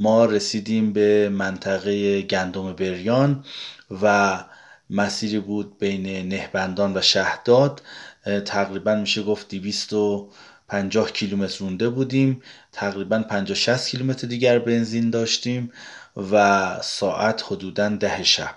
ما 0.00 0.24
رسیدیم 0.24 0.92
به 0.92 1.28
منطقه 1.28 2.22
گندم 2.22 2.72
بریان 2.72 3.44
و 4.02 4.38
مسیری 4.90 5.38
بود 5.38 5.78
بین 5.78 6.28
نهبندان 6.28 6.96
و 6.96 7.00
شهداد. 7.00 7.82
تقریبا 8.44 8.94
میشه 8.94 9.22
گفت 9.22 9.54
250 9.54 11.12
کیلومتر 11.12 11.58
رونده 11.58 11.88
بودیم. 11.88 12.42
تقریبا 12.72 13.18
50 13.22 13.56
60 13.56 13.88
کیلومتر 13.88 14.26
دیگر 14.26 14.58
بنزین 14.58 15.10
داشتیم 15.10 15.72
و 16.32 16.76
ساعت 16.82 17.44
حدودا 17.46 17.88
ده 17.88 18.22
شب. 18.22 18.54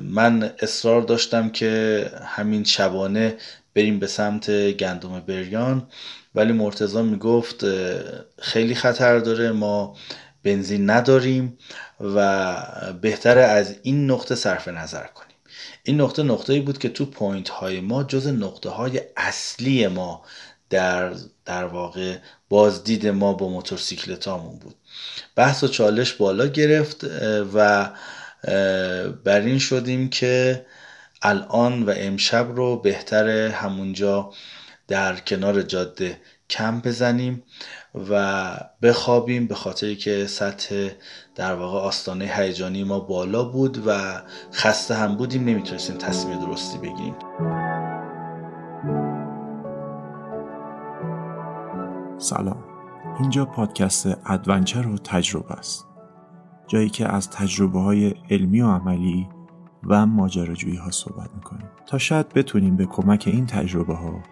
من 0.00 0.52
اصرار 0.58 1.02
داشتم 1.02 1.50
که 1.50 2.10
همین 2.24 2.64
شبانه 2.64 3.36
بریم 3.74 3.98
به 3.98 4.06
سمت 4.06 4.70
گندم 4.70 5.20
بریان. 5.20 5.88
ولی 6.34 6.52
مرتزا 6.52 7.02
می‌گفت 7.02 7.64
خیلی 8.38 8.74
خطر 8.74 9.18
داره 9.18 9.52
ما 9.52 9.96
بنزین 10.44 10.90
نداریم 10.90 11.58
و 12.00 12.56
بهتره 13.02 13.42
از 13.42 13.74
این 13.82 14.10
نقطه 14.10 14.34
صرف 14.34 14.68
نظر 14.68 15.06
کنیم. 15.06 15.36
این 15.82 16.00
نقطه 16.00 16.22
نقطه‌ای 16.22 16.60
بود 16.60 16.78
که 16.78 16.88
تو 16.88 17.06
پوینت 17.06 17.48
های 17.48 17.80
ما 17.80 18.04
جز 18.04 18.26
نقطه 18.26 18.68
های 18.68 19.00
اصلی 19.16 19.86
ما 19.86 20.22
در 20.70 21.14
در 21.44 21.64
واقع 21.64 22.16
بازدید 22.48 23.06
ما 23.06 23.32
با 23.32 23.48
موتورسیکلتامون 23.48 24.58
بود. 24.58 24.74
بحث 25.36 25.64
و 25.64 25.68
چالش 25.68 26.12
بالا 26.12 26.46
گرفت 26.46 27.04
و 27.54 27.90
بر 29.24 29.40
این 29.40 29.58
شدیم 29.58 30.08
که 30.08 30.66
الان 31.22 31.82
و 31.82 31.92
امشب 31.96 32.56
رو 32.56 32.76
بهتره 32.76 33.54
همونجا 33.56 34.30
در 34.88 35.16
کنار 35.16 35.62
جاده 35.62 36.20
کم 36.50 36.80
بزنیم 36.80 37.42
و 38.10 38.54
بخوابیم 38.82 39.46
به 39.46 39.54
خاطر 39.54 39.94
که 39.94 40.26
سطح 40.26 40.88
در 41.34 41.54
واقع 41.54 41.78
آستانه 41.78 42.24
هیجانی 42.24 42.84
ما 42.84 43.00
بالا 43.00 43.44
بود 43.44 43.82
و 43.86 44.22
خسته 44.52 44.94
هم 44.94 45.16
بودیم 45.16 45.44
نمی‌تونستیم 45.44 45.96
تصمیم 45.96 46.40
درستی 46.40 46.78
بگیریم. 46.78 47.14
سلام. 52.18 52.64
اینجا 53.20 53.44
پادکست 53.44 54.06
ادونچر 54.26 54.86
و 54.86 54.98
تجربه 54.98 55.52
است. 55.52 55.86
جایی 56.68 56.88
که 56.88 57.08
از 57.08 57.30
تجربه 57.30 57.80
های 57.80 58.14
علمی 58.30 58.60
و 58.60 58.70
عملی 58.70 59.28
و 59.86 60.06
ماجراجویی 60.06 60.76
ها 60.76 60.90
صحبت 60.90 61.34
می‌کنیم. 61.34 61.68
تا 61.86 61.98
شاید 61.98 62.28
بتونیم 62.28 62.76
به 62.76 62.86
کمک 62.86 63.24
این 63.32 63.46
تجربه 63.46 63.94
ها 63.94 64.22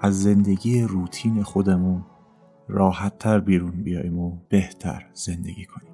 از 0.00 0.22
زندگی 0.22 0.82
روتین 0.82 1.42
خودمون 1.42 2.04
راحت 2.68 3.18
تر 3.18 3.40
بیرون 3.40 3.82
بیاییم 3.82 4.18
و 4.18 4.36
بهتر 4.48 5.06
زندگی 5.14 5.64
کنیم. 5.64 5.90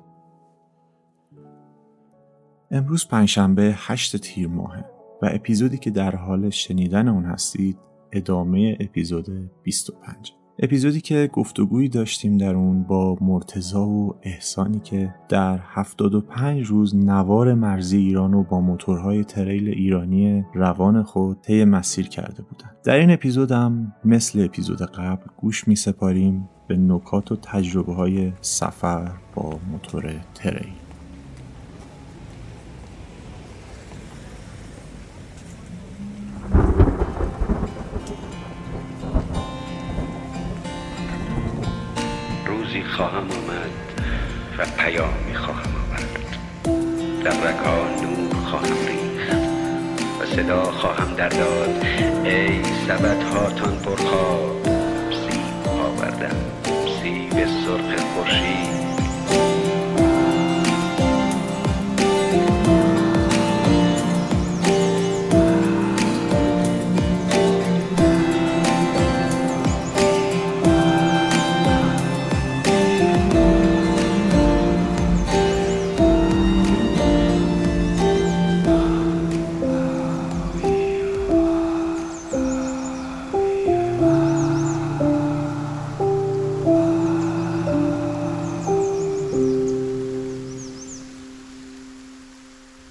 امروز 2.71 3.09
پنجشنبه 3.09 3.75
هشت 3.77 4.17
تیر 4.17 4.49
ماهه 4.49 4.85
و 5.23 5.31
اپیزودی 5.33 5.79
که 5.79 5.91
در 5.91 6.17
حال 6.17 6.51
شنیدن 6.51 7.09
اون 7.09 7.25
هستید 7.25 7.79
ادامه 8.13 8.77
اپیزود 8.81 9.51
25 9.63 10.36
اپیزودی 10.59 11.01
که 11.01 11.31
گفتگویی 11.33 11.89
داشتیم 11.89 12.39
در 12.39 12.55
اون 12.55 12.83
با 12.83 13.17
مرتزا 13.21 13.87
و 13.87 14.15
احسانی 14.23 14.81
که 14.81 15.15
در 15.29 15.59
75 15.63 16.67
روز 16.67 16.97
نوار 16.97 17.55
مرزی 17.55 17.99
ایران 17.99 18.33
رو 18.33 18.43
با 18.43 18.61
موتورهای 18.61 19.25
تریل 19.25 19.69
ایرانی 19.69 20.45
روان 20.55 21.03
خود 21.03 21.41
طی 21.41 21.65
مسیر 21.65 22.09
کرده 22.09 22.43
بودند. 22.43 22.77
در 22.85 22.97
این 22.97 23.11
اپیزود 23.11 23.53
هم 23.53 23.93
مثل 24.05 24.45
اپیزود 24.45 24.83
قبل 24.83 25.27
گوش 25.37 25.69
می 25.69 25.77
سپاریم 25.77 26.49
به 26.69 26.77
نکات 26.77 27.33
و 27.33 27.37
تجربه 27.37 27.95
های 27.95 28.33
سفر 28.41 29.11
با 29.35 29.59
موتور 29.73 30.15
تریل. 30.35 30.86
و 44.59 44.65
پیامی 44.79 45.35
خواهم 45.35 45.71
آورد. 45.87 46.37
در 47.25 47.31
رکا 47.31 47.89
نور 48.03 48.35
خواهم 48.45 48.87
ریخت 48.89 49.37
و 50.21 50.27
صدا 50.37 50.63
خواهم 50.63 51.15
در 51.15 51.29
داد. 51.29 51.85
ای 52.25 52.63
سبت 52.89 53.23
هاتان 53.25 53.79
پرخواب 53.79 54.63
سیب 55.11 55.69
آوردم. 55.69 56.37
سیب 57.03 57.47
سرخ 57.47 58.01
خورشید. 58.15 58.76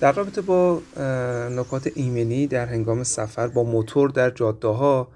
در 0.06 0.12
رابطه 0.12 0.42
با 0.42 0.82
نکات 1.52 1.92
ایمنی 1.96 2.48
در 2.48 2.66
هنگام 2.66 3.04
سفر 3.04 3.48
با 3.48 3.64
موتور 3.64 4.10
در 4.10 4.30
جاده 4.30 4.68
ها 4.68 5.08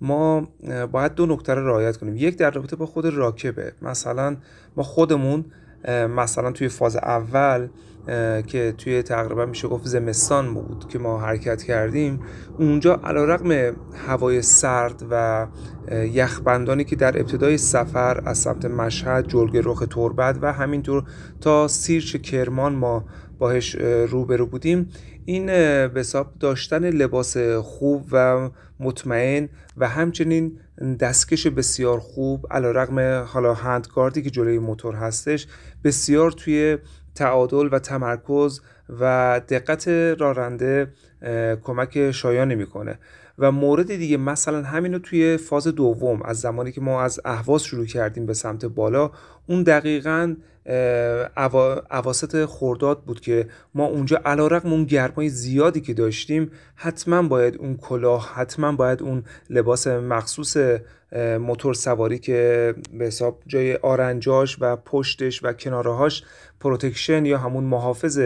ما 0.00 0.48
باید 0.92 1.14
دو 1.14 1.26
نکته 1.26 1.54
رو 1.54 1.66
رعایت 1.66 1.96
کنیم. 1.96 2.16
یک 2.16 2.36
در 2.36 2.50
رابطه 2.50 2.76
با 2.76 2.86
خود 2.86 3.06
راکبه. 3.06 3.72
مثلا 3.82 4.36
ما 4.76 4.82
خودمون 4.82 5.44
مثلا 6.16 6.52
توی 6.52 6.68
فاز 6.68 6.96
اول 6.96 7.68
که 8.46 8.74
توی 8.78 9.02
تقریبا 9.02 9.46
میشه 9.46 9.68
گفت 9.68 9.86
زمستان 9.86 10.54
بود 10.54 10.88
که 10.88 10.98
ما 10.98 11.20
حرکت 11.20 11.62
کردیم 11.62 12.20
اونجا 12.58 13.00
علیرغم 13.04 13.76
هوای 14.06 14.42
سرد 14.42 15.02
و 15.10 15.46
یخبندانی 15.92 16.84
که 16.84 16.96
در 16.96 17.18
ابتدای 17.18 17.58
سفر 17.58 18.22
از 18.24 18.38
سمت 18.38 18.64
مشهد 18.64 19.26
جلگه 19.26 19.60
رخ 19.64 19.84
تربت 19.90 20.38
و 20.42 20.52
همینطور 20.52 21.04
تا 21.40 21.68
سیرچ 21.68 22.16
کرمان 22.16 22.74
ما 22.74 23.04
باهش 23.38 23.74
روبرو 24.10 24.46
بودیم. 24.46 24.88
این 25.24 25.46
به 25.46 25.92
حساب 25.96 26.32
داشتن 26.40 26.84
لباس 26.84 27.36
خوب 27.62 28.08
و 28.12 28.50
مطمئن 28.80 29.48
و 29.76 29.88
همچنین 29.88 30.58
دستکش 31.00 31.46
بسیار 31.46 31.98
خوب 31.98 32.46
علا 32.50 32.70
رقم 32.70 33.24
حالا 33.24 33.54
هندگاردی 33.54 34.22
که 34.22 34.30
جلوی 34.30 34.58
موتور 34.58 34.94
هستش 34.94 35.46
بسیار 35.84 36.30
توی 36.30 36.78
تعادل 37.14 37.68
و 37.72 37.78
تمرکز 37.78 38.60
و 39.00 39.40
دقت 39.48 39.88
راننده 39.88 40.92
کمک 41.62 42.10
شایانی 42.10 42.54
می‌کنه. 42.54 42.98
و 43.38 43.52
مورد 43.52 43.86
دیگه 43.86 44.16
مثلا 44.16 44.62
همین 44.62 44.92
رو 44.92 44.98
توی 44.98 45.36
فاز 45.36 45.66
دوم 45.66 46.22
از 46.22 46.40
زمانی 46.40 46.72
که 46.72 46.80
ما 46.80 47.02
از 47.02 47.20
اهواز 47.24 47.62
شروع 47.62 47.86
کردیم 47.86 48.26
به 48.26 48.34
سمت 48.34 48.64
بالا 48.64 49.10
اون 49.46 49.62
دقیقا 49.62 50.34
اواسط 51.90 52.44
خورداد 52.44 53.04
بود 53.04 53.20
که 53.20 53.48
ما 53.74 53.84
اونجا 53.84 54.20
علی‌رغم 54.24 54.72
اون 54.72 54.84
گرمای 54.84 55.28
زیادی 55.28 55.80
که 55.80 55.94
داشتیم 55.94 56.50
حتما 56.74 57.22
باید 57.22 57.56
اون 57.56 57.76
کلاه 57.76 58.32
حتما 58.34 58.72
باید 58.72 59.02
اون 59.02 59.24
لباس 59.50 59.86
مخصوص 59.86 60.56
موتور 61.40 61.74
سواری 61.74 62.18
که 62.18 62.74
به 62.92 63.04
حساب 63.04 63.42
جای 63.46 63.76
آرنجاش 63.76 64.56
و 64.60 64.76
پشتش 64.76 65.44
و 65.44 65.52
کنارهاش 65.52 66.24
protection 66.60 67.24
یا 67.24 67.38
همون 67.38 67.64
محافظ 67.64 68.20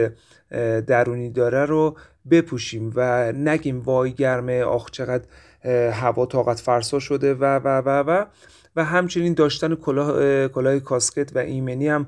درونی 0.86 1.30
داره 1.30 1.64
رو 1.64 1.96
بپوشیم 2.30 2.92
و 2.94 3.32
نگیم 3.32 3.80
وای 3.80 4.12
گرمه 4.12 4.62
آخ 4.62 4.90
چقدر 4.90 5.24
هوا 5.90 6.26
طاقت 6.26 6.60
فرسا 6.60 6.98
شده 6.98 7.34
و 7.34 7.44
و 7.44 7.68
و 7.68 7.88
و. 7.88 8.24
و 8.76 8.84
همچنین 8.84 9.34
داشتن 9.34 9.74
کلاه 9.74 10.48
کلاه 10.48 10.78
کاسکت 10.78 11.36
و 11.36 11.38
ایمنی 11.38 11.88
هم 11.88 12.06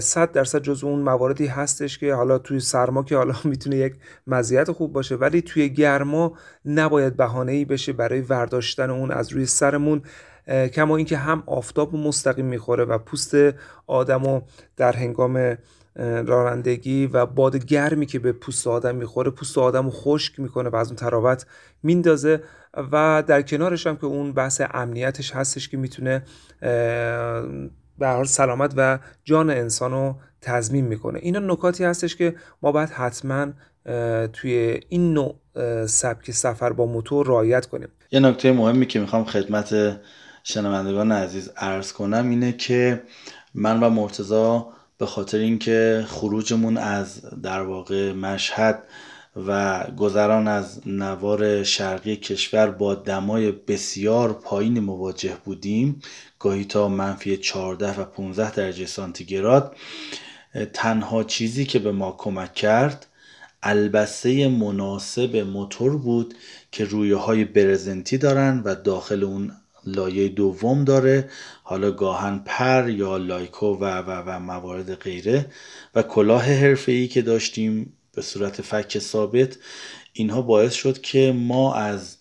100 0.00 0.32
درصد 0.32 0.62
جز 0.62 0.84
اون 0.84 1.00
مواردی 1.00 1.46
هستش 1.46 1.98
که 1.98 2.14
حالا 2.14 2.38
توی 2.38 2.60
سرما 2.60 3.02
که 3.02 3.16
حالا 3.16 3.34
می‌تونه 3.44 3.76
یک 3.76 3.94
مزیت 4.26 4.72
خوب 4.72 4.92
باشه. 4.92 5.16
ولی 5.16 5.42
توی 5.42 5.68
گرما 5.68 6.32
نباید 6.64 7.16
بهانه 7.16 7.52
ای 7.52 7.64
بشه 7.64 7.92
برای 7.92 8.20
ورداشتن 8.20 8.90
اون 8.90 9.10
از 9.10 9.32
روی 9.32 9.46
سرمون 9.46 10.02
کما 10.74 10.96
اینکه 10.96 11.16
هم 11.16 11.42
آفتاب 11.46 11.94
مستقیم 11.94 12.46
می‌خوره 12.46 12.84
و 12.84 12.98
پوست 12.98 13.34
آدمو 13.86 14.40
در 14.76 14.92
هنگام 14.92 15.56
رانندگی 16.26 17.06
و 17.06 17.26
باد 17.26 17.56
گرمی 17.56 18.06
که 18.06 18.18
به 18.18 18.32
پوست 18.32 18.66
آدم 18.66 18.94
می‌خوره 18.94 19.30
پوست 19.30 19.58
آدم 19.58 19.84
رو 19.84 19.90
خشک 19.90 20.40
می‌کنه 20.40 20.68
و 20.68 20.76
از 20.76 20.86
اون 20.86 20.96
تراوت 20.96 21.46
میندازه 21.82 22.42
و 22.92 23.22
در 23.26 23.42
کنارش 23.42 23.86
هم 23.86 23.96
که 23.96 24.04
اون 24.04 24.32
بحث 24.32 24.62
امنیتش 24.74 25.32
هستش 25.32 25.68
که 25.68 25.76
می‌تونه 25.76 26.22
به 27.98 28.08
حال 28.08 28.24
سلامت 28.24 28.74
و 28.76 28.98
جان 29.24 29.50
انسان 29.50 29.90
رو 29.90 30.16
تضمین 30.40 30.84
می‌کنه. 30.84 31.18
اینا 31.22 31.38
نکاتی 31.38 31.84
هستش 31.84 32.16
که 32.16 32.34
ما 32.62 32.72
باید 32.72 32.90
حتما 32.90 33.46
توی 34.32 34.80
این 34.88 35.14
نوع 35.14 35.40
سبک 35.86 36.30
سفر 36.30 36.72
با 36.72 36.86
موتور 36.86 37.26
رعایت 37.26 37.66
کنیم. 37.66 37.88
یه 38.10 38.20
نکته 38.20 38.52
مهمی 38.52 38.86
که 38.86 39.00
می‌خوام 39.00 39.24
خدمت 39.24 40.00
شنوندگان 40.42 41.12
عزیز 41.12 41.50
عرض 41.56 41.92
کنم 41.92 42.30
اینه 42.30 42.52
که 42.52 43.02
من 43.54 43.80
و 43.80 43.90
مرتزا 43.90 44.68
به 44.98 45.06
خاطر 45.06 45.38
اینکه 45.38 46.04
خروجمون 46.08 46.76
از 46.76 47.20
در 47.42 47.62
واقع 47.62 48.12
مشهد 48.12 48.82
و 49.46 49.84
گذران 49.96 50.48
از 50.48 50.88
نوار 50.88 51.62
شرقی 51.62 52.16
کشور 52.16 52.70
با 52.70 52.94
دمای 52.94 53.52
بسیار 53.52 54.32
پایین 54.32 54.80
مواجه 54.80 55.36
بودیم 55.44 56.02
گاهی 56.38 56.64
تا 56.64 56.88
منفی 56.88 57.36
14 57.36 58.00
و 58.00 58.04
15 58.04 58.50
درجه 58.50 58.86
سانتیگراد 58.86 59.76
تنها 60.72 61.24
چیزی 61.24 61.64
که 61.64 61.78
به 61.78 61.92
ما 61.92 62.14
کمک 62.18 62.54
کرد 62.54 63.06
البسه 63.62 64.48
مناسب 64.48 65.36
موتور 65.36 65.96
بود 65.96 66.34
که 66.72 66.84
رویه 66.84 67.16
های 67.16 67.44
برزنتی 67.44 68.18
دارن 68.18 68.62
و 68.64 68.74
داخل 68.74 69.24
اون 69.24 69.52
لایه 69.86 70.28
دوم 70.28 70.84
داره. 70.84 71.30
حالا 71.62 71.90
گاهن 71.90 72.42
پر 72.44 72.88
یا 72.88 73.16
لایکو 73.16 73.66
و 73.66 73.84
و 73.84 74.22
و 74.26 74.38
موارد 74.38 74.94
غیره. 74.94 75.46
و 75.94 76.02
کلاه 76.02 76.42
حرفه‌ای 76.42 77.08
که 77.08 77.22
داشتیم 77.22 77.92
به 78.14 78.22
صورت 78.22 78.62
فک 78.62 78.98
ثابت 78.98 79.58
اینها 80.12 80.42
باعث 80.42 80.72
شد 80.72 81.00
که 81.00 81.32
ما 81.32 81.74
از 81.74 82.16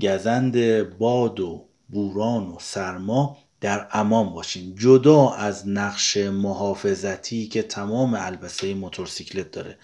گزند 0.00 0.82
باد 0.98 1.40
و 1.40 1.64
بوران 1.88 2.46
و 2.46 2.56
سرما 2.60 3.36
در 3.60 3.88
امان 3.92 4.30
باشیم. 4.32 4.74
جدا 4.78 5.30
از 5.30 5.68
نقش 5.68 6.16
محافظتی 6.16 7.46
که 7.46 7.62
تمام 7.62 8.14
البسه 8.14 8.74
موتورسیکلت 8.74 9.50
داره. 9.50 9.78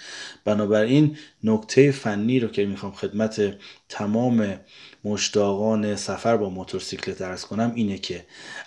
بنابراین 0.44 1.16
نکته 1.44 1.90
فنی 1.90 2.40
رو 2.40 2.48
که 2.48 2.66
می‌خوام 2.66 2.92
خدمت 2.92 3.54
تمام 3.88 4.56
مشتاقان 5.04 5.96
سفر 5.96 6.36
با 6.36 6.48
موتورسیکلت 6.48 7.22
ارز 7.22 7.44
کنم 7.44 7.72
اینه 7.74 7.98
که 7.98 8.26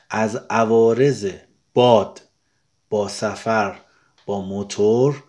از 0.10 0.36
عوارض 0.50 1.32
باد 1.74 2.22
با 2.90 3.08
سفر 3.08 3.80
با 4.26 4.42
موتور 4.42 5.24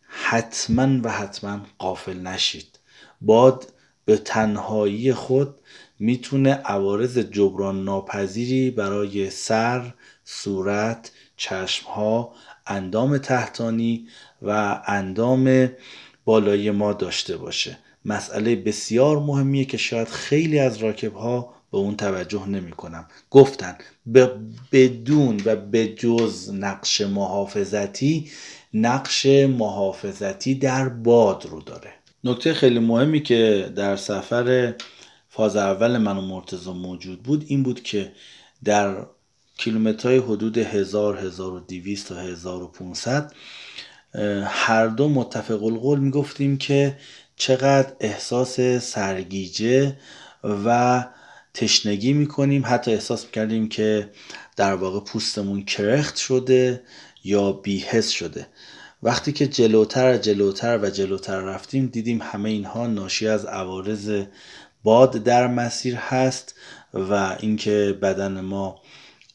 حتما 0.00 1.00
و 1.02 1.12
حتما 1.12 1.60
قافل 1.78 2.18
نشید. 2.18 2.78
باد 3.20 3.72
به 4.04 4.16
تنهایی 4.16 5.12
خود 5.12 5.54
می‌تونه 5.98 6.54
عوارض 6.54 7.18
جبران 7.18 7.84
ناپذیری 7.84 8.70
برای 8.70 9.30
سر، 9.30 9.94
صورت، 10.24 11.12
چشمها، 11.36 12.34
اندام 12.66 13.18
تحتانی 13.18 14.08
و 14.42 14.80
اندام 14.86 15.70
بالایی 16.24 16.70
ما 16.70 16.92
داشته 16.92 17.36
باشه. 17.36 17.78
مسئله 18.04 18.56
بسیار 18.56 19.18
مهمیه 19.18 19.64
که 19.64 19.76
شاید 19.76 20.08
خیلی 20.08 20.58
از 20.58 20.76
راکب 20.76 21.14
ها 21.14 21.54
به 21.72 21.78
اون 21.78 21.96
توجه 21.96 22.48
نمی 22.48 22.70
کنم 22.70 23.06
گفتن 23.30 23.76
بدون 24.72 25.40
و 25.44 25.56
به 25.56 25.88
جز 25.88 26.50
نقش 26.54 27.00
محافظتی 27.00 28.30
نقش 28.74 29.26
محافظتی 29.26 30.54
در 30.54 30.88
باد 30.88 31.46
رو 31.46 31.60
داره. 31.60 31.92
نکته 32.24 32.54
خیلی 32.54 32.78
مهمی 32.78 33.22
که 33.22 33.72
در 33.76 33.96
سفر 33.96 34.74
فاز 35.28 35.56
اول 35.56 35.98
من 35.98 36.16
و 36.16 36.20
مرتزا 36.20 36.72
موجود 36.72 37.22
بود 37.22 37.44
این 37.48 37.62
بود 37.62 37.82
که 37.82 38.12
در 38.64 38.96
کیلومترهای 39.58 40.18
حدود 40.18 40.58
1000 40.58 41.18
1200 41.18 42.08
تا 42.08 42.18
1500 42.20 43.32
هر 44.44 44.86
دو 44.86 45.08
متفق 45.08 45.64
القول 45.64 45.98
می‌گفتیم 45.98 46.56
که 46.56 46.96
چقدر 47.36 47.92
احساس 48.00 48.60
سرگیجه 48.80 49.96
و 50.44 51.04
تشنگی 51.54 52.12
می‌کنیم. 52.12 52.62
حتی 52.66 52.92
احساس 52.92 53.24
می‌کردیم 53.24 53.68
که 53.68 54.10
در 54.56 54.74
واقع 54.74 55.00
پوستمون 55.00 55.64
کرخت 55.64 56.16
شده 56.16 56.82
یا 57.24 57.52
بیهس 57.52 58.08
شده. 58.08 58.46
وقتی 59.02 59.32
که 59.32 59.46
جلوتر 59.46 60.16
جلوتر 60.16 60.78
و 60.82 60.90
جلوتر 60.90 61.40
رفتیم 61.40 61.86
دیدیم 61.86 62.22
همه 62.22 62.50
اینها 62.50 62.86
ناشی 62.86 63.28
از 63.28 63.44
عوارض 63.44 64.22
باد 64.82 65.12
در 65.12 65.46
مسیر 65.46 65.96
هست 65.96 66.54
و 66.94 67.36
اینکه 67.40 67.98
بدن 68.02 68.40
ما 68.40 68.80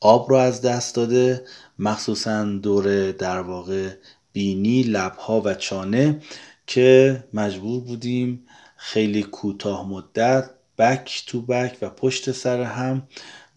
آب 0.02 0.30
رو 0.30 0.36
از 0.36 0.62
دست 0.62 0.96
داده. 0.96 1.46
مخصوصا 1.80 2.46
دور 2.46 3.12
در 3.12 3.40
واقع 3.40 3.90
بینی 4.34 4.84
لبها 4.84 5.42
و 5.46 5.54
چانه. 5.54 6.22
که 6.70 7.24
مجبور 7.34 7.82
بودیم 7.82 8.44
خیلی 8.78 9.24
کوتاه 9.24 9.90
مدت 9.90 10.50
بک 10.78 11.24
تو 11.28 11.42
بک 11.42 11.78
و 11.82 11.90
پشت 11.90 12.32
سر 12.32 12.64
هم 12.64 13.08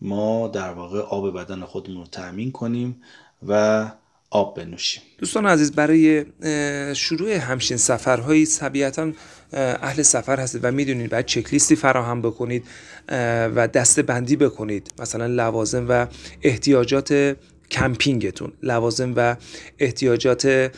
ما 0.01 0.49
در 0.49 0.73
واقع 0.73 1.01
آب 1.01 1.39
بدن 1.39 1.61
خودمون 1.61 1.97
رو 1.97 2.07
تأمین 2.07 2.53
کنیم 2.53 3.03
و 3.49 3.91
آب 4.31 4.57
بنوشیم. 4.57 5.03
دوستان 5.19 5.47
عزیز 5.47 5.73
برای 5.73 6.25
شروع 6.95 7.33
همچین 7.33 7.77
سفرهایی 7.77 8.47
طبیعتا 8.47 9.13
اهل 9.53 10.03
سفر 10.03 10.41
هستید 10.41 10.65
و 10.65 10.71
می‌دونید 10.71 11.11
باید 11.11 11.27
چکلیستی 11.27 11.77
فراهم 11.77 12.23
بکنید 12.23 12.65
و 13.55 13.69
دسته 13.69 14.03
بندی 14.03 14.37
بکنید. 14.37 14.93
مثلا 14.99 15.27
لوازم 15.27 15.87
و 15.89 16.07
احتیاجات 16.43 17.37
کمپینگتون. 17.71 18.53
لوازم 18.63 19.13
و 19.17 19.37
احتیاجات 19.79 20.73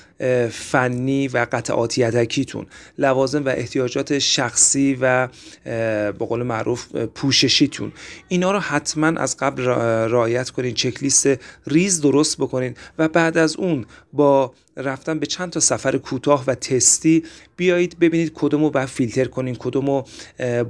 فنی 0.51 1.29
و 1.29 1.47
قطعاتی 1.53 2.01
یدکیتون. 2.01 2.67
لوازم 2.99 3.45
و 3.45 3.49
احتیاجات 3.49 4.19
شخصی 4.19 4.99
و 5.01 5.29
به 5.65 6.13
قول 6.19 6.43
معروف 6.43 6.97
پوششیتون. 6.97 7.93
اینا 8.29 8.53
رو 8.53 8.59
حتما 8.59 9.07
از 9.07 9.37
قبل 9.37 9.63
رعایت 9.63 10.51
کنین 10.51 10.75
چک 10.75 11.03
لیست 11.03 11.29
ریز 11.67 12.01
درست 12.01 12.39
بکنین 12.39 12.75
و 12.99 13.09
بعد 13.09 13.39
از 13.39 13.57
اون 13.57 13.87
با 14.13 14.55
رفتن 14.77 15.19
به 15.19 15.27
چند 15.27 15.51
تا 15.51 15.61
سفر 15.61 15.99
کوتاه 15.99 16.45
و 16.47 16.55
تستی 16.55 17.25
بیایید 17.57 17.99
ببینید 17.99 18.33
کدومو 18.35 18.71
باید 18.71 18.89
فیلتر 18.89 19.25
کنین 19.25 19.55
کدومو 19.55 20.03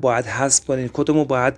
باید 0.00 0.26
حذف 0.26 0.64
کنین 0.64 0.91
کدومو 0.93 1.25
باید 1.25 1.55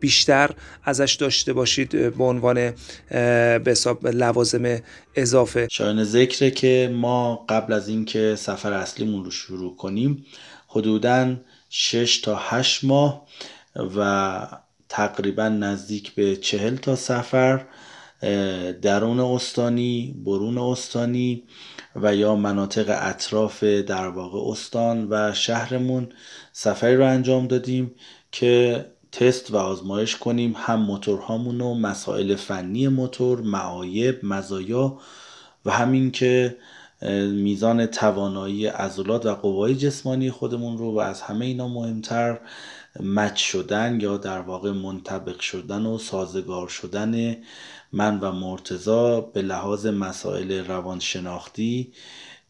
بیشتر 0.00 0.50
ازش 0.84 1.14
داشته 1.14 1.52
باشید 1.52 2.16
به 2.16 2.24
عنوان 2.24 2.72
به 3.08 3.62
حساب 3.66 4.06
لوازم 4.06 4.78
اضافه. 5.14 5.68
شایان 5.70 6.04
ذکره 6.04 6.50
که 6.50 6.90
ما 7.02 7.44
قبل 7.48 7.72
از 7.72 7.88
اینکه 7.88 8.34
سفر 8.38 8.72
اصلیمون 8.72 9.24
رو 9.24 9.30
شروع 9.30 9.76
کنیم 9.76 10.26
حدودا 10.68 11.36
6 11.70 12.20
تا 12.20 12.36
8 12.36 12.84
ماه 12.84 13.26
و 13.96 14.46
تقریبا 14.88 15.48
نزدیک 15.48 16.14
به 16.14 16.36
چهل 16.36 16.76
تا 16.76 16.96
سفر 16.96 17.66
درون 18.82 19.20
استانی 19.20 20.14
برون 20.24 20.58
استانی 20.58 21.42
و 21.96 22.16
یا 22.16 22.36
مناطق 22.36 22.98
اطراف 23.02 23.64
در 23.64 24.08
واقع 24.08 24.50
استان 24.50 25.06
و 25.10 25.32
شهرمون 25.34 26.08
سفری 26.52 26.96
رو 26.96 27.06
انجام 27.06 27.46
دادیم 27.46 27.94
که 28.32 28.86
تست 29.12 29.50
و 29.50 29.56
آزمایش 29.56 30.16
کنیم 30.16 30.54
هم 30.56 30.80
موتورهامون 30.80 31.60
و 31.60 31.74
مسائل 31.74 32.34
فنی 32.34 32.88
موتور 32.88 33.40
معایب 33.40 34.24
مزایا 34.24 34.98
و 35.64 35.70
همین 35.70 36.10
که 36.10 36.56
میزان 37.32 37.86
توانایی 37.86 38.66
عضلات 38.66 39.26
و 39.26 39.34
قوای 39.34 39.74
جسمانی 39.74 40.30
خودمون 40.30 40.78
رو 40.78 40.92
و 40.92 40.98
از 40.98 41.22
همه 41.22 41.46
اینا 41.46 41.68
مهمتر 41.68 42.40
مچ 43.00 43.36
شدن 43.36 43.98
یا 44.00 44.16
در 44.16 44.40
واقع 44.40 44.72
منطبق 44.72 45.40
شدن 45.40 45.86
و 45.86 45.98
سازگار 45.98 46.68
شدن 46.68 47.36
من 47.92 48.20
و 48.20 48.32
مرتزا 48.32 49.20
به 49.20 49.42
لحاظ 49.42 49.86
مسائل 49.86 50.66
روانشناختی 50.66 51.92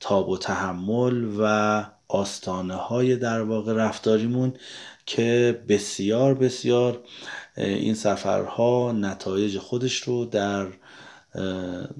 تاب 0.00 0.28
و 0.28 0.38
تحمل 0.38 1.24
و 1.38 1.84
آستانه 2.08 2.74
های 2.74 3.16
در 3.16 3.42
واقع 3.42 3.72
رفتاریمون 3.72 4.54
که 5.06 5.60
بسیار 5.68 6.34
بسیار 6.34 7.00
این 7.56 7.94
سفرها 7.94 8.92
نتایج 8.92 9.58
خودش 9.58 9.96
رو 9.96 10.24
در 10.24 10.66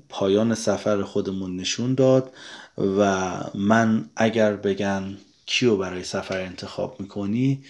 پایان 0.09 0.55
سفر 0.55 1.03
خودمون 1.03 1.57
نشون 1.57 1.95
داد 1.95 2.33
و 2.79 3.31
من 3.55 4.11
اگر 4.17 4.57
بگن 4.57 5.17
کیو 5.47 5.77
برای 5.77 6.05
سفر 6.05 6.41
انتخاب 6.41 7.01
می‌کنی 7.01 7.65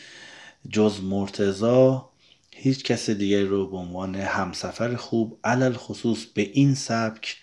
جز 0.71 1.01
مرتزا 1.03 2.09
هیچ 2.51 2.85
کس 2.85 3.11
دیگری 3.11 3.47
رو 3.47 3.71
به 3.71 3.77
عنوان 3.77 4.15
همسفر 4.15 4.97
خوب 4.97 5.39
علل 5.45 5.73
خصوص 5.73 6.25
به 6.25 6.43
این 6.43 6.75
سبک 6.75 7.37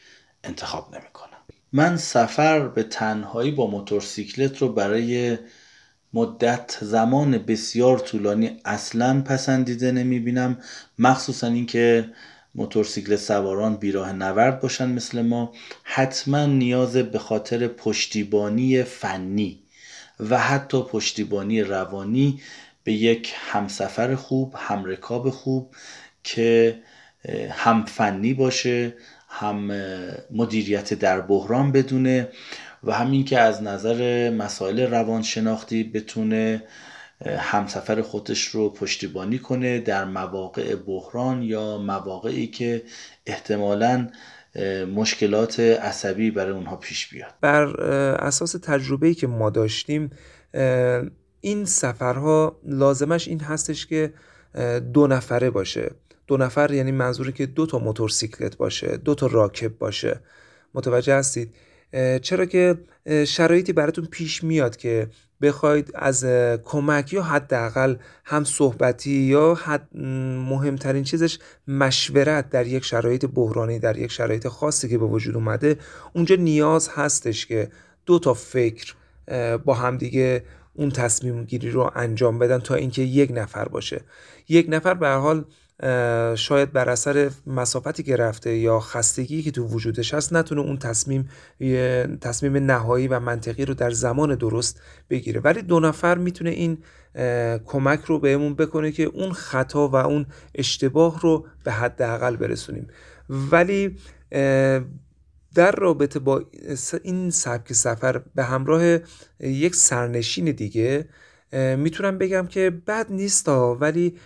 انتخاب 0.43 0.95
نمی‌کنم. 0.95 1.29
من 1.73 1.97
سفر 1.97 2.67
به 2.67 2.83
تنهایی 2.83 3.51
با 3.51 3.67
موتورسیکلت 3.67 4.57
رو 4.57 4.69
برای 4.69 5.37
مدت 6.13 6.77
زمان 6.81 7.37
بسیار 7.37 7.99
طولانی 7.99 8.61
اصلا 8.65 9.21
پسندیده 9.21 9.91
نمی 9.91 10.19
بینم 10.19 10.57
مخصوصا 10.99 11.47
اینکه 11.47 12.09
موتورسیکلت 12.59 13.15
سواران 13.19 13.75
بیراه 13.75 14.13
نورد 14.13 14.59
باشن 14.59 14.89
مثل 14.89 15.21
ما 15.21 15.53
حتما 15.83 16.45
نیاز 16.45 16.97
به 16.97 17.19
خاطر 17.19 17.67
پشتیبانی 17.67 18.83
فنی 18.83 19.59
و 20.29 20.37
حتی 20.37 20.81
پشتیبانی 20.81 21.61
روانی 21.61 22.41
به 22.83 22.93
یک 22.93 23.33
همسفر 23.51 24.15
خوب 24.15 24.53
همرکاب 24.57 25.29
خوب 25.29 25.75
که 26.23 26.79
هم 27.51 27.85
فنی 27.85 28.33
باشه 28.33 28.93
هم 29.29 29.71
مدیریت 30.31 30.93
در 30.93 31.21
بحران 31.21 31.71
بدونه 31.71 32.29
و 32.83 32.91
همین 32.91 33.25
که 33.25 33.39
از 33.39 33.63
نظر 33.63 34.29
مسائل 34.29 34.79
روانشناختی 34.79 35.83
بتونه 35.83 36.63
همسفر 37.25 38.01
خودش 38.01 38.47
رو 38.47 38.69
پشتیبانی 38.69 39.39
کنه 39.39 39.79
در 39.79 40.05
مواقع 40.05 40.75
بحران 40.75 41.41
یا 41.41 41.77
مواقعی 41.77 42.47
که 42.47 42.83
احتمالا 43.25 44.09
مشکلات 44.95 45.59
عصبی 45.59 46.31
برای 46.31 46.51
اونها 46.51 46.75
پیش 46.75 47.07
بیاد. 47.07 47.33
بر 47.41 47.81
اساس 48.21 48.51
تجربه‌ای 48.51 49.13
که 49.13 49.27
ما 49.27 49.49
داشتیم 49.49 50.09
این 51.41 51.65
سفرها 51.65 52.59
لازمش 52.65 53.27
این 53.27 53.39
هستش 53.39 53.87
که 53.87 54.13
دو 54.93 55.07
نفره 55.07 55.49
باشه. 55.49 55.91
دو 56.27 56.37
نفر 56.37 56.71
یعنی 56.71 56.91
منظوری 56.91 57.31
که 57.31 57.45
دو 57.45 57.65
تا 57.65 57.79
موتورسیکلت 57.79 58.57
باشه 58.57 58.97
دو 58.97 59.15
تا 59.15 59.27
راکب 59.27 59.77
باشه. 59.77 60.19
متوجه 60.73 61.15
هستید؟ 61.15 61.55
چرا 62.21 62.45
که 62.45 62.75
شرایطی 63.27 63.73
براتون 63.73 64.05
پیش 64.05 64.43
میاد 64.43 64.77
که 64.77 65.07
بخواید 65.41 65.91
از 65.95 66.25
کمک 66.63 67.13
یا 67.13 67.23
حداقل 67.23 67.95
هم 68.25 68.43
صحبتی 68.43 69.11
یا 69.11 69.53
حد 69.53 69.87
مهمترین 70.49 71.03
چیزش 71.03 71.39
مشورت 71.67 72.49
در 72.49 72.67
یک 72.67 72.85
شرایط 72.85 73.25
بحرانی 73.25 73.79
در 73.79 73.97
یک 73.97 74.11
شرایط 74.11 74.47
خاصی 74.47 74.89
که 74.89 74.97
به 74.97 75.05
وجود 75.05 75.35
اومده. 75.35 75.77
اونجا 76.13 76.35
نیاز 76.35 76.89
هستش 76.89 77.45
که 77.45 77.69
دو 78.05 78.19
تا 78.19 78.33
فکر 78.33 78.93
با 79.65 79.73
همدیگه 79.73 80.43
اون 80.73 80.89
تصمیم 80.89 81.43
گیری 81.43 81.71
رو 81.71 81.91
انجام 81.95 82.39
بدن 82.39 82.59
تا 82.59 82.75
اینکه 82.75 83.01
یک 83.01 83.31
نفر 83.33 83.67
باشه. 83.67 84.01
یک 84.49 84.65
نفر 84.69 84.93
به 84.93 85.09
حال 85.09 85.45
شاید 86.35 86.71
بر 86.71 86.89
اثر 86.89 87.31
مسافتی 87.47 88.03
که 88.03 88.15
رفته 88.15 88.57
یا 88.57 88.79
خستگی 88.79 89.41
که 89.41 89.51
تو 89.51 89.63
وجودش 89.63 90.13
هست 90.13 90.33
نتونه 90.33 90.61
اون 90.61 90.77
تصمیم 90.77 91.29
تصمیم 92.21 92.57
نهایی 92.57 93.07
و 93.07 93.19
منطقی 93.19 93.65
رو 93.65 93.73
در 93.73 93.91
زمان 93.91 94.35
درست 94.35 94.81
بگیره. 95.09 95.41
ولی 95.41 95.61
دو 95.61 95.79
نفر 95.79 96.17
می‌تونه 96.17 96.49
این 96.49 96.77
کمک 97.65 98.01
رو 98.05 98.19
بهمون 98.19 98.55
بکنه 98.55 98.91
که 98.91 99.03
اون 99.03 99.31
خطا 99.31 99.87
و 99.87 99.95
اون 99.95 100.25
اشتباه 100.55 101.21
رو 101.21 101.45
به 101.63 101.71
حداقل 101.71 102.35
برسونیم. 102.35 102.87
ولی 103.29 103.95
در 105.55 105.71
رابطه 105.77 106.19
با 106.19 106.43
این 107.03 107.29
سبک 107.29 107.73
سفر 107.73 108.21
به 108.35 108.43
همراه 108.43 108.99
یک 109.39 109.75
سرنشین 109.75 110.45
دیگه 110.45 111.09
می‌تونم 111.77 112.17
بگم 112.17 112.47
که 112.47 112.69
بد 112.69 113.05
نیست 113.09 113.49
ولی 113.49 114.17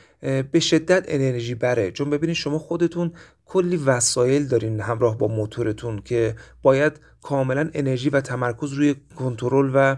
به 0.52 0.60
شدت 0.60 1.06
انرژی 1.08 1.56
بره. 1.56 1.92
چون 1.92 2.10
ببینید 2.10 2.36
شما 2.36 2.60
خودتون 2.60 3.12
کلی 3.46 3.78
وسایل 3.78 4.48
دارین 4.48 4.80
همراه 4.80 5.18
با 5.18 5.28
موتورتون 5.28 6.02
که 6.02 6.36
باید 6.62 6.94
کاملا 7.22 7.70
انرژی 7.74 8.10
و 8.10 8.22
تمرکز 8.22 8.74
روی 8.74 8.96
کنترل 9.16 9.72
و 9.74 9.96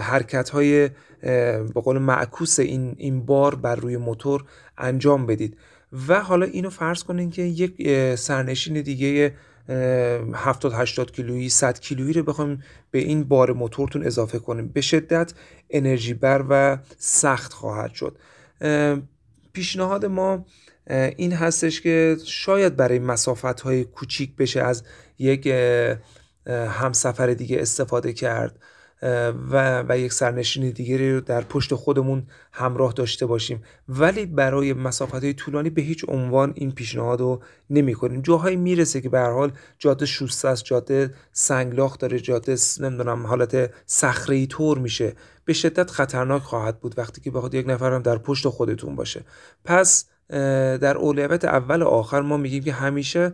حرکت 0.00 0.48
های 0.48 0.90
به 1.20 1.80
قول 1.84 1.98
معکوس 1.98 2.58
این 2.58 2.94
این 2.98 3.26
بار 3.26 3.54
بر 3.54 3.76
روی 3.76 3.96
موتور 3.96 4.44
انجام 4.78 5.26
بدید. 5.26 5.56
و 6.08 6.20
حالا 6.20 6.46
اینو 6.46 6.70
فرض 6.70 7.02
کنین 7.02 7.30
که 7.30 7.42
یک 7.42 8.14
سرنشین 8.14 8.82
دیگه 8.82 9.34
70 9.68 10.72
80 10.74 11.12
کیلویی 11.12 11.48
100 11.48 11.80
کیلویی 11.80 12.12
رو 12.12 12.22
بخوایم 12.22 12.62
به 12.90 12.98
این 12.98 13.24
بار 13.24 13.52
موتورتون 13.52 14.06
اضافه 14.06 14.38
کنیم. 14.38 14.68
به 14.68 14.80
شدت 14.80 15.32
انرژی 15.70 16.14
بر 16.14 16.44
و 16.48 16.78
سخت 16.98 17.52
خواهد 17.52 17.92
شد. 17.94 18.18
پیشنهاد 19.56 20.06
ما 20.06 20.46
این 21.16 21.32
هستش 21.32 21.80
که 21.80 22.16
شاید 22.24 22.76
برای 22.76 22.98
مسافت 22.98 23.60
های 23.60 23.84
کوچیک 23.84 24.36
بشه 24.36 24.62
از 24.62 24.82
یک 25.18 25.46
همسفر 26.46 27.34
دیگه 27.34 27.60
استفاده 27.60 28.12
کرد 28.12 28.58
و, 29.50 29.84
و 29.88 29.98
یک 29.98 30.12
سرنشین 30.12 30.70
دیگری 30.70 31.14
رو 31.14 31.20
در 31.20 31.40
پشت 31.40 31.74
خودمون 31.74 32.26
همراه 32.52 32.92
داشته 32.92 33.26
باشیم. 33.26 33.62
ولی 33.88 34.26
برای 34.26 34.72
مسافت 34.72 35.14
های 35.14 35.34
طولانی 35.34 35.70
به 35.70 35.82
هیچ 35.82 36.04
عنوان 36.08 36.52
این 36.56 36.72
پیشنهاد 36.72 37.20
رو 37.20 37.42
نمی 37.70 37.94
کنیم 37.94 38.20
جاهایی 38.20 38.56
می‌رسه 38.56 39.00
که 39.00 39.08
به 39.08 39.20
حال 39.20 39.52
جاده 39.78 40.06
شوسته 40.06 40.48
است 40.48 40.64
جاده 40.64 41.14
سنگلاخ 41.32 41.98
داره 41.98 42.20
جاده 42.20 42.56
نمی‌دونم 42.80 43.26
حالت 43.26 43.70
صخره 43.86 44.46
طور 44.46 44.78
میشه. 44.78 45.12
به 45.46 45.52
شدت 45.52 45.90
خطرناک 45.90 46.42
خواهد 46.42 46.80
بود 46.80 46.98
وقتی 46.98 47.20
که 47.20 47.30
بخواد 47.30 47.54
یک 47.54 47.68
نفر 47.68 47.92
هم 47.92 48.02
در 48.02 48.18
پشت 48.18 48.48
خودتون 48.48 48.96
باشه. 48.96 49.24
پس 49.64 50.04
در 50.80 50.96
اولویت 50.96 51.44
اول 51.44 51.82
آخر 51.82 52.20
ما 52.20 52.36
میگیم 52.36 52.62
که 52.62 52.72
همیشه 52.72 53.32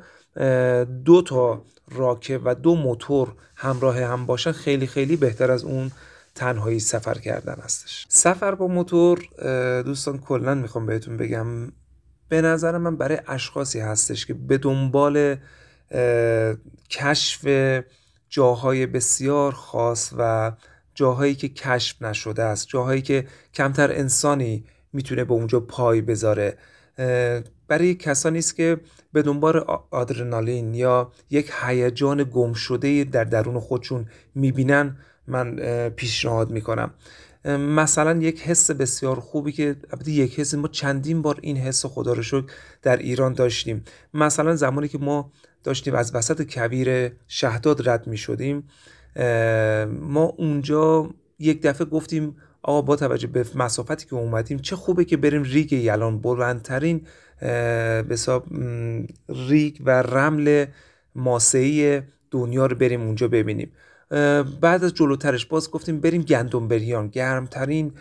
دو 1.05 1.23
تا 1.27 1.63
راکب 1.91 2.41
و 2.45 2.55
دو 2.55 2.75
موتور 2.75 3.35
همراه 3.57 4.01
هم 4.01 4.27
باشن 4.27 4.53
خیلی 4.53 4.87
خیلی 4.87 5.17
بهتر 5.17 5.51
از 5.51 5.65
اون 5.65 5.91
تنهایی 6.35 6.81
سفر 6.81 7.15
کردن 7.15 7.57
هستش. 7.63 8.07
سفر 8.09 8.55
با 8.55 8.67
موتور 8.67 9.19
دوستان 9.83 10.19
کلا 10.19 10.55
می‌خوام 10.55 10.87
بهتون 10.87 11.17
بگم 11.17 11.73
به 12.29 12.43
نظر 12.43 12.79
من 12.79 12.97
برای 12.97 13.19
اشخاصی 13.27 13.81
هستش 13.81 14.27
که 14.27 14.35
به 14.35 14.59
دنبال 14.59 15.37
کشف 16.91 17.49
جاهای 18.29 18.87
بسیار 18.87 19.53
خاص 19.53 20.13
و 20.19 20.53
جاهایی 20.95 21.35
که 21.35 21.49
کشف 21.49 22.03
نشده 22.03 22.43
است 22.43 22.69
جاهایی 22.69 23.03
که 23.03 23.27
کمتر 23.55 23.93
انسانی 23.93 24.65
می‌تونه 24.93 25.25
به 25.25 25.33
اونجا 25.33 25.61
پای 25.61 26.01
بذاره. 26.01 26.59
برای 27.69 27.95
کسانی 27.95 28.39
است 28.39 28.57
که 28.57 28.81
به 29.13 29.23
دنبال 29.23 29.59
آدرنالین 29.91 30.75
یا 30.75 31.13
یک 31.31 31.53
هیجان 31.63 32.25
گم 32.25 32.53
شده 32.53 33.05
در 33.05 33.25
درون 33.25 33.61
خودشون 33.61 34.07
می‌بینن 34.35 34.97
من 35.27 35.57
پیشنهاد 35.89 36.51
می‌کنم. 36.51 36.95
مثلا 37.59 38.19
یک 38.19 38.43
حس 38.43 38.71
بسیار 38.71 39.21
خوبی 39.21 39.53
که 39.53 39.77
البته 39.93 40.11
یک 40.11 40.41
حس 40.41 40.55
ما 40.55 40.69
چندین 40.69 41.23
بار 41.23 41.39
این 41.43 41.57
حس 41.57 41.87
خدا 41.87 42.13
رو 42.13 42.23
شکر 42.23 42.45
در 42.83 42.97
ایران 42.97 43.33
داشتیم. 43.33 43.85
مثلا 44.15 44.57
زمانی 44.57 44.89
که 44.89 44.99
ما 44.99 45.33
داشتیم 45.65 45.95
از 45.95 46.15
وسط 46.15 46.55
کویر 46.55 47.13
شهداد 47.29 47.89
رد 47.89 48.07
می 48.07 48.17
شدیم 48.17 48.69
ما 50.01 50.25
اونجا 50.37 51.11
یک 51.39 51.63
دفعه 51.63 51.87
گفتیم 51.87 52.37
آقا 52.63 52.83
با 52.83 52.97
توجه 52.97 53.27
به 53.27 53.45
مسافتی 53.55 54.07
که 54.07 54.15
اومدیم 54.15 54.59
چه 54.59 54.77
خوبه 54.77 55.05
که 55.05 55.17
بریم 55.17 55.43
ریگ 55.43 55.73
یلان. 55.73 56.19
بلندترین 56.19 57.07
به 57.41 58.17
ریگ 59.29 59.77
و 59.85 60.03
رمل 60.03 60.65
ماسهی 61.15 62.03
دنیا 62.31 62.67
رو 62.67 62.77
بریم 62.77 63.01
اونجا 63.01 63.29
ببینیم. 63.29 63.73
بعد 64.61 64.85
از 64.85 64.95
جلوترش 64.95 65.47
باز 65.47 65.71
گفتیم 65.71 66.01
بریم 66.01 66.23
گندم 66.23 66.69
بریان. 66.69 67.09
گرمترین 67.09 67.93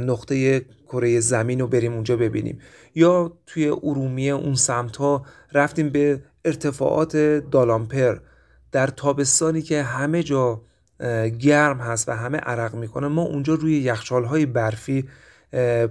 نقطه 0.00 0.60
کره 0.88 1.20
زمین 1.20 1.60
رو 1.60 1.66
بریم 1.66 1.92
اونجا 1.92 2.16
ببینیم. 2.16 2.58
یا 2.94 3.32
توی 3.46 3.68
ارومیه 3.68 4.32
اون 4.32 4.54
سمت 4.54 4.96
ها 4.96 5.26
رفتیم 5.52 5.90
به 5.90 6.22
ارتفاعات 6.44 7.16
دالامپر. 7.50 8.18
در 8.72 8.86
تابستانی 8.86 9.62
که 9.62 9.82
همه 9.82 10.22
جا 10.22 10.60
گرم 11.38 11.78
هست 11.80 12.08
و 12.08 12.12
همه 12.12 12.38
عرق 12.38 12.74
می‌کنه 12.74 13.08
ما 13.08 13.22
اونجا 13.22 13.54
روی 13.54 13.78
یخچال 13.78 14.24
های 14.24 14.46
برفی 14.46 15.08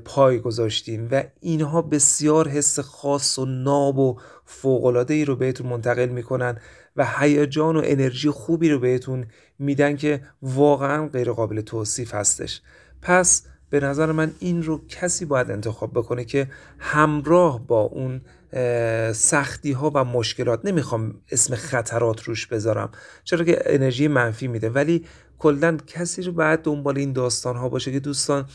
پای 0.05 0.39
گذاشتیم 0.39 1.07
و 1.11 1.23
اینها 1.41 1.81
بسیار 1.81 2.47
حس 2.47 2.79
خاص 2.79 3.39
و 3.39 3.45
ناب 3.45 3.99
و 3.99 4.17
فوقلاده 4.45 5.13
ای 5.13 5.25
رو 5.25 5.35
بهتون 5.35 5.67
منتقل 5.67 6.09
می‌کنن 6.09 6.57
و 6.95 7.07
هیجان 7.19 7.75
و 7.75 7.81
انرژی 7.85 8.29
خوبی 8.29 8.69
رو 8.69 8.79
بهتون 8.79 9.25
میدن 9.59 9.95
که 9.95 10.21
واقعا 10.41 11.07
غیر 11.07 11.31
قابل 11.31 11.61
توصیف 11.61 12.13
هستش. 12.13 12.61
پس 13.01 13.43
به 13.69 13.79
نظر 13.79 14.11
من 14.11 14.31
این 14.39 14.63
رو 14.63 14.87
کسی 14.87 15.25
باید 15.25 15.51
انتخاب 15.51 15.91
بکنه 15.91 16.25
که 16.25 16.47
همراه 16.79 17.67
با 17.67 17.81
اون 17.81 18.21
سختی 19.13 19.71
ها 19.71 19.91
و 19.95 20.03
مشکلات. 20.03 20.65
نمی‌خوام 20.65 21.21
اسم 21.31 21.55
خطرات 21.55 22.23
روش 22.23 22.47
بذارم. 22.47 22.91
چرا 23.23 23.45
که 23.45 23.61
انرژی 23.65 24.07
منفی 24.07 24.47
میده. 24.47 24.69
ولی 24.69 25.05
کلا 25.39 25.77
کسی 25.87 26.21
رو 26.21 26.31
باید 26.31 26.61
دنبال 26.61 26.97
این 26.97 27.13
داستان 27.13 27.55
ها 27.55 27.69
باشه 27.69 27.91
که 27.91 27.99
دوستان 27.99 28.45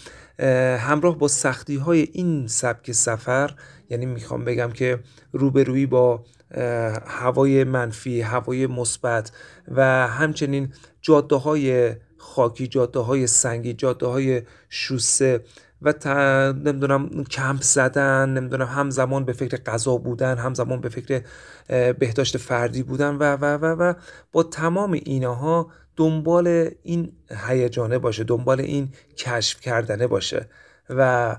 همراه 0.79 1.19
با 1.19 1.29
سختی 1.29 1.77
های 1.77 2.09
این 2.13 2.47
سبک 2.47 2.93
سفر 2.93 3.55
یعنی 3.91 4.07
می‌خوام 4.07 4.45
بگم 4.45 4.71
که 4.71 4.99
روبرویی 5.33 5.87
با 5.87 6.25
هوای 7.07 7.65
منفی 7.65 8.21
هوای 8.21 8.67
مثبت 8.67 9.33
و 9.69 10.09
همچنین 10.09 10.73
جاده 11.03 11.37
های 11.37 11.95
خاکی 12.17 12.67
جاده 12.67 12.99
های 12.99 13.27
سنگی 13.27 13.73
جاده 13.73 14.07
های 14.07 14.43
شوسه 14.69 15.45
و 15.85 15.93
نمی‌دونم 16.53 17.25
کمپ 17.25 17.63
زدن 17.63 18.29
نمی‌دونم 18.29 18.67
همزمان 18.67 19.25
به 19.25 19.33
فکر 19.33 19.57
غذا 19.57 19.97
بودن 19.97 20.39
همزمان 20.39 20.81
به 20.81 20.89
فکر 20.89 21.23
بهداشت 21.93 22.37
فردی 22.37 22.83
بودن 22.83 23.15
و 23.15 23.37
و 23.37 23.45
و 23.45 23.65
و 23.65 23.95
با 24.33 24.43
تمام 24.43 24.93
اینها 24.93 25.71
دنبال 25.97 26.71
این 26.83 27.13
هیجانه 27.49 27.99
باشه 27.99 28.25
دنبال 28.25 28.61
این 28.61 28.89
کشف 29.17 29.61
کردنه 29.61 30.07
باشه 30.07 30.49
و 30.91 31.37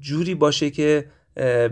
جوری 0.00 0.34
باشه 0.34 0.70
که 0.70 1.06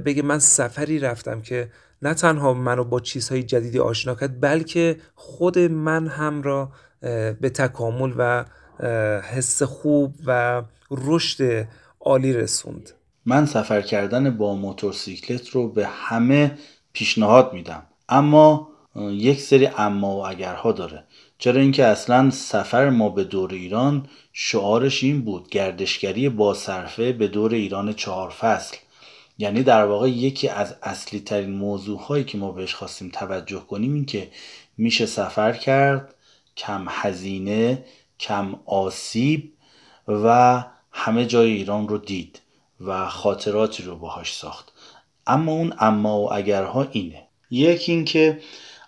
بگه 0.05 0.23
من 0.23 0.39
سفری 0.39 0.99
رفتم 0.99 1.41
که 1.41 1.71
نه 2.03 2.15
تنها 2.15 2.55
منو 2.55 2.85
با 2.85 3.01
چیزهای 3.01 3.43
جدیدی 3.43 3.79
آشنا 3.79 4.15
کرد 4.15 4.41
بلکه 4.41 4.97
خود 5.15 5.59
من 5.59 6.07
هم 6.07 6.43
را 6.43 6.73
به 7.41 7.51
تکامل 7.55 8.13
و 8.19 8.45
حس 9.21 9.63
خوب 9.63 10.15
و 10.27 10.63
رشد 10.91 11.69
عالی 12.05 12.33
رسوند. 12.33 12.91
من 13.27 13.47
سفر 13.47 13.83
کردن 13.83 14.37
با 14.37 14.55
موتورسیکلت 14.55 15.49
رو 15.49 15.69
به 15.69 15.87
همه 15.87 16.59
پیشنهاد 16.93 17.53
میدم. 17.53 17.83
اما 18.09 18.69
یک 18.97 19.41
سری 19.41 19.67
اما 19.67 20.17
و 20.17 20.27
اگرها 20.27 20.73
داره. 20.73 21.05
چرا 21.39 21.61
اینکه 21.61 21.85
اصلا 21.85 22.31
سفر 22.31 22.91
ما 22.91 23.09
به 23.09 23.25
دور 23.25 23.53
ایران 23.53 24.07
شعارش 24.33 25.05
این 25.05 25.23
بود 25.23 25.51
گردشگری 25.51 26.29
با 26.29 26.55
صرفه 26.55 27.13
به 27.13 27.29
دور 27.29 27.55
ایران 27.55 27.93
چهار 27.93 28.31
فصل. 28.31 28.77
یعنی 29.39 29.63
در 29.63 29.85
واقع 29.85 30.09
یکی 30.11 30.49
از 30.49 30.75
اصلی 30.83 31.21
ترین 31.21 31.51
موضوع 31.51 32.01
هایی 32.01 32.25
که 32.25 32.39
ما 32.39 32.53
بهش 32.53 32.75
خواستیم 32.75 33.09
توجه 33.09 33.61
کنیم 33.61 33.95
این 33.95 34.05
که 34.05 34.31
میشه 34.79 35.07
سفر 35.07 35.53
کرد 35.53 36.15
کم 36.57 36.87
هزینه 36.89 37.85
کم 38.19 38.55
آسیب 38.67 39.53
و 40.09 40.65
همه 40.93 41.27
جای 41.27 41.51
ایران 41.51 41.89
رو 41.89 41.99
دید 41.99 42.41
و 42.81 43.09
خاطراتی 43.09 43.83
رو 43.83 43.97
باهاش 43.97 44.35
ساخت. 44.35 44.73
اما 45.27 45.53
اون 45.53 45.75
اما 45.79 46.21
و 46.21 46.33
اگرها 46.33 46.89
اینه. 46.93 47.27
یکی 47.51 47.93
اینکه 47.93 48.41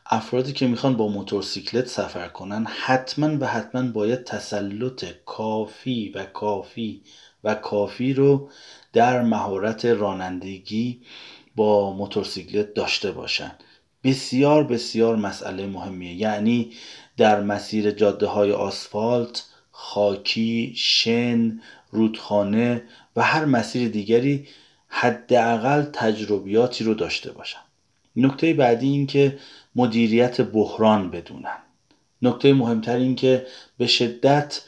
افرادی 0.06 0.52
که 0.52 0.66
می‌خوان 0.66 0.96
با 0.96 1.08
موتورسیکلت 1.08 1.86
سفر 1.86 2.28
کنن 2.28 2.66
حتما 2.66 3.38
و 3.40 3.46
حتما 3.46 3.82
باید 3.82 4.24
تسلط 4.24 5.04
کافی 5.26 6.12
و 6.14 6.24
کافی 6.24 7.02
و 7.44 7.54
کافی 7.54 8.14
رو 8.14 8.50
در 8.92 9.22
مهارت 9.22 9.84
رانندگی 9.84 11.00
با 11.56 11.92
موتورسیکلت 11.92 12.74
داشته 12.74 13.12
باشن. 13.12 13.52
بسیار 14.04 14.64
بسیار 14.64 15.16
مسئله 15.16 15.66
مهمیه. 15.66 16.14
یعنی 16.14 16.72
در 17.16 17.40
مسیر 17.40 17.90
جاده 17.90 18.26
های 18.26 18.52
آسفالت 18.52 19.46
خاکی 19.86 20.72
شن 20.76 21.60
رودخانه 21.90 22.82
و 23.16 23.22
هر 23.22 23.44
مسیر 23.44 23.88
دیگری 23.88 24.46
حداقل 24.88 25.82
تجربیاتی 25.82 26.84
رو 26.84 26.94
داشته 26.94 27.32
باشن. 27.32 27.58
نکته 28.16 28.52
بعدی 28.52 28.88
این 28.88 29.06
که 29.06 29.38
مدیریت 29.76 30.40
بحران 30.40 31.10
بدونن. 31.10 31.56
نکته 32.22 32.52
مهمتر 32.52 32.96
این 32.96 33.14
که 33.16 33.46
به 33.78 33.86
شدت 33.86 34.60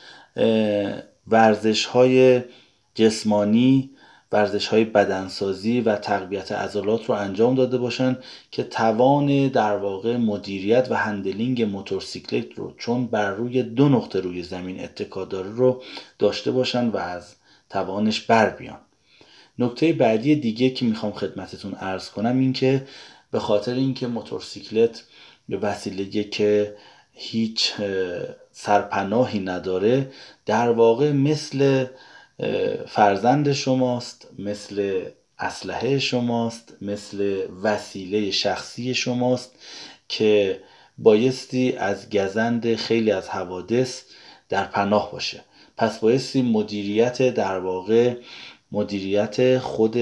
ورزش 1.26 1.84
های 1.84 2.42
جسمانی 2.94 3.90
ورزش 4.32 4.66
های 4.66 4.84
بدنسازی 4.84 5.80
و 5.80 5.96
تقویت 5.96 6.52
عضلات 6.52 7.04
رو 7.04 7.14
انجام 7.14 7.54
داده 7.54 7.78
باشن 7.78 8.18
که 8.50 8.62
توان 8.62 9.48
در 9.48 9.76
واقع 9.76 10.16
مدیریت 10.16 10.86
و 10.90 10.94
هندلینگ 10.94 11.62
موتورسیکلت 11.62 12.54
رو 12.56 12.74
چون 12.78 13.06
بر 13.06 13.30
روی 13.30 13.62
دو 13.62 13.88
نقطه 13.88 14.20
روی 14.20 14.42
زمین 14.42 14.84
اتکا 14.84 15.24
داره 15.24 15.50
رو 15.50 15.82
داشته 16.18 16.50
باشن 16.50 16.88
و 16.88 16.96
از 16.96 17.34
توانش 17.70 18.20
بر 18.20 18.50
بیان. 18.50 18.78
نکته 19.58 19.92
بعدی 19.92 20.36
دیگه 20.36 20.70
که 20.70 20.84
می‌خوام 20.84 21.12
خدمتتون 21.12 21.74
ارز 21.80 22.10
کنم 22.10 22.38
این 22.38 22.52
که 22.52 22.86
به 23.30 23.38
خاطر 23.38 23.74
اینکه 23.74 24.06
موتورسیکلت 24.06 25.04
به 25.48 25.56
وسیله 25.56 26.24
که 26.24 26.76
هیچ 27.12 27.72
سرپناهی 28.52 29.38
نداره 29.38 30.10
در 30.46 30.70
واقع 30.70 31.12
مثل 31.12 31.86
فرزند 32.88 33.52
شماست 33.52 34.28
مثل 34.38 35.04
اسلحه 35.38 35.98
شماست 35.98 36.76
مثل 36.80 37.46
وسیله 37.62 38.30
شخصی 38.30 38.94
شماست 38.94 39.58
که 40.08 40.60
بایستی 40.98 41.72
از 41.72 42.10
گزند 42.10 42.74
خیلی 42.74 43.10
از 43.10 43.28
حوادث 43.28 44.02
در 44.48 44.64
پناه 44.64 45.12
باشه. 45.12 45.44
پس 45.76 45.98
بایستی 45.98 46.42
مدیریت 46.42 47.34
در 47.34 47.58
واقع 47.58 48.14
مدیریت 48.72 49.58
خود 49.58 49.96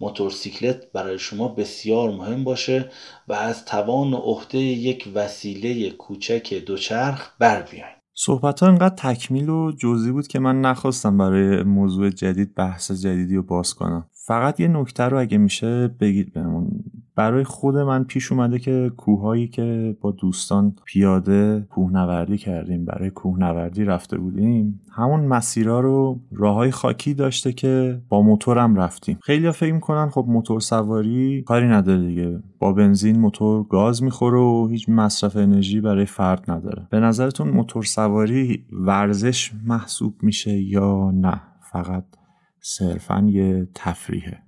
موتورسیکلت 0.00 0.92
برای 0.92 1.18
شما 1.18 1.48
بسیار 1.48 2.10
مهم 2.10 2.44
باشه 2.44 2.90
و 3.28 3.32
از 3.32 3.64
توان 3.64 4.12
و 4.14 4.16
عهده 4.16 4.58
یک 4.58 5.08
وسیله 5.14 5.90
کوچک 5.90 6.54
دوچرخ 6.54 7.30
بر 7.38 7.62
بیاین. 7.62 7.99
صحبت 8.22 8.60
ها 8.60 8.68
انقدر 8.68 8.94
تکمیل 8.94 9.48
و 9.48 9.72
جزئی 9.72 10.12
بود 10.12 10.26
که 10.26 10.38
من 10.38 10.60
نخواستم 10.60 11.18
برای 11.18 11.62
موضوع 11.62 12.10
جدید 12.10 12.54
بحث 12.54 12.92
جدیدی 12.92 13.36
رو 13.36 13.42
باز 13.42 13.74
کنم. 13.74 14.09
فقط 14.22 14.60
یه 14.60 14.68
نکته 14.68 15.04
رو 15.04 15.18
اگه 15.18 15.38
میشه 15.38 15.88
بگید 15.88 16.32
بهمون. 16.32 16.70
برای 17.16 17.44
خود 17.44 17.76
من 17.76 18.04
پیش 18.04 18.32
اومده 18.32 18.58
که 18.58 18.92
کوههایی 18.96 19.48
که 19.48 19.96
با 20.00 20.10
دوستان 20.10 20.76
پیاده 20.84 21.66
کوهنوردی 21.70 22.38
کردیم 22.38 22.84
برای 22.84 23.10
کوهنوردی 23.10 23.84
رفته 23.84 24.18
بودیم 24.18 24.80
همون 24.92 25.20
مسیرها 25.20 25.80
رو 25.80 26.20
راههای 26.32 26.70
خاکی 26.70 27.14
داشته 27.14 27.52
که 27.52 28.02
با 28.08 28.22
موتورم 28.22 28.76
رفتیم. 28.76 29.18
خیلی 29.22 29.50
فکر 29.50 29.72
می‌کنن 29.72 30.08
خب 30.08 30.24
موتور 30.28 30.60
سواری 30.60 31.42
کاری 31.42 31.68
نداره 31.68 32.06
دیگه. 32.06 32.42
با 32.58 32.72
بنزین 32.72 33.18
موتور 33.18 33.64
گاز 33.64 34.02
می‌خوره 34.02 34.38
و 34.38 34.68
هیچ 34.70 34.88
مصرف 34.88 35.36
انرژی 35.36 35.80
برای 35.80 36.06
فرد 36.06 36.50
نداره. 36.50 36.86
به 36.90 37.00
نظرتون 37.00 37.48
موتور 37.48 37.82
سواری 37.82 38.66
ورزش 38.72 39.52
محسوب 39.66 40.14
میشه 40.22 40.60
یا 40.60 41.10
نه؟ 41.10 41.42
فقط 41.72 42.04
صرفا 42.60 43.26
یه 43.30 43.68
تفریحه. 43.74 44.38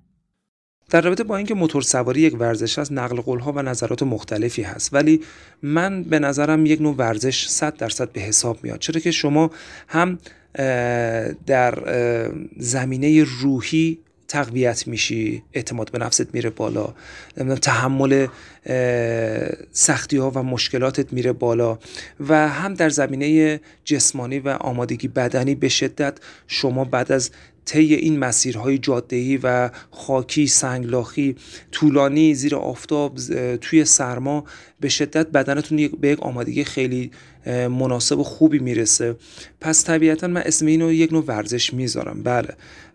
در 0.91 1.01
رابطه 1.01 1.25
با 1.25 1.37
اینکه 1.37 1.55
موتور 1.55 1.83
سواری 1.83 2.21
یک 2.21 2.41
ورزش 2.41 2.79
است 2.79 2.93
نقل 2.93 3.21
قولها 3.21 3.53
و 3.53 3.63
نظرات 3.63 4.03
مختلفی 4.03 4.63
هست 4.63 4.95
ولی 4.95 5.21
من 5.63 6.03
به 6.03 6.19
نظرم 6.19 6.67
یک 6.67 6.81
نوع 6.81 6.95
ورزش 6.95 7.49
100 7.49 7.77
درصد 7.77 8.13
به 8.13 8.21
حساب 8.21 8.59
میاد. 8.63 8.79
چرا 8.79 9.01
که 9.01 9.11
شما 9.11 9.51
هم 9.89 10.19
در 11.47 11.79
زمینه 12.57 13.25
روحی 13.25 13.99
تقویت 14.33 14.87
میشی 14.87 15.43
اعتماد 15.53 15.91
به 15.91 15.99
نفست 15.99 16.35
میره 16.35 16.51
بالا 16.51 16.95
تحمل 17.63 18.27
سختی 19.73 20.17
ها 20.17 20.31
و 20.31 20.43
مشکلاتت 20.43 21.13
میره 21.13 21.33
بالا 21.33 21.79
و 22.21 22.49
هم 22.49 22.75
در 22.75 22.89
زمینه 22.89 23.61
جسمانی 23.85 24.39
و 24.39 24.49
آمادگی 24.49 25.09
بدنی 25.09 25.55
به 25.55 25.69
شدت 25.69 26.19
شما 26.47 26.85
بعد 26.85 27.13
از 27.13 27.31
طی 27.65 27.95
این 27.95 28.19
مسیرهای 28.19 28.79
جادهی 28.79 29.37
و 29.37 29.71
خاکی 29.91 30.47
سنگلاخی 30.47 31.37
طولانی 31.73 32.35
زیر 32.35 32.57
آفتاب 32.57 33.19
توی 33.57 33.85
سرما 33.85 34.45
به 34.81 34.89
شدت 34.89 35.27
بدنتون 35.27 35.89
به 36.01 36.09
یک 36.09 36.21
آمادگی 36.21 36.65
خیلی 36.65 37.11
مناسب 37.47 38.19
و 38.19 38.23
خوبی 38.23 38.59
می‌رسه. 38.59 39.17
پس 39.61 39.85
طبیعتا 39.85 40.27
من 40.27 40.41
اسم 40.41 40.67
اینو 40.67 40.93
یک 40.93 41.13
نوع 41.13 41.25
ورزش 41.27 41.75
می‌ذارم. 41.75 42.23
بله. 42.23 42.49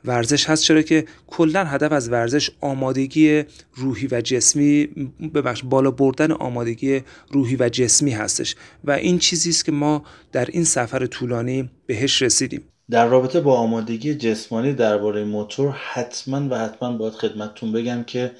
ورزش 0.05 0.49
هست 0.49 0.63
چرا 0.63 0.81
که 0.81 1.05
کلا 1.27 1.65
هدف 1.65 1.91
از 1.91 2.09
ورزش 2.09 2.51
آمادگی 2.61 3.43
روحی 3.75 4.07
و 4.11 4.21
جسمی 4.21 4.85
ببخش 5.33 5.63
بالا 5.63 5.91
بردن 5.91 6.31
آمادگی 6.31 7.01
روحی 7.31 7.55
و 7.55 7.69
جسمی 7.69 8.11
هستش. 8.11 8.55
و 8.83 8.91
این 8.91 9.19
چیزی 9.19 9.49
است 9.49 9.65
که 9.65 9.71
ما 9.71 10.03
در 10.31 10.45
این 10.45 10.63
سفر 10.63 11.05
طولانی 11.05 11.69
بهش 11.85 12.21
رسیدیم. 12.21 12.61
در 12.91 13.05
رابطه 13.05 13.41
با 13.41 13.57
آمادگی 13.57 14.15
جسمانی 14.15 14.73
درباره 14.73 15.23
موتور 15.23 15.71
حتما 15.71 16.47
و 16.49 16.59
حتما 16.59 16.97
باید 16.97 17.13
خدمتتون 17.13 17.71
بگم 17.71 18.03
که 18.03 18.31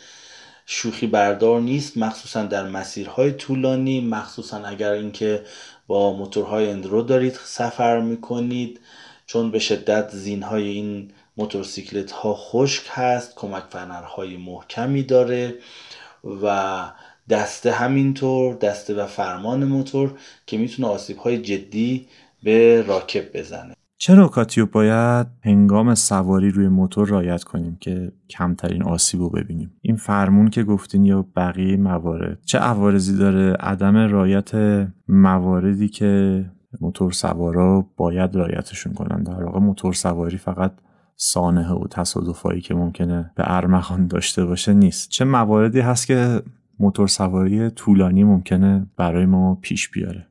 شوخی 0.66 1.08
بردار 1.08 1.62
نیست 1.62 1.98
مخصوصا 1.98 2.44
در 2.44 2.70
مسیرهای 2.70 3.32
طولانی 3.32 4.02
مخصوصا 4.02 4.58
اگر 4.58 4.92
اینکه 4.92 5.44
با 5.88 6.14
موتورهای 6.14 6.70
اندرو 6.70 7.02
دارید 7.02 7.40
سفر 7.44 8.00
می‌کنید 8.00 8.80
چون 9.26 9.52
به 9.52 9.60
شدت 9.60 10.10
زینهای 10.10 10.68
این 10.68 11.12
موتورسیکلت 11.38 12.12
ها 12.12 12.34
خشک 12.34 12.84
هست 12.90 13.36
کمک 13.36 13.64
فنرهای 13.70 14.38
محکمی 14.38 15.04
داره 15.04 15.56
و 16.44 16.86
دسته 17.30 17.72
همینطور 17.72 18.56
دسته 18.56 18.94
و 18.94 19.06
فرمان 19.06 19.64
موتور 19.66 20.20
که 20.46 20.58
می‌تونه 20.58 20.88
آسیب 20.88 21.18
های 21.18 21.38
جدی 21.38 22.08
به 22.44 22.82
راکب 22.82 23.38
بزنه. 23.38 23.78
چه 24.00 24.16
نکاتی 24.16 24.62
رو 24.62 24.68
باید 24.68 25.28
هنگام 25.42 25.96
سواری 25.96 26.52
روی 26.52 26.68
موتور 26.68 27.08
رایت 27.08 27.44
کنیم 27.44 27.78
که 27.82 28.12
کمترین 28.30 28.84
آسیب 28.84 29.22
رو 29.22 29.30
ببینیم؟ 29.30 29.72
این 29.82 29.96
فرمون 29.96 30.50
که 30.50 30.64
گفتین 30.64 31.06
یا 31.06 31.26
بقیه 31.36 31.78
موارد؟ 31.78 32.40
چه 32.46 32.58
عوارضی 32.58 33.18
داره؟ 33.18 33.54
عدم 33.54 33.98
رایت 33.98 34.52
مواردی 35.08 35.90
که 35.90 36.46
موتور 36.82 37.12
سوارا 37.12 37.90
باید 37.98 38.36
رایتشون 38.36 38.94
کنن. 38.94 39.24
در 39.24 39.44
واقع 39.44 39.60
موتور 39.60 39.94
سواری 39.94 40.38
فقط 40.38 40.74
سانحه 41.16 41.74
و 41.74 41.88
تصادفایی 41.92 42.62
که 42.62 42.74
ممکنه 42.76 43.32
به 43.36 43.44
ارمغان 43.46 44.08
داشته 44.08 44.46
باشه 44.46 44.74
نیست. 44.74 45.10
چه 45.10 45.26
مواردی 45.26 45.80
هست 45.80 46.08
که 46.08 46.42
موتور 46.80 47.08
سواری 47.08 47.70
طولانی 47.70 48.24
ممکنه 48.24 48.88
برای 48.98 49.26
ما 49.26 49.56
پیش 49.56 49.90
بیاره؟ 49.90 50.28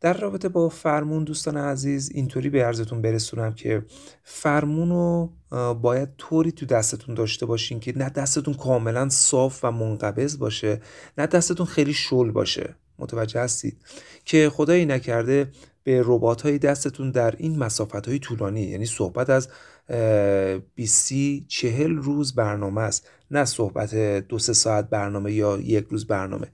در 0.00 0.12
رابطه 0.12 0.48
با 0.48 0.68
فرمون 0.68 1.24
دوستان 1.24 1.56
عزیز 1.56 2.10
اینطوری 2.14 2.50
به 2.50 2.64
عرضتون 2.64 3.02
برسونم 3.02 3.54
که 3.54 3.84
فرمون 4.22 4.88
رو 4.88 5.32
باید 5.74 6.08
طوری 6.18 6.52
تو 6.52 6.66
دستتون 6.66 7.14
داشته 7.14 7.46
باشین 7.46 7.80
که 7.80 7.98
نه 7.98 8.10
دستتون 8.10 8.54
کاملا 8.54 9.08
صاف 9.08 9.64
و 9.64 9.72
منقبض 9.72 10.38
باشه 10.38 10.80
نه 11.18 11.26
دستتون 11.26 11.66
خیلی 11.66 11.92
شل 11.92 12.30
باشه. 12.30 12.74
متوجه 12.98 13.40
هستید؟ 13.40 13.76
که 14.24 14.50
خدایی 14.50 14.86
نکرده 14.86 15.48
به 15.84 16.02
ربات 16.04 16.42
های 16.42 16.58
دستتون 16.58 17.10
در 17.10 17.34
این 17.38 17.58
مسافت 17.58 18.08
های 18.08 18.18
طولانی 18.18 18.62
یعنی 18.62 18.86
صحبت 18.86 19.30
از 19.30 19.48
20 20.74 21.12
چهل 21.48 21.96
روز 21.96 22.34
برنامه 22.34 22.80
است 22.80 23.08
نه 23.30 23.44
صحبت 23.44 23.94
دو 24.28 24.38
سه 24.38 24.52
ساعت 24.52 24.90
برنامه 24.90 25.32
یا 25.32 25.58
یک 25.58 25.86
روز 25.90 26.06
برنامه. 26.06 26.46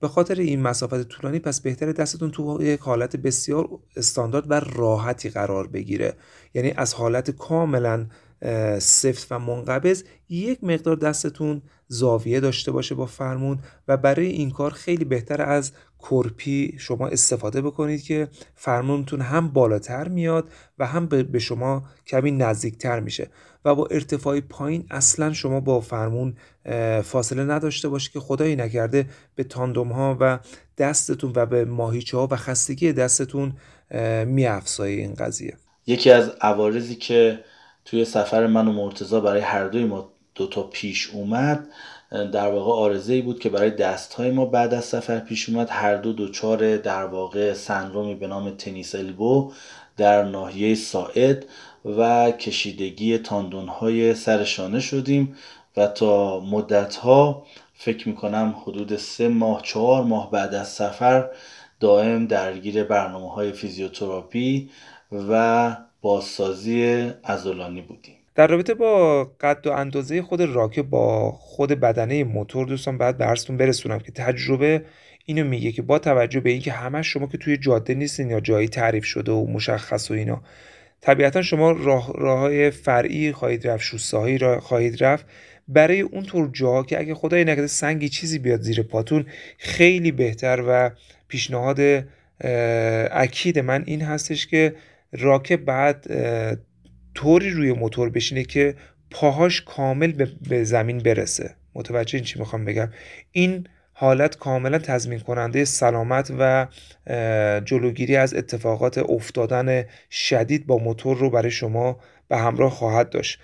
به 0.00 0.08
خاطر 0.08 0.34
این 0.34 0.62
مسافت 0.62 1.02
طولانی 1.02 1.38
پس 1.38 1.60
بهتره 1.60 1.92
دستتون 1.92 2.30
تو 2.30 2.62
یک 2.62 2.80
حالت 2.80 3.16
بسیار 3.16 3.68
استاندارد 3.96 4.50
و 4.50 4.60
راحتی 4.60 5.28
قرار 5.28 5.66
بگیره. 5.66 6.14
یعنی 6.54 6.72
از 6.76 6.94
حالت 6.94 7.30
کاملا 7.30 8.06
سفت 8.78 9.32
و 9.32 9.38
منقبض 9.38 10.02
یک 10.28 10.64
مقدار 10.64 10.96
دستتون 10.96 11.62
زاویه 11.88 12.40
داشته 12.40 12.72
باشه 12.72 12.94
با 12.94 13.06
فرمون 13.06 13.58
و 13.88 13.96
برای 13.96 14.26
این 14.26 14.50
کار 14.50 14.70
خیلی 14.70 15.04
بهتر 15.04 15.42
از 15.42 15.72
کرپی 16.10 16.74
شما 16.78 17.08
استفاده 17.08 17.62
بکنید 17.62 18.02
که 18.02 18.28
فرمونتون 18.54 19.20
هم 19.20 19.48
بالاتر 19.48 20.08
میاد 20.08 20.50
و 20.78 20.86
هم 20.86 21.06
به 21.06 21.38
شما 21.38 21.84
کمی 22.06 22.30
نزدیکتر 22.30 23.00
میشه. 23.00 23.30
و 23.66 23.74
با 23.74 23.86
ارتفاع 23.90 24.40
پایین 24.40 24.86
اصلا 24.90 25.32
شما 25.32 25.60
با 25.60 25.80
فرمون 25.80 26.36
فاصله 27.02 27.44
نداشته 27.44 27.88
باشید 27.88 28.12
که 28.12 28.20
خدایی 28.20 28.56
نکرده 28.56 29.06
به 29.34 29.44
تاندوم 29.44 29.92
ها 29.92 30.16
و 30.20 30.38
دستتون 30.78 31.32
و 31.34 31.46
به 31.46 31.64
ماهیچه 31.64 32.16
ها 32.16 32.28
و 32.30 32.36
خستگی 32.36 32.92
دستتون 32.92 33.52
میافزایه 34.26 35.02
این 35.02 35.14
قضیه. 35.14 35.56
یکی 35.86 36.10
از 36.10 36.28
عوارضی 36.40 36.94
که 36.94 37.40
توی 37.84 38.04
سفر 38.04 38.46
من 38.46 38.68
و 38.68 38.72
مرتزا 38.72 39.20
برای 39.20 39.40
هر 39.40 39.68
دوی 39.68 39.84
ما 39.84 40.12
دوتا 40.34 40.62
پیش 40.62 41.10
اومد 41.10 41.66
در 42.10 42.52
واقع 42.52 42.70
آرزه 42.72 43.12
ای 43.12 43.22
بود 43.22 43.38
که 43.38 43.48
برای 43.48 43.70
دست 43.70 44.14
های 44.14 44.30
ما 44.30 44.44
بعد 44.44 44.74
از 44.74 44.84
سفر 44.84 45.18
پیش 45.18 45.48
اومد 45.48 45.68
هر 45.70 45.96
دو 45.96 46.12
دوچار 46.12 46.76
در 46.76 47.04
واقع 47.04 47.52
سندرومی 47.52 48.14
به 48.14 48.26
نام 48.26 48.50
تنیس 48.50 48.94
البو 48.94 49.52
در 49.96 50.24
ناحیه 50.24 50.74
ساعد. 50.74 51.46
و 51.86 52.30
کشیدگی 52.30 53.18
تاندون 53.18 53.68
های 53.68 54.14
سرشانه 54.14 54.80
شدیم 54.80 55.36
و 55.76 55.86
تا 55.86 56.40
مدت 56.40 56.96
ها 56.96 57.46
فکر 57.74 58.08
می‌کنم 58.08 58.54
حدود 58.62 58.96
سه 58.96 59.28
ماه 59.28 59.62
چهار 59.62 60.04
ماه 60.04 60.30
بعد 60.30 60.54
از 60.54 60.68
سفر 60.68 61.28
دائم 61.80 62.26
درگیر 62.26 62.84
برنامه 62.84 63.32
های 63.32 63.52
فیزیوتراپی 63.52 64.70
و 65.12 65.76
بازسازی 66.00 67.10
ازولانی 67.24 67.80
بودیم. 67.80 68.14
در 68.34 68.46
رابطه 68.46 68.74
با 68.74 69.24
قد 69.40 69.66
و 69.66 69.72
اندازه 69.72 70.22
خود 70.22 70.40
راکه 70.40 70.82
با 70.82 71.32
خود 71.32 71.70
بدنه 71.70 72.24
موتور 72.24 72.66
دوستان 72.66 72.98
بعد 72.98 73.18
به 73.18 73.56
برسونم 73.56 73.98
که 73.98 74.12
تجربه 74.12 74.84
اینو 75.24 75.44
میگه 75.44 75.72
که 75.72 75.82
با 75.82 75.98
توجه 75.98 76.40
به 76.40 76.50
اینکه 76.50 76.72
همه 76.72 77.02
شما 77.02 77.26
که 77.26 77.38
توی 77.38 77.56
جاده 77.56 77.94
نیستین 77.94 78.30
یا 78.30 78.40
جایی 78.40 78.68
تعریف 78.68 79.04
شده 79.04 79.32
و 79.32 79.46
مشخص 79.46 80.10
و 80.10 80.14
اینا 80.14 80.42
طبیعتا 81.00 81.42
شما 81.42 81.72
راه 81.72 82.38
های 82.38 82.70
فرعی 82.70 83.32
خواهید 83.32 83.66
رفت 83.66 83.84
شوستهایی 83.84 84.38
را 84.38 84.60
خواهید 84.60 85.04
رفت. 85.04 85.26
برای 85.68 86.00
اون 86.00 86.22
طور 86.22 86.50
جاها 86.52 86.82
که 86.82 86.98
اگه 86.98 87.14
خدای 87.14 87.44
نکرده 87.44 87.66
سنگی 87.66 88.08
چیزی 88.08 88.38
بیاد 88.38 88.60
زیر 88.60 88.82
پاتون 88.82 89.26
خیلی 89.58 90.12
بهتر 90.12 90.64
و 90.68 90.90
پیشنهاد 91.28 92.04
اکید 93.10 93.58
من 93.58 93.84
این 93.86 94.02
هستش 94.02 94.46
که 94.46 94.74
راکه 95.12 95.56
بعد 95.56 96.06
طوری 97.14 97.50
روی 97.50 97.72
موتور 97.72 98.10
بشینه 98.10 98.44
که 98.44 98.74
پاهاش 99.10 99.62
کامل 99.62 100.26
به 100.48 100.64
زمین 100.64 100.98
برسه. 100.98 101.54
متوجه 101.74 102.16
این 102.16 102.24
چی 102.24 102.38
می‌خوام 102.38 102.64
بگم؟ 102.64 102.92
این 103.32 103.66
حالت 103.98 104.38
کاملا 104.38 104.78
تضمین 104.78 105.18
کننده 105.20 105.64
سلامت 105.64 106.32
و 106.38 106.66
جلوگیری 107.64 108.16
از 108.16 108.34
اتفاقات 108.34 108.98
افتادن 108.98 109.84
شدید 110.10 110.66
با 110.66 110.78
موتور 110.78 111.16
رو 111.16 111.30
برای 111.30 111.50
شما 111.50 112.00
به 112.28 112.36
همراه 112.36 112.70
خواهد 112.70 113.10
داشت. 113.10 113.40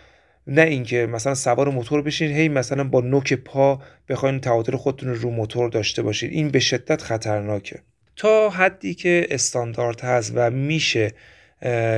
نه 0.46 0.62
اینکه 0.62 1.06
مثلا 1.06 1.34
سوار 1.34 1.68
موتور 1.68 2.02
بشین 2.02 2.30
هی 2.30 2.48
مثلا 2.48 2.84
با 2.84 3.00
نوک 3.00 3.32
پا 3.32 3.82
بخواین 4.08 4.40
تعادل 4.40 4.76
خودتون 4.76 5.14
رو 5.14 5.30
موتور 5.30 5.70
داشته 5.70 6.02
باشید 6.02 6.32
این 6.32 6.48
به 6.48 6.58
شدت 6.58 7.02
خطرناکه. 7.02 7.78
تا 8.16 8.50
حدی 8.50 8.94
که 8.94 9.26
استاندارد 9.30 10.00
هست 10.00 10.32
و 10.34 10.50
میشه 10.50 11.12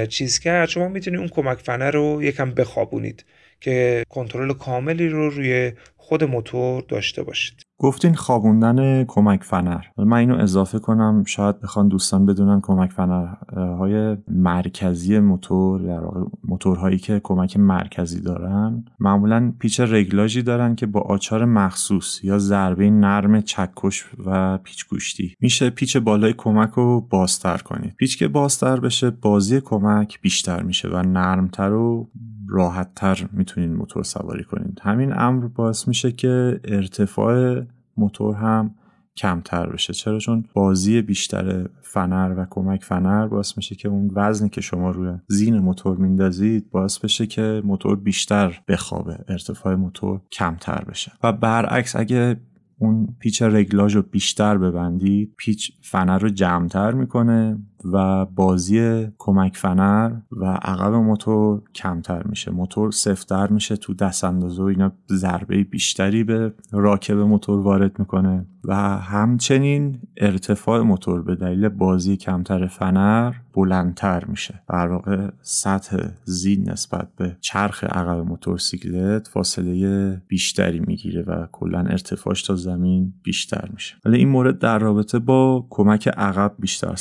چیز 0.09 0.39
کرد 0.39 0.69
شما 0.69 0.89
می‌تونید 0.89 1.21
اون 1.21 1.29
کمک 1.29 1.59
فنر 1.59 1.91
رو 1.91 2.23
یکم 2.23 2.51
بخوابونید 2.51 3.25
که 3.61 4.05
کنترل 4.09 4.53
کاملی 4.53 5.09
رو 5.09 5.31
روی 5.31 5.73
خود 5.97 6.25
موتور 6.25 6.85
داشته 6.89 7.23
باشید. 7.23 7.63
گفتین 7.85 8.15
خوابوندن 8.15 9.05
کمک 9.05 9.43
فنر. 9.43 9.85
من 9.99 10.17
اینو 10.17 10.37
اضافه 10.37 10.79
کنم 10.79 11.25
شاید 11.27 11.61
بخوان 11.61 11.89
دوستان 11.89 12.27
بدونن 12.27 12.61
کمک 12.61 12.93
فنرهای 12.93 14.17
مرکزی 14.29 15.19
موتور 15.19 15.81
در 15.81 16.01
واقع 16.01 16.21
موتورهایی 16.45 16.99
که 16.99 17.21
کمک 17.25 17.57
مرکزی 17.57 18.21
دارن 18.21 18.85
معمولا 19.01 19.53
پیچ 19.59 19.81
رگلاژی 19.81 20.43
دارن 20.43 20.75
که 20.75 20.87
با 20.87 21.01
آچار 21.01 21.45
مخصوص 21.45 22.25
یا 22.25 22.39
ضربه 22.39 22.91
نرم 22.91 23.41
چکش 23.41 24.05
و 24.27 24.59
پیچ 24.59 24.89
گوشتی. 24.89 25.35
میشه 25.41 25.71
پیچ 25.71 25.97
بالای 25.97 26.33
کمک 26.33 26.71
رو 26.71 27.01
بازتر 27.01 27.59
کنید. 27.59 27.95
پیچ 27.97 28.19
که 28.19 28.29
بازتر 28.29 28.81
بشه 28.81 29.11
بازی 29.11 29.61
کمک 29.61 30.21
بیشتر 30.21 30.63
میشه 30.63 30.89
و 30.89 31.03
نرمتر 31.03 31.73
و 31.73 32.09
راحتتر 32.49 33.29
می‌تونید 33.33 33.71
موتور 33.71 34.03
سواری 34.03 34.45
کنید. 34.45 34.81
همین 34.83 35.13
امر 35.19 35.47
باعث 35.47 35.89
میشه 35.89 36.13
که 36.13 36.61
ارتفاع 36.65 37.63
موتور 37.97 38.35
هم 38.35 38.75
کمتر 39.17 39.67
بشه. 39.67 39.93
چرا؟ 39.93 40.19
چون 40.19 40.45
بازی 40.55 41.03
بیشتر 41.03 41.69
فنر 41.83 42.35
و 42.39 42.47
کمک 42.51 42.85
فنر 42.85 43.27
باعث 43.27 43.57
میشه 43.57 43.75
که 43.75 43.89
اون 43.89 44.11
وزنی 44.15 44.49
که 44.49 44.61
شما 44.61 44.91
روی 44.91 45.19
زین 45.29 45.59
موتور 45.59 45.97
میندازید 45.97 46.71
باعث 46.71 46.99
بشه 46.99 47.27
که 47.27 47.63
موتور 47.65 47.97
بیشتر 47.97 48.61
بخوابه 48.69 49.19
ارتفاع 49.29 49.75
موتور 49.75 50.21
کمتر 50.33 50.85
بشه. 50.85 51.13
و 51.23 51.33
برعکس 51.33 51.97
اگه 51.97 52.37
اون 52.79 53.17
پیچ 53.19 53.43
رگلاژ 53.43 53.97
رو 53.97 54.03
بیشتر 54.03 54.59
ببندید 54.59 55.35
پیچ 55.37 55.73
فنر 55.83 56.19
رو 56.19 56.29
جمعتر 56.29 56.93
می‌کنه. 56.93 57.59
و 57.93 58.25
بازی 58.25 59.09
کمک 59.19 59.57
فنر 59.57 60.13
و 60.33 60.45
عقب 60.45 60.93
موتور 60.93 61.63
کمتر 61.75 62.23
میشه. 62.23 62.51
موتور 62.51 62.91
سفتر 62.91 63.47
میشه 63.47 63.77
تو 63.77 63.95
دست 63.95 64.25
اندازه 64.25 64.63
و 64.63 64.67
اینا 64.67 64.93
ضربه 65.13 65.65
بیشتری 65.65 66.25
به 66.25 66.53
راکب 66.73 67.17
موتور 67.17 67.61
وارد 67.61 67.99
می‌کنه 67.99 68.47
و 68.65 68.75
همچنین 68.99 69.99
ارتفاع 70.17 70.81
موتور 70.81 71.23
به 71.23 71.35
دلیل 71.35 71.69
بازی 71.69 72.17
کمتر 72.17 72.67
فنر 72.67 73.33
بلندتر 73.55 74.25
میشه. 74.25 74.63
در 74.69 74.89
واقع 74.89 75.31
سطح 75.43 75.99
زین 76.25 76.71
نسبت 76.71 77.09
به 77.17 77.37
چرخ 77.41 77.85
عقب 77.85 78.27
موتورسیکلت 78.27 79.29
فاصله 79.29 80.23
بیشتری 80.29 80.81
می‌گیره 80.81 81.23
و 81.23 81.47
کلا 81.53 81.79
ارتفاعش 81.79 82.43
تا 82.43 82.55
زمین 82.55 83.15
بیشتر 83.23 83.69
میشه. 83.75 83.95
ولی 84.05 84.19
این 84.19 84.29
مورد 84.29 84.59
در 84.59 84.79
رابطه 84.79 85.19
با 85.19 85.67
کمک 85.71 86.09
عقب 86.09 86.55
بیشتر 86.59 86.95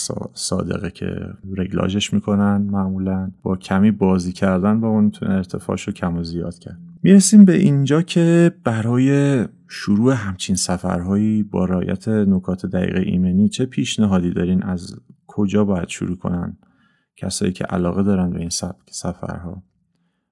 صادقه 0.74 0.92
که 0.92 1.16
رگلاژش 1.58 2.14
می‌کنن 2.14 2.58
معمولا 2.58 3.32
با 3.44 3.58
کمی 3.58 3.92
بازی 3.92 4.32
کردن 4.32 4.82
با 4.82 4.88
اون 4.88 5.04
می‌تونه 5.04 5.34
ارتفاعش 5.34 5.88
رو 5.88 5.94
کم 5.94 6.18
و 6.18 6.24
زیاد 6.24 6.60
کرد. 6.60 6.78
می‌رسیم 7.04 7.46
به 7.46 7.54
اینجا 7.54 8.02
که 8.02 8.52
برای 8.64 9.44
شروع 9.68 10.14
همچین 10.14 10.56
سفرهایی 10.56 11.44
با 11.44 11.66
رایت 11.66 12.08
نکات 12.08 12.66
دقیق 12.66 12.96
ایمنی 13.06 13.50
چه 13.50 13.66
پیشنهادی 13.66 14.34
دارین؟ 14.34 14.64
از 14.64 14.96
کجا 15.28 15.66
باید 15.66 15.88
شروع 15.88 16.18
کنن 16.18 16.58
کسایی 17.18 17.52
که 17.52 17.64
علاقه 17.64 18.04
دارن 18.04 18.30
به 18.30 18.40
این 18.40 18.50
سبک 18.50 18.90
سفرها؟ 18.92 19.64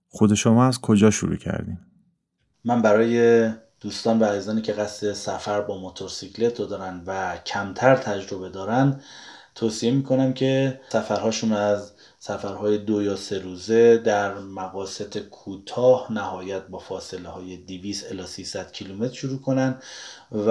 خود 0.07 0.33
شما 0.33 0.65
از 0.65 0.81
کجا 0.81 1.09
شروع 1.09 1.35
کردین؟ 1.35 1.77
من 2.65 2.81
برای 2.81 3.49
دوستان 3.81 4.19
و 4.19 4.23
عزیزانی 4.23 4.61
که 4.61 4.73
قصد 4.73 5.13
سفر 5.13 5.61
با 5.61 5.81
موتورسیکلت 5.81 6.59
رو 6.59 6.65
دارن 6.65 7.01
و 7.07 7.37
کمتر 7.45 7.95
تجربه 7.95 8.49
دارن 8.49 8.99
توصیه 9.55 9.91
می‌کنم 9.91 10.33
که 10.33 10.81
سفرهاشون 10.89 11.53
از 11.53 11.91
سفرهای 12.19 12.77
دو 12.77 13.03
یا 13.03 13.15
سه 13.15 13.39
روزه 13.39 13.97
در 13.97 14.33
مقاصد 14.33 15.17
کوتاه 15.17 16.13
نهایت 16.13 16.67
با 16.67 16.79
فاصله 16.79 17.29
های 17.29 17.57
200 17.57 18.11
الی 18.11 18.25
300 18.25 18.71
کیلومتر 18.71 19.13
شروع 19.13 19.41
کنن 19.41 19.75
و 20.31 20.49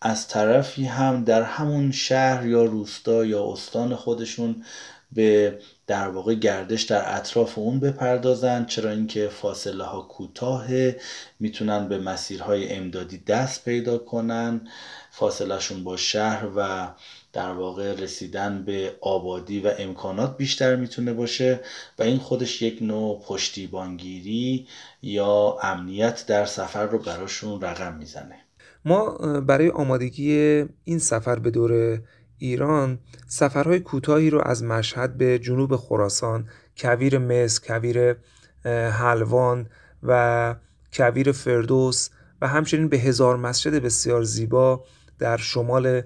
از 0.00 0.28
طرفی 0.28 0.84
هم 0.84 1.24
در 1.24 1.42
همون 1.42 1.92
شهر 1.92 2.46
یا 2.46 2.64
روستا 2.64 3.24
یا 3.24 3.52
استان 3.52 3.96
خودشون 3.96 4.64
به 5.12 5.58
در 5.86 6.08
واقع 6.08 6.34
گردش 6.34 6.82
در 6.82 7.16
اطراف 7.16 7.58
اون 7.58 7.80
بپردازن 7.80 8.64
چرا 8.64 8.90
اینکه 8.90 9.28
فاصله 9.28 9.84
ها 9.84 10.02
کوتاهه 10.02 11.00
می‌تونن 11.40 11.88
به 11.88 11.98
مسیرهای 11.98 12.72
امدادی 12.72 13.18
دست 13.18 13.64
پیدا 13.64 13.98
کنن 13.98 14.68
فاصلهشون 15.10 15.84
با 15.84 15.96
شهر 15.96 16.48
و 16.56 16.88
در 17.32 17.52
واقع 17.52 17.94
رسیدن 17.94 18.64
به 18.64 18.96
آبادی 19.00 19.60
و 19.60 19.72
امکانات 19.78 20.36
بیشتر 20.36 20.76
می‌تونه 20.76 21.12
باشه 21.12 21.60
و 21.98 22.02
این 22.02 22.18
خودش 22.18 22.62
یک 22.62 22.78
نوع 22.82 23.22
پشتیبانگیری 23.26 24.66
یا 25.02 25.58
امنیت 25.62 26.26
در 26.26 26.44
سفر 26.44 26.86
رو 26.86 26.98
براشون 26.98 27.60
رقم 27.60 27.96
می‌زنه. 27.98 28.36
ما 28.84 29.10
برای 29.40 29.70
آمادگی 29.70 30.32
این 30.84 30.98
سفر 30.98 31.38
به 31.38 31.50
دور 31.50 32.02
ایران 32.38 32.98
سفرهای 33.26 33.80
کوتاهی 33.80 34.30
رو 34.30 34.40
از 34.44 34.62
مشهد 34.62 35.16
به 35.16 35.38
جنوب 35.38 35.76
خراسان 35.76 36.48
کویر 36.76 37.18
مصر 37.18 37.60
کویر 37.66 38.16
حلوان 38.90 39.66
و 40.02 40.54
کویر 40.92 41.32
فردوس 41.32 42.08
و 42.40 42.48
همچنین 42.48 42.88
به 42.88 42.98
هزار 42.98 43.36
مسجد 43.36 43.74
بسیار 43.74 44.22
زیبا 44.22 44.84
در 45.18 45.36
شمال 45.36 46.02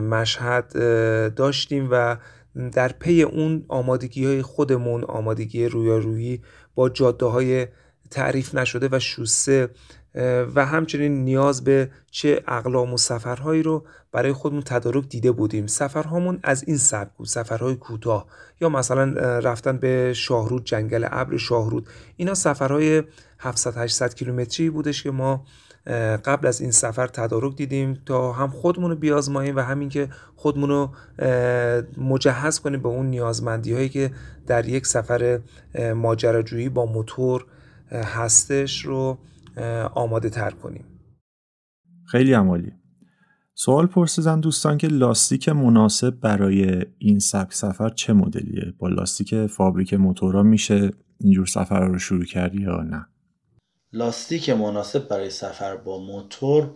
مشهد 0.00 0.72
داشتیم 1.34 1.88
و 1.90 2.16
در 2.72 2.88
پی 2.88 3.22
اون 3.22 3.64
آمادگی 3.68 4.26
های 4.26 4.42
خودمون 4.42 5.04
آمادگی 5.04 5.66
رویارویی 5.66 6.42
با 6.74 6.88
جاده 6.88 7.26
های 7.26 7.66
تعریف 8.10 8.54
نشده 8.54 8.88
و 8.92 8.98
شوسه 8.98 9.68
و 10.54 10.66
همچنین 10.66 11.24
نیاز 11.24 11.64
به 11.64 11.90
چه 12.10 12.42
اقلام 12.48 12.94
و 12.94 12.96
سفرهایی 12.96 13.62
رو 13.62 13.84
برای 14.12 14.32
خودمون 14.32 14.62
تدارک 14.62 15.08
دیده 15.08 15.32
بودیم. 15.32 15.66
سفرهامون 15.66 16.40
از 16.42 16.64
این 16.66 16.76
سبک 16.76 17.10
بود 17.16 17.26
سفرهای 17.26 17.74
کوتاه. 17.74 18.26
یا 18.60 18.68
مثلا 18.68 19.04
رفتن 19.38 19.78
به 19.78 20.12
شاهرود 20.12 20.64
جنگل 20.64 21.06
ابر 21.10 21.36
شاهرود. 21.36 21.88
اینا 22.16 22.34
سفرهای 22.34 23.02
700 23.38 23.76
800 23.76 24.14
کیلومتری 24.14 24.70
بودش 24.70 25.02
که 25.02 25.10
ما 25.10 25.44
قبل 26.24 26.46
از 26.46 26.60
این 26.60 26.70
سفر 26.70 27.06
تدارک 27.06 27.56
دیدیم 27.56 27.94
تا 28.06 28.32
هم 28.32 28.48
خودمون 28.48 28.90
رو 28.90 28.96
بیازماییم 28.96 29.56
و 29.56 29.60
همین 29.60 29.88
که 29.88 30.08
خودمون 30.36 30.68
رو 30.68 30.90
مجهز 31.96 32.60
کنیم 32.60 32.82
به 32.82 32.88
اون 32.88 33.06
نیازمندی 33.06 33.72
هایی 33.72 33.88
که 33.88 34.10
در 34.46 34.68
یک 34.68 34.86
سفر 34.86 35.40
ماجراجویی 35.96 36.68
با 36.68 36.86
موتور 36.86 37.46
هستش 37.92 38.84
رو 38.84 39.18
آماده 39.94 40.30
تر 40.30 40.50
کنیم. 40.50 40.84
خیلی 42.10 42.32
عمالی. 42.32 42.72
سوال 43.54 43.86
پرسیدن 43.86 44.40
دوستان 44.40 44.78
که 44.78 44.88
لاستیک 44.88 45.48
مناسب 45.48 46.10
برای 46.10 46.86
این 46.98 47.18
سبک 47.18 47.54
سفر 47.54 47.88
چه 47.88 48.12
مدلیه؟ 48.12 48.74
با 48.78 48.88
لاستیک 48.88 49.46
فابریک 49.46 49.94
موتورا 49.94 50.42
میشه 50.42 50.90
اینجور 51.20 51.46
سفر 51.46 51.80
رو 51.80 51.98
شروع 51.98 52.24
کردی 52.24 52.62
یا 52.62 52.82
نه؟ 52.82 53.06
لاستیک 53.96 54.50
مناسب 54.50 55.08
برای 55.08 55.30
سفر 55.30 55.76
با 55.76 55.98
موتور 55.98 56.70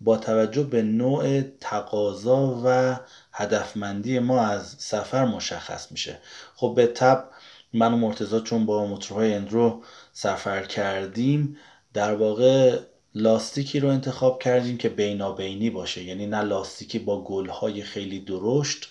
با 0.00 0.16
توجه 0.16 0.62
به 0.62 0.82
نوع 0.82 1.40
تقاضا 1.40 2.62
و 2.64 2.96
هدفمندی 3.32 4.18
ما 4.18 4.40
از 4.40 4.76
سفر 4.78 5.24
مشخص 5.24 5.92
میشه. 5.92 6.18
خب 6.54 6.72
به 6.76 6.86
تب 6.86 7.24
من 7.72 7.94
و 7.94 7.96
مرتزا 7.96 8.40
چون 8.40 8.66
با 8.66 8.86
موتورهای 8.86 9.34
اندرو 9.34 9.82
سفر 10.12 10.62
کردیم 10.62 11.56
در 11.94 12.14
واقع 12.14 12.78
لاستیکی 13.14 13.80
رو 13.80 13.88
انتخاب 13.88 14.42
کردیم 14.42 14.78
که 14.78 14.88
بینابینی 14.88 15.70
باشه. 15.70 16.02
یعنی 16.02 16.26
نه 16.26 16.40
لاستیکی 16.40 16.98
با 16.98 17.24
گلهای 17.24 17.82
خیلی 17.82 18.20
درشت 18.20 18.88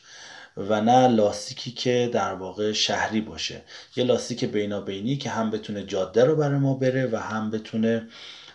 و 0.58 0.82
نه 0.82 1.08
لاستیکی 1.08 1.72
که 1.72 2.10
در 2.14 2.34
واقع 2.34 2.72
شهری 2.72 3.22
باشه. 3.22 3.62
یه 3.96 4.04
لاستیک 4.04 4.46
بینابینی 4.46 5.18
که 5.18 5.30
هم 5.30 5.52
بتونه 5.52 5.84
جاده 5.84 6.24
رو 6.24 6.36
برای 6.36 6.60
ما 6.60 6.74
بره 6.74 7.10
و 7.12 7.18
هم 7.18 7.52
بتونه 7.52 8.08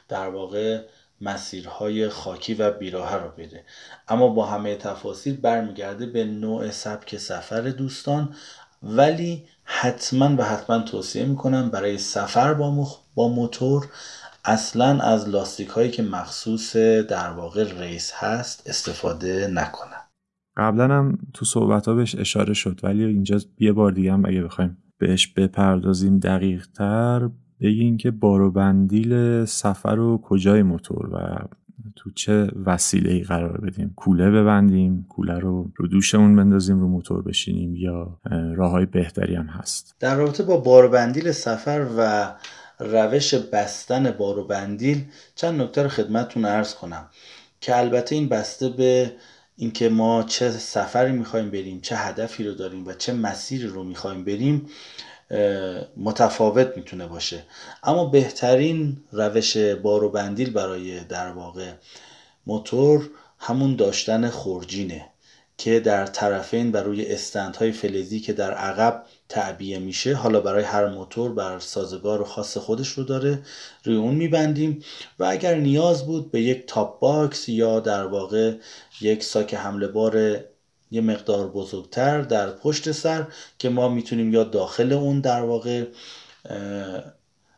در 0.08 0.28
واقع 0.28 0.82
مسیرهای 1.20 2.08
خاکی 2.08 2.54
و 2.54 2.70
بیراه 2.70 3.14
رو 3.14 3.28
بده. 3.38 3.64
اما 4.08 4.28
با 4.28 4.46
همه 4.46 4.76
تفاصیل 4.76 5.36
برمیگرده 5.36 6.06
به 6.06 6.24
نوع 6.24 6.70
سبک 6.70 7.16
سفر 7.16 7.60
دوستان 7.60 8.34
ولی 8.82 9.44
حتما 9.64 10.36
و 10.36 10.42
حتما 10.42 10.78
توصیه 10.78 11.24
می‌کنم 11.24 11.70
برای 11.70 11.98
سفر 11.98 12.54
با, 12.54 12.70
مخ... 12.70 12.98
با 13.14 13.28
موتور 13.28 13.88
اصلا 14.44 15.00
از 15.00 15.28
لاستیک 15.28 15.68
هایی 15.68 15.90
که 15.90 16.02
مخصوص 16.02 16.76
در 16.76 17.30
واقع 17.30 17.80
ریس 17.80 18.12
هست 18.12 18.62
استفاده 18.66 19.46
نکنم. 19.46 20.01
قبلا 20.56 20.94
هم 20.94 21.18
تو 21.34 21.44
صحبت 21.44 21.88
ها 21.88 21.94
بهش 21.94 22.14
اشاره 22.14 22.54
شد 22.54 22.80
ولی 22.82 23.04
اینجا 23.04 23.40
یه 23.58 23.72
بار 23.72 23.92
دیگه 23.92 24.12
هم 24.12 24.24
اگه 24.24 24.42
بخوایم 24.42 24.76
بهش 24.98 25.26
بپردازیم 25.26 26.18
دقیق 26.18 26.66
تر 26.66 27.30
بگین 27.60 27.96
که 27.96 28.10
بارو 28.10 28.50
بندیل 28.50 29.44
سفر 29.44 29.98
و 29.98 30.18
کجای 30.18 30.62
موتور 30.62 31.14
و 31.14 31.46
تو 31.96 32.10
چه 32.10 32.48
وسیله 32.66 33.12
ای 33.12 33.22
قرار 33.22 33.60
بدیم؟ 33.60 33.92
کوله 33.96 34.30
ببندیم؟ 34.30 35.06
کوله 35.08 35.38
رو 35.38 35.72
رو 35.76 35.86
دوشمون 35.86 36.36
بندازیم 36.36 36.80
رو 36.80 36.88
موتور 36.88 37.22
بشینیم 37.22 37.76
یا 37.76 38.20
راه 38.56 38.70
های 38.70 38.86
بهتری 38.86 39.34
هم 39.34 39.46
هست؟ 39.46 39.96
در 40.00 40.16
رابطه 40.16 40.42
با 40.42 40.56
بارو 40.56 40.88
بندیل 40.88 41.32
سفر 41.32 41.86
و 41.98 42.32
روش 42.78 43.34
بستن 43.34 44.10
بارو 44.10 44.46
بندیل 44.46 45.04
چند 45.34 45.62
نکته 45.62 45.82
رو 45.82 45.88
خدمتتون 45.88 46.44
ارز 46.44 46.74
کنم 46.74 47.06
که 47.60 47.78
البته 47.78 48.14
این 48.14 48.28
بسته 48.28 48.68
به 48.68 49.12
اینکه 49.56 49.88
ما 49.88 50.22
چه 50.22 50.50
سفری 50.50 51.12
می‌خوایم 51.12 51.50
بریم 51.50 51.80
چه 51.80 51.96
هدفی 51.96 52.44
رو 52.44 52.54
داریم 52.54 52.86
و 52.86 52.92
چه 52.92 53.12
مسیری 53.12 53.66
رو 53.66 53.84
می‌خوایم 53.84 54.24
بریم 54.24 54.66
متفاوت 55.96 56.76
می‌تونه 56.76 57.06
باشه. 57.06 57.44
اما 57.82 58.04
بهترین 58.04 58.96
روش 59.12 59.56
بارو 59.56 60.08
بندیل 60.10 60.50
برای 60.50 61.00
در 61.00 61.28
واقع 61.32 61.72
موتور 62.46 63.10
همون 63.38 63.76
داشتن 63.76 64.28
خورجینه 64.30 65.08
که 65.58 65.80
در 65.80 66.06
طرفین 66.06 66.72
بر 66.72 66.82
روی 66.82 67.06
استندهای 67.06 67.72
فلزی 67.72 68.20
که 68.20 68.32
در 68.32 68.54
عقب 68.54 69.04
تعبیه 69.32 69.78
میشه. 69.78 70.14
حالا 70.14 70.40
برای 70.40 70.64
هر 70.64 70.86
موتور 70.88 71.32
بر 71.32 71.58
سازگار 71.58 72.20
و 72.22 72.24
خاص 72.24 72.56
خودش 72.56 72.88
رو 72.88 73.04
داره. 73.04 73.42
روی 73.84 73.96
اون 73.96 74.14
میبندیم. 74.14 74.82
و 75.18 75.24
اگر 75.24 75.54
نیاز 75.54 76.06
بود 76.06 76.30
به 76.30 76.40
یک 76.40 76.64
top 76.66 77.00
box 77.00 77.48
یا 77.48 77.80
در 77.80 78.06
واقع 78.06 78.54
یک 79.00 79.24
ساک 79.24 79.54
حمل 79.54 79.88
بار 79.88 80.40
یه 80.90 81.00
مقدار 81.00 81.48
بزرگتر 81.48 82.20
در 82.20 82.50
پشت 82.50 82.92
سر 82.92 83.26
که 83.58 83.68
ما 83.68 83.88
می‌تونیم 83.88 84.32
یا 84.32 84.44
داخل 84.44 84.92
اون 84.92 85.20
در 85.20 85.42
واقع 85.42 85.84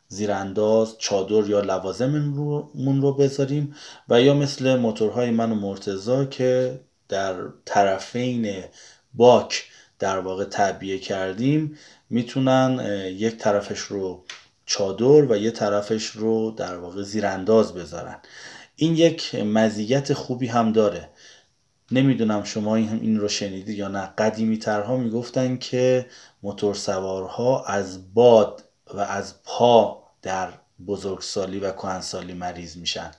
زیرانداز 0.08 0.94
چادر 0.98 1.48
یا 1.48 1.60
لوازممون 1.60 3.02
رو 3.02 3.12
بذاریم. 3.12 3.74
و 4.08 4.22
یا 4.22 4.34
مثل 4.34 4.76
موتورهای 4.76 5.30
من 5.30 5.52
و 5.52 5.54
مرتضی 5.54 6.24
که 6.24 6.80
در 7.08 7.34
طرفین 7.64 8.64
باک 9.14 9.64
در 9.98 10.18
واقع 10.18 10.44
تعبیه 10.44 10.98
کردیم 10.98 11.78
می‌تونن 12.10 12.80
یک 13.16 13.36
طرفش 13.36 13.78
رو 13.78 14.24
چادر 14.66 15.32
و 15.32 15.36
یه 15.36 15.50
طرفش 15.50 16.06
رو 16.06 16.50
در 16.50 16.76
واقع 16.76 17.02
زیرانداز 17.02 17.74
بذارن. 17.74 18.18
این 18.76 18.96
یک 18.96 19.34
مزیت 19.34 20.12
خوبی 20.12 20.46
هم 20.46 20.72
داره. 20.72 21.08
نمی‌دونم 21.90 22.44
شما 22.44 22.76
این 22.76 23.20
رو 23.20 23.28
شنیدید 23.28 23.78
یا 23.78 23.88
نه. 23.88 24.06
قدیمی 24.18 24.58
ترها 24.58 24.96
می‌گفتن 24.96 25.56
که 25.56 26.06
موتور 26.42 26.74
سوارها 26.74 27.64
از 27.64 28.14
باد 28.14 28.64
و 28.94 29.00
از 29.00 29.42
پا 29.44 30.02
در 30.22 30.48
بزرگسالی 30.86 31.58
و 31.58 31.70
کهنسالی 31.70 32.32
مریض 32.32 32.76
میشن. 32.76 33.10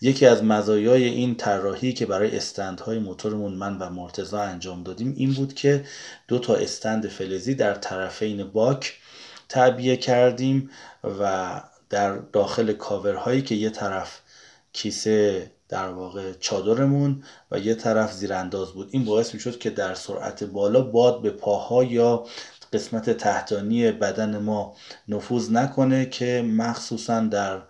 یکی 0.00 0.26
از 0.26 0.44
مزایای 0.44 1.04
این 1.04 1.34
طراحی 1.34 1.92
که 1.92 2.06
برای 2.06 2.36
استندهای 2.36 2.98
موتورمون 2.98 3.52
من 3.52 3.78
و 3.78 3.90
مرتزا 3.90 4.40
انجام 4.40 4.82
دادیم 4.82 5.14
این 5.16 5.32
بود 5.32 5.54
که 5.54 5.84
دو 6.28 6.38
تا 6.38 6.54
استند 6.54 7.08
فلزی 7.08 7.54
در 7.54 7.74
طرفین 7.74 8.44
باک 8.44 8.94
تعبیه 9.48 9.96
کردیم 9.96 10.70
و 11.20 11.60
در 11.90 12.16
داخل 12.16 12.72
کاورهایی 12.72 13.42
که 13.42 13.54
یه 13.54 13.70
طرف 13.70 14.20
کیسه 14.72 15.50
در 15.68 15.88
واقع 15.88 16.32
چادرمون 16.32 17.22
و 17.50 17.58
یه 17.58 17.74
طرف 17.74 18.12
زیرانداز 18.12 18.72
بود. 18.72 18.88
این 18.90 19.04
باعث 19.04 19.34
می 19.34 19.40
شد 19.40 19.58
که 19.58 19.70
در 19.70 19.94
سرعت 19.94 20.44
بالا 20.44 20.82
باد 20.82 21.22
به 21.22 21.30
پاها 21.30 21.84
یا 21.84 22.24
قسمت 22.72 23.10
تحتانی 23.10 23.92
بدن 23.92 24.38
ما 24.38 24.76
نفوذ 25.08 25.50
نکنه 25.50 26.06
که 26.06 26.42
مخصوصا 26.42 27.20
در 27.20 27.62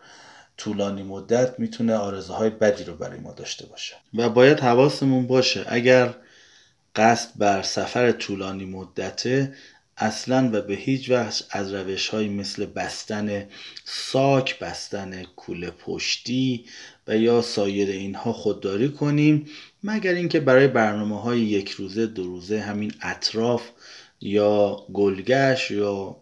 طولانی 0.57 1.03
مدت 1.03 1.61
می‌تونه 1.61 1.95
آرزوهای 1.95 2.51
بدی 2.51 2.85
رو 2.85 2.95
برای 2.97 3.21
ما 3.21 3.33
داشته 3.33 3.67
باشه. 3.67 3.95
و 4.15 4.29
باید 4.29 4.61
حواسمون 4.61 5.27
باشه 5.27 5.65
اگر 5.69 6.15
قصد 6.97 7.31
بر 7.37 7.63
سفر 7.63 8.13
طولانی 8.13 8.65
مدته 8.65 9.55
اصلا 9.97 10.51
و 10.53 10.61
به 10.61 10.75
هیچ 10.75 11.11
وجه 11.11 11.45
از 11.51 11.75
روش 11.75 12.09
های 12.09 12.29
مثل 12.29 12.67
بستن 12.67 13.47
ساک 13.85 14.59
بستن 14.59 15.23
کوله 15.23 15.71
پشتی 15.71 16.65
و 17.09 17.17
یا 17.17 17.43
سایر 17.43 17.89
اینها 17.89 18.33
خودداری 18.33 18.89
کنیم 18.89 19.47
مگر 19.83 20.13
اینکه 20.13 20.41
برای 20.41 20.69
برنامه 20.69 21.21
های 21.21 21.41
یک 21.41 21.71
روزه 21.71 22.07
دو 22.07 22.25
روزه 22.25 22.61
همین 22.61 22.93
اطراف 23.03 23.63
یا 24.21 24.87
گلگش 24.93 25.71
یا 25.71 26.17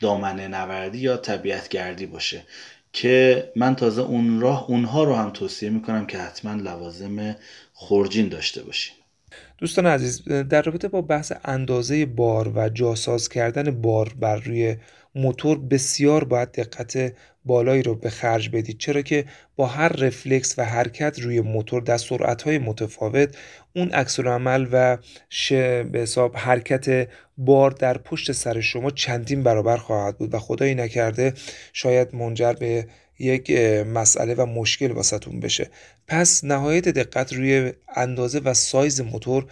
دامنه 0.00 0.48
نوردی 0.48 0.98
یا 0.98 1.16
طبیعت 1.16 1.68
گردی 1.68 2.06
باشه. 2.06 2.46
که 2.94 3.52
من 3.56 3.76
تازه 3.76 4.02
اون 4.02 4.40
راه 4.40 4.64
اونها 4.68 5.04
رو 5.04 5.14
هم 5.14 5.30
توصیه 5.30 5.70
می‌کنم 5.70 6.06
که 6.06 6.18
حتما 6.18 6.54
لوازم 6.54 7.36
خورجین 7.72 8.28
داشته 8.28 8.62
باشین. 8.62 8.96
دوستان 9.58 9.86
عزیز 9.86 10.24
در 10.24 10.62
رابطه 10.62 10.88
با 10.88 11.02
بحث 11.02 11.32
اندازه 11.44 12.06
بار 12.06 12.52
و 12.54 12.68
جاساز 12.68 13.28
کردن 13.28 13.70
بار 13.70 14.14
بر 14.20 14.36
روی 14.36 14.76
موتور 15.14 15.58
بسیار 15.58 16.24
باید 16.24 16.52
دقت 16.52 17.12
بالایی 17.44 17.82
رو 17.82 17.94
به 17.94 18.10
خرج 18.10 18.48
بدید. 18.48 18.78
چرا 18.78 19.02
که 19.02 19.24
با 19.56 19.66
هر 19.66 19.88
رفلکس 19.88 20.58
و 20.58 20.64
حرکت 20.64 21.20
روی 21.20 21.40
موتور 21.40 21.82
در 21.82 21.98
های 22.44 22.58
متفاوت 22.58 23.36
اون 23.76 23.90
عکس 23.90 24.20
عمل 24.20 24.66
و 24.72 24.98
به 25.84 25.98
حساب 26.00 26.36
حرکت 26.36 27.08
بار 27.38 27.70
در 27.70 27.98
پشت 27.98 28.32
سر 28.32 28.60
شما 28.60 28.90
چندین 28.90 29.42
برابر 29.42 29.76
خواهد 29.76 30.18
بود 30.18 30.34
و 30.34 30.38
خدایی 30.38 30.74
نکرده 30.74 31.32
شاید 31.72 32.14
منجر 32.14 32.52
به 32.52 32.86
یک 33.18 33.50
مسئله 33.86 34.34
و 34.34 34.46
مشکل 34.46 34.90
واسه‌تون 34.90 35.40
بشه. 35.40 35.70
پس 36.08 36.44
نهایت 36.44 36.88
دقت 36.88 37.32
روی 37.32 37.72
اندازه 37.96 38.38
و 38.38 38.54
سایز 38.54 39.00
موتور 39.00 39.46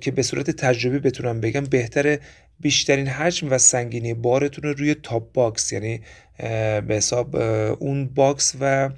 که 0.00 0.10
به 0.10 0.22
صورت 0.22 0.50
تجربی 0.50 0.98
بتونم 0.98 1.40
بگم 1.40 1.64
بهتره 1.64 2.20
بیشترین 2.60 3.06
حجم 3.06 3.50
و 3.50 3.58
سنگینی 3.58 4.14
بارتون 4.14 4.64
رو 4.64 4.72
روی 4.72 4.94
top 4.94 5.32
box 5.32 5.72
یعنی 5.72 6.00
به 6.88 6.94
حساب 6.94 7.36
اون 7.78 8.06
box 8.06 8.54
و 8.60 8.90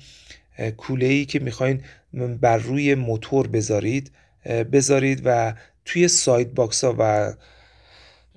کوله 0.77 1.07
ای 1.07 1.25
که 1.25 1.39
می‌خواین 1.39 1.83
بر 2.41 2.57
روی 2.57 2.95
موتور 2.95 3.49
بذارید. 3.49 4.11
بذارید 4.47 5.23
و 5.25 5.55
توی 5.85 6.09
side 6.09 6.55
box 6.55 6.85
ها 6.85 6.97
و 6.99 7.33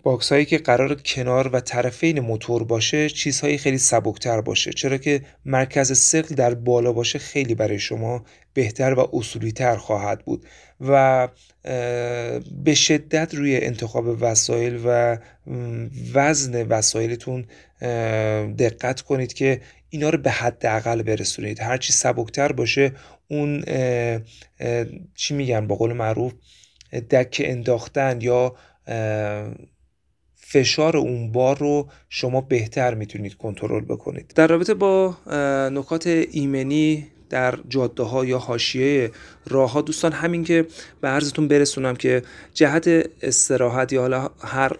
box 0.03 0.31
هایی 0.31 0.45
که 0.45 0.57
قرار 0.57 0.95
کنار 0.95 1.47
و 1.47 1.59
طرفین 1.59 2.19
موتور 2.19 2.63
باشه 2.63 3.09
چیزهایی 3.09 3.57
خیلی 3.57 3.77
سبکتر 3.77 4.41
باشه 4.41 4.73
چرا 4.73 4.97
که 4.97 5.21
مرکز 5.45 5.97
ثقل 5.97 6.35
در 6.35 6.53
بالا 6.53 6.93
باشه 6.93 7.19
خیلی 7.19 7.55
برای 7.55 7.79
شما 7.79 8.25
بهتر 8.53 8.93
و 8.93 9.09
اصولی 9.13 9.51
تر 9.51 9.75
خواهد 9.75 10.25
بود 10.25 10.45
و 10.81 11.27
به 12.63 12.73
شدت 12.73 13.35
روی 13.35 13.57
انتخاب 13.57 14.17
وسایل 14.21 14.81
و 14.85 15.17
وزن 16.13 16.67
وسایلتون 16.67 17.45
دقت 18.57 19.01
کنید 19.01 19.33
که 19.33 19.61
اینا 19.89 20.09
رو 20.09 20.17
به 20.17 20.31
حداقل 20.31 21.01
برسونید. 21.01 21.61
هرچی 21.61 21.93
سبکتر 21.93 22.51
باشه 22.51 22.91
اون 23.27 23.63
چی 25.15 25.33
میگن؟ 25.33 25.67
با 25.67 25.75
قول 25.75 25.93
معروف 25.93 26.33
دک 27.11 27.41
انداختن 27.45 28.21
یا 28.21 28.55
فشار 30.53 30.97
اون 30.97 31.31
بار 31.31 31.57
رو 31.57 31.87
شما 32.09 32.41
بهتر 32.41 32.93
می‌تونید 32.93 33.35
کنترل 33.35 33.83
بکنید. 33.83 34.31
در 34.35 34.47
رابطه 34.47 34.73
با 34.73 35.17
نکات 35.71 36.07
ایمنی 36.07 37.07
در 37.29 37.59
جاده 37.69 38.03
ها 38.03 38.25
یا 38.25 38.37
حاشیه 38.37 39.11
راه 39.49 39.71
ها 39.71 39.81
دوستان 39.81 40.11
همین 40.11 40.43
که 40.43 40.65
به 41.01 41.07
عرضتون 41.07 41.47
برسونم 41.47 41.95
که 41.95 42.21
جهت 42.53 42.87
استراحت 43.21 43.93
یا 43.93 44.01
حالا 44.01 44.29
هر 44.41 44.71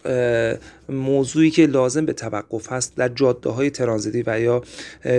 موضوعی 0.89 1.51
که 1.51 1.65
لازم 1.65 2.05
به 2.05 2.13
توقف 2.13 2.71
هست 2.71 2.95
در 2.95 3.07
جاده 3.07 3.49
های 3.49 3.69
ترانزیتی 3.69 4.23
و 4.27 4.39
یا 4.39 4.63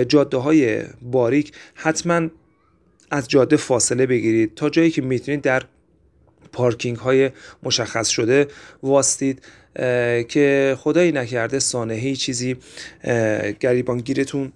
جاده 0.03 0.37
های 0.37 0.81
باریک 1.01 1.51
حتما 1.73 2.27
از 3.11 3.27
جاده 3.27 3.57
فاصله 3.57 4.05
بگیرید 4.05 4.55
تا 4.55 4.69
جایی 4.69 4.91
که 4.91 5.01
می‌تونید 5.01 5.41
در 5.41 5.63
پارکینگ 6.53 6.97
های 6.97 7.31
مشخص 7.63 8.07
شده 8.07 8.47
واستید. 8.83 9.41
که 10.27 10.75
خدایی 10.79 11.11
نکرده 11.11 11.59
سانحه 11.59 12.15
چیزی 12.15 12.55
گریبانگیرتون 13.59 14.51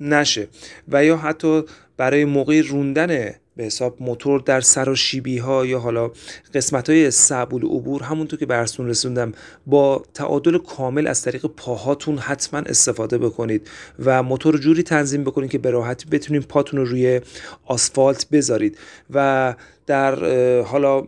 نشه. 0.00 0.48
و 0.88 1.04
یا 1.04 1.16
حتی 1.16 1.62
برای 1.96 2.24
موقع 2.24 2.60
روندن 2.60 3.34
به 3.56 3.64
حساب 3.64 3.96
موتور 4.00 4.40
در 4.40 4.60
سراشیبی 4.60 5.38
ها 5.38 5.66
یا 5.66 5.78
حالا 5.78 6.10
قسمت 6.54 6.90
های 6.90 7.10
سبول 7.10 7.64
عبور 7.64 8.02
همونطور 8.02 8.38
که 8.38 8.46
برسون 8.46 8.88
رسوندم 8.88 9.32
با 9.66 10.02
تعادل 10.14 10.58
کامل 10.58 11.06
از 11.06 11.22
طریق 11.22 11.46
پاهاتون 11.46 12.18
حتما 12.18 12.60
استفاده 12.60 13.18
بکنید 13.18 13.70
و 14.04 14.22
موتور 14.22 14.58
جوری 14.58 14.82
تنظیم 14.82 15.24
بکنید 15.24 15.50
که 15.50 15.58
به 15.58 15.70
راحتی 15.70 16.06
بتونید 16.08 16.42
پاتون 16.42 16.80
رو 16.80 16.86
روی 16.86 17.20
آسفالت 17.66 18.26
بذارید. 18.32 18.78
و 19.10 19.54
در 19.86 20.24
حالا 20.62 21.06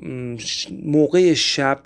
موقع 0.85 1.35
شب 1.35 1.81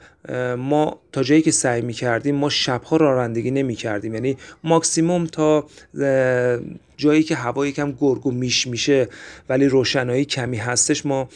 ما 0.58 1.00
تا 1.12 1.22
جایی 1.22 1.42
که 1.42 1.50
سعی 1.50 1.80
می 1.80 1.92
کردیم 1.92 2.34
ما 2.34 2.48
شبها 2.48 2.96
رانندگی 2.96 3.50
نمی 3.50 3.74
کردیم 3.74 4.14
یعنی 4.14 4.36
ماکسیموم 4.64 5.26
تا 5.26 5.66
جایی 7.00 7.22
که 7.22 7.34
هوا 7.34 7.66
یکم 7.66 7.92
گرگ 8.00 8.26
و 8.26 8.30
میش 8.30 8.66
میشه 8.66 9.08
ولی 9.48 9.66
روشنایی 9.66 10.24
کمی 10.24 10.56
هستش 10.56 11.06
ما 11.06 11.28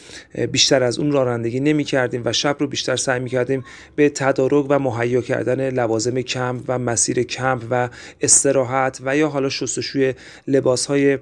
بیشتر 0.51 0.83
از 0.83 0.99
اون 0.99 1.11
رانندگی 1.11 1.59
نمی 1.59 1.83
کردیم 1.83 2.21
و 2.25 2.33
شب 2.33 2.55
رو 2.59 2.67
بیشتر 2.67 2.95
سعی 2.95 3.19
می 3.19 3.29
کردیم 3.29 3.63
به 3.95 4.09
تدارک 4.09 4.65
و 4.69 4.79
مهیا 4.79 5.21
کردن 5.21 5.69
لوازم 5.69 6.21
کمپ 6.21 6.63
و 6.67 6.79
مسیر 6.79 7.23
کمپ 7.23 7.63
و 7.71 7.89
استراحت 8.21 9.01
و 9.05 9.17
یا 9.17 9.29
حالا 9.29 9.49
شستشوی 9.49 10.13
لباس 10.47 10.85
های 10.85 11.17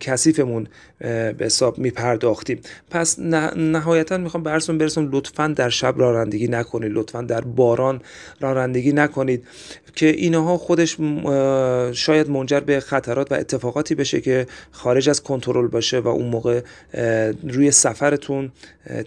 کثیفمون 0.00 0.66
به 0.98 1.36
حساب 1.40 1.78
می 1.78 1.90
پرداختیم 1.90 2.60
پس 2.90 3.18
نهایتا 3.56 4.18
می‌خوام 4.18 4.42
برسون 4.42 4.78
برسون 4.78 5.08
لطفا 5.12 5.48
در 5.56 5.68
شب 5.68 5.94
رانندگی 5.98 6.48
نکنید. 6.48 6.92
لطفا 6.92 7.22
در 7.22 7.40
باران 7.40 8.00
رانندگی 8.40 8.92
نکنید 8.92 9.44
که 9.94 10.06
اینها 10.06 10.58
خودش 10.58 10.96
شاید 11.92 12.30
منجر 12.30 12.60
به 12.60 12.80
خطرات 12.80 13.32
و 13.32 13.34
اتفاقاتی 13.68 13.94
بشه 13.94 14.20
که 14.20 14.46
خارج 14.72 15.08
از 15.08 15.22
کنترل 15.22 15.68
باشه 15.68 16.00
و 16.00 16.08
اون 16.08 16.28
موقع 16.28 16.62
روی 17.42 17.70
سفرتون 17.70 18.52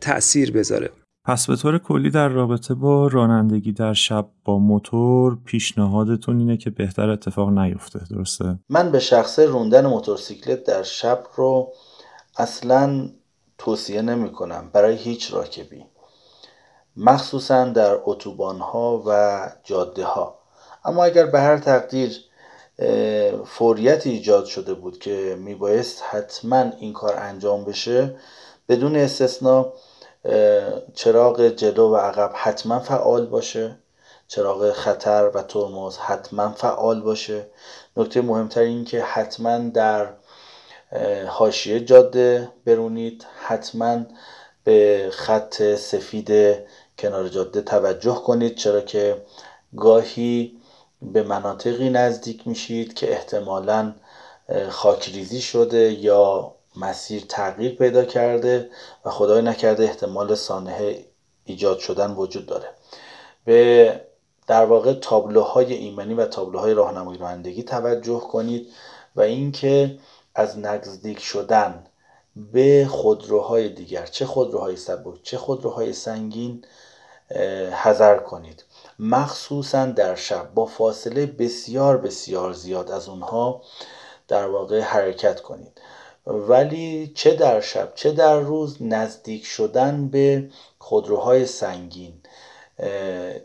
تاثیر 0.02 0.52
بذاره. 0.52 0.90
پس 1.28 1.48
به 1.48 1.56
طور 1.56 1.78
کلی 1.78 2.10
در 2.10 2.28
رابطه 2.28 2.74
با 2.74 3.08
رانندگی 3.08 3.72
در 3.72 3.94
شب 3.94 4.28
با 4.46 4.60
موتور 4.60 5.38
پیشنهادتون 5.46 6.40
اینه 6.40 6.58
که 6.58 6.70
بهتر 6.70 7.10
اتفاق 7.10 7.50
نیفته 7.50 8.00
درسته؟ 8.12 8.60
من 8.70 8.92
به 8.92 9.00
شخصه 9.00 9.46
روندن 9.46 9.86
موتورسیکلت 9.86 10.64
در 10.64 10.84
شب 10.84 11.24
رو 11.36 11.74
اصلا 12.38 13.10
توصیه 13.58 14.02
نمی 14.02 14.32
کنم 14.32 14.70
برای 14.74 14.96
هیچ 14.96 15.34
راکبی. 15.34 15.86
مخصوصا 16.98 17.66
در 17.66 17.98
اتوبان 18.06 18.60
ها 18.60 19.04
و 19.08 19.40
جاده 19.64 20.06
ها 20.06 20.40
اما 20.86 21.04
اگر 21.06 21.26
به 21.26 21.40
هر 21.40 21.58
تقدیر 21.58 22.12
فوریت 23.46 24.08
ایجاد 24.08 24.46
شده 24.46 24.74
بود 24.74 25.00
که 25.00 25.36
میبایست 25.40 26.04
حتما 26.10 26.72
این 26.80 26.94
کار 26.94 27.16
انجام 27.18 27.64
بشه 27.64 28.16
بدون 28.70 28.96
استثنا 28.96 29.74
چراغ 30.94 31.48
جلو 31.48 31.90
و 31.90 31.96
عقب 31.96 32.32
حتما 32.36 32.80
فعال 32.80 33.26
باشه 33.26 33.78
چراغ 34.28 34.72
خطر 34.72 35.32
و 35.34 35.42
ترمز 35.42 35.98
حتما 35.98 36.52
فعال 36.52 37.02
باشه. 37.02 37.48
نکته 37.98 38.22
مهمتر 38.22 38.62
این 38.62 38.86
که 38.86 39.04
حتما 39.04 39.58
در 39.58 40.10
حاشیه 41.28 41.80
جاده 41.80 42.50
برونید 42.66 43.26
حتما 43.48 44.06
به 44.64 45.10
خط 45.12 45.76
سفید 45.76 46.56
کنار 47.00 47.28
جاده 47.28 47.62
توجه 47.62 48.16
کنید 48.16 48.56
چرا 48.56 48.82
که 48.82 49.22
گاهی 49.78 50.61
به 51.02 51.24
مناطقی 51.24 51.90
نزدیک 51.90 52.48
میشید 52.48 52.94
که 52.94 53.12
احتمالا 53.12 53.94
خاکریزی 54.70 55.42
شده 55.42 55.94
یا 55.94 56.56
مسیر 56.76 57.26
تغییر 57.30 57.76
پیدا 57.76 58.06
کرده 58.06 58.70
و 59.06 59.10
خدای 59.10 59.42
نکرده 59.42 59.84
احتمال 59.84 60.36
سانحه 60.36 61.06
ایجاد 61.46 61.80
شدن 61.80 62.12
وجود 62.12 62.46
داره. 62.46 62.70
به 63.46 64.02
در 64.48 64.66
واقع 64.66 64.94
تابلوهای 64.94 65.74
ایمنی 65.74 66.14
و 66.14 66.26
تابلوهای 66.26 66.74
راهنمایی 66.74 67.20
رانندگی 67.20 67.64
توجه 67.64 68.20
کنید 68.20 68.68
و 69.16 69.22
اینکه 69.22 69.98
از 70.36 70.60
نزدیک 70.60 71.20
شدن 71.20 71.84
به 72.54 72.88
خودروهای 72.90 73.70
دیگر 73.70 74.06
چه 74.06 74.26
خودروهای 74.26 74.76
سبک 74.76 75.24
چه 75.24 75.38
خودروهای 75.38 75.94
سنگین 75.94 76.66
حذر 77.84 78.18
کنید. 78.18 78.64
مخصوصا 79.02 79.86
در 79.86 80.16
شب 80.16 80.54
با 80.54 80.66
فاصله 80.66 81.26
بسیار 81.26 81.98
بسیار 81.98 82.54
زیاد 82.54 82.92
از 82.92 83.10
اونها 83.10 83.62
در 84.28 84.48
واقع 84.48 84.80
حرکت 84.80 85.42
کنید. 85.42 85.82
ولی 86.28 87.12
چه 87.16 87.34
در 87.34 87.62
شب 87.62 87.92
چه 87.96 88.12
در 88.12 88.40
روز 88.40 88.78
نزدیک 88.82 89.46
شدن 89.46 90.08
به 90.08 90.50
خودروهای 90.80 91.46
سنگین 91.46 92.14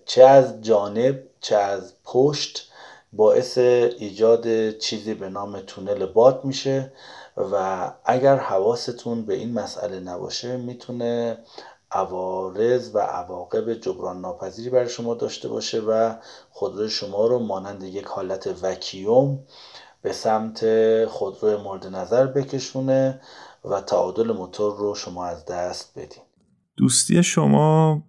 چه 0.07 0.25
از 0.25 0.63
جانب 0.63 1.23
چه 1.41 1.57
از 1.57 1.93
پشت 2.05 2.71
باعث 3.13 3.59
ایجاد 3.59 4.71
چیزی 4.79 5.15
به 5.15 5.29
نام 5.29 5.61
تونل 5.61 6.07
باد 6.07 6.45
میشه 6.45 6.93
و 7.37 7.93
اگر 8.05 8.37
حواستون 8.37 9.27
به 9.27 9.35
این 9.35 9.53
مسئله 9.53 10.01
نباشه 10.01 10.57
می‌تونه 10.57 11.39
عوارض 11.97 12.91
و 12.95 12.99
عواقب 12.99 13.75
جبران 13.75 14.21
ناپذیری 14.21 14.71
برای 14.71 14.89
شما 14.89 15.15
داشته 15.15 15.49
باشه 15.49 15.81
و 15.81 16.15
خودروی 16.51 16.89
شما 16.89 17.27
رو 17.27 17.39
مانند 17.39 17.83
یک 17.83 18.05
حالت 18.05 18.59
وکیوم 18.63 19.39
به 20.03 20.13
سمت 20.13 20.65
خودروی 21.05 21.57
مورد 21.57 21.87
نظر 21.87 22.27
بکشونه 22.27 23.21
و 23.65 23.81
تعادل 23.81 24.33
موتور 24.33 24.77
رو 24.77 24.95
شما 24.95 25.27
از 25.27 25.47
دست 25.47 25.99
بدین. 25.99 26.23
دوستی 26.77 27.23
شما 27.23 28.03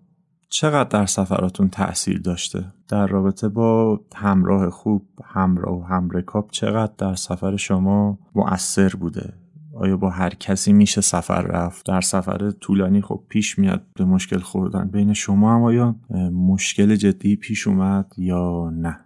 چقدر 0.50 0.90
در 0.90 1.06
سفراتون 1.06 1.70
تاثیر 1.70 2.22
داشته؟ 2.22 2.66
در 2.88 3.08
رابطه 3.08 3.48
با 3.48 4.00
همراه 4.16 4.70
خوب 4.70 5.06
همراه 5.24 5.78
و 5.78 5.84
همرکاب 5.84 6.48
چقدر 6.52 6.94
در 6.98 7.16
سفر 7.16 7.56
شما 7.56 8.18
مؤثر 8.36 8.90
بوده؟ 8.90 9.34
آیا 9.78 9.98
با 9.98 10.10
هر 10.10 10.30
کسی 10.30 10.74
میشه 10.74 11.02
سفر 11.02 11.42
رفت؟ 11.42 11.86
در 11.86 12.02
سفر 12.02 12.52
طولانی 12.52 13.02
خب 13.02 13.24
پیش 13.30 13.60
میاد 13.60 13.84
به 13.94 14.06
مشکل 14.06 14.40
خوردن. 14.40 14.88
بین 14.88 15.14
شما 15.14 15.56
هم 15.56 15.64
آیا 15.64 15.96
مشکل 16.32 16.96
جدی 16.96 17.36
پیش 17.36 17.68
اومد 17.68 18.14
یا 18.18 18.70
نه؟ 18.74 19.00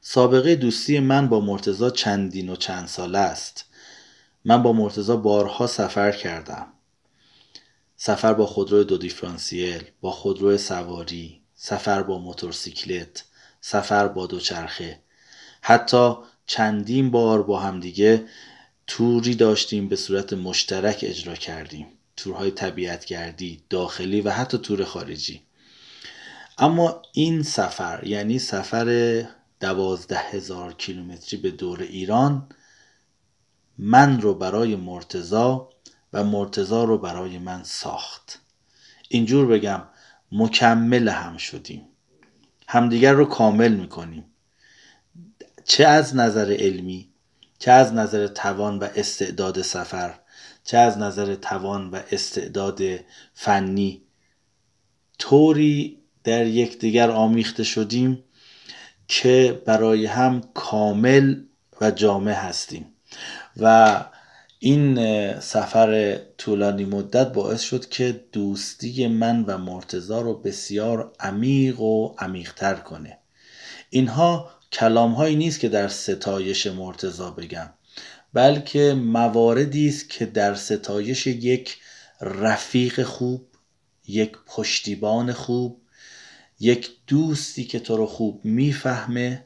سابقه 0.00 0.56
دوستی 0.56 1.00
من 1.00 1.28
با 1.28 1.40
مرتزا 1.40 1.90
چندین 1.90 2.48
و 2.48 2.56
چند 2.56 2.86
ساله 2.86 3.18
است. 3.18 3.64
من 4.44 4.62
با 4.62 4.72
مرتزا 4.72 5.16
بارها 5.16 5.66
سفر 5.66 6.12
کردم. 6.12 6.66
سفر 7.96 8.34
با 8.34 8.46
خودرو 8.46 8.84
دو 8.84 8.98
دیفرانسیل 8.98 9.82
با 10.00 10.10
خودرو 10.10 10.56
سواری 10.56 11.40
سفر 11.54 12.02
با 12.02 12.18
موتورسیکلت 12.18 13.24
سفر 13.60 14.08
با 14.08 14.26
دوچرخه. 14.26 15.00
حتی 15.62 16.14
چندین 16.46 17.10
بار 17.10 17.42
با 17.42 17.60
همدیگه 17.60 18.24
توری 18.92 19.34
داشتیم 19.34 19.88
به 19.88 19.96
صورت 19.96 20.32
مشترک 20.32 20.98
اجرا 21.02 21.34
کردیم. 21.34 21.86
تورهای 22.16 22.50
طبیعتگردی 22.50 23.62
داخلی 23.70 24.20
و 24.20 24.30
حتی 24.30 24.58
تور 24.58 24.84
خارجی. 24.84 25.42
اما 26.58 27.02
این 27.12 27.42
سفر 27.42 28.02
یعنی 28.06 28.38
سفر 28.38 29.24
دوازده 29.60 30.18
هزار 30.18 30.72
کیلومتری 30.72 31.36
به 31.36 31.50
دور 31.50 31.82
ایران 31.82 32.48
من 33.78 34.20
رو 34.20 34.34
برای 34.34 34.76
مرتزا 34.76 35.68
و 36.12 36.24
مرتزا 36.24 36.84
رو 36.84 36.98
برای 36.98 37.38
من 37.38 37.62
ساخت. 37.62 38.38
اینجور 39.08 39.46
بگم 39.46 39.82
مکمل 40.32 41.08
هم 41.08 41.36
شدیم. 41.36 41.82
همدیگر 42.68 43.12
رو 43.12 43.24
کامل 43.24 43.72
می‌کنیم. 43.72 44.24
چه 45.64 45.86
از 45.86 46.16
نظر 46.16 46.56
علمی؟ 46.58 47.09
چه 47.60 47.70
از 47.70 47.94
نظر 47.94 48.26
توان 48.26 48.78
و 48.78 48.88
استعداد 48.96 49.62
سفر 49.62 50.14
چه 50.64 50.78
از 50.78 50.98
نظر 50.98 51.34
توان 51.34 51.90
و 51.90 52.00
استعداد 52.12 52.80
فنی. 53.34 54.02
طوری 55.18 55.98
در 56.24 56.46
یکدیگر 56.46 57.10
آمیخته 57.10 57.64
شدیم 57.64 58.24
که 59.08 59.62
برای 59.66 60.06
هم 60.06 60.42
کامل 60.54 61.42
و 61.80 61.90
جامع 61.90 62.32
هستیم. 62.32 62.86
و 63.56 63.96
این 64.58 64.96
سفر 65.40 66.18
طولانی 66.38 66.84
مدت 66.84 67.32
باعث 67.32 67.60
شد 67.60 67.88
که 67.88 68.24
دوستی 68.32 69.06
من 69.06 69.44
و 69.44 69.58
مرتزا 69.58 70.20
رو 70.20 70.34
بسیار 70.34 71.12
عمیق 71.20 71.80
و 71.80 72.14
عمیقتر 72.18 72.74
کنه. 72.74 73.18
اینها 73.90 74.50
کلام 74.72 75.12
هایی 75.12 75.36
نیست 75.36 75.60
که 75.60 75.68
در 75.68 75.88
ستایش 75.88 76.66
مرتزا 76.66 77.30
بگم 77.30 77.70
بلکه 78.32 78.94
مواردی 78.94 79.88
است 79.88 80.10
که 80.10 80.26
در 80.26 80.54
ستایش 80.54 81.26
یک 81.26 81.78
رفیق 82.20 83.02
خوب 83.02 83.48
یک 84.08 84.32
پشتیبان 84.46 85.32
خوب 85.32 85.82
یک 86.60 86.90
دوستی 87.06 87.64
که 87.64 87.80
تو 87.80 87.96
رو 87.96 88.06
خوب 88.06 88.44
می‌فهمه 88.44 89.44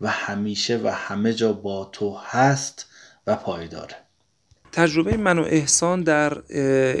و 0.00 0.08
همیشه 0.10 0.76
و 0.76 0.88
همه 0.88 1.34
جا 1.34 1.52
با 1.52 1.84
تو 1.84 2.16
هست 2.16 2.86
و 3.26 3.36
پایداره. 3.36 3.96
تجربه 4.72 5.16
من 5.16 5.38
و 5.38 5.42
احسان 5.42 6.02
در 6.02 6.38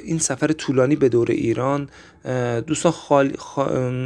این 0.04 0.18
سفر 0.18 0.52
طولانی 0.52 0.96
به 0.96 1.08
دور 1.08 1.30
ایران 1.30 1.88
دوستان 2.66 2.92
خالی, 2.92 3.34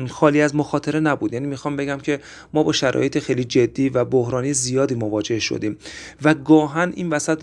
خالی 0.08 0.40
از 0.40 0.54
مخاطره 0.54 1.00
نبود. 1.00 1.32
یعنی 1.32 1.46
می‌خوام 1.46 1.76
بگم 1.76 1.98
که 1.98 2.20
ما 2.54 2.62
با 2.62 2.72
شرایط 2.72 3.18
خیلی 3.18 3.44
جدی 3.44 3.88
و 3.88 4.04
بحرانی 4.04 4.52
زیادی 4.52 4.94
مواجه 4.94 5.38
شدیم. 5.38 5.76
و 6.22 6.34
گاهن 6.34 6.92
این 6.96 7.10
وسط 7.10 7.40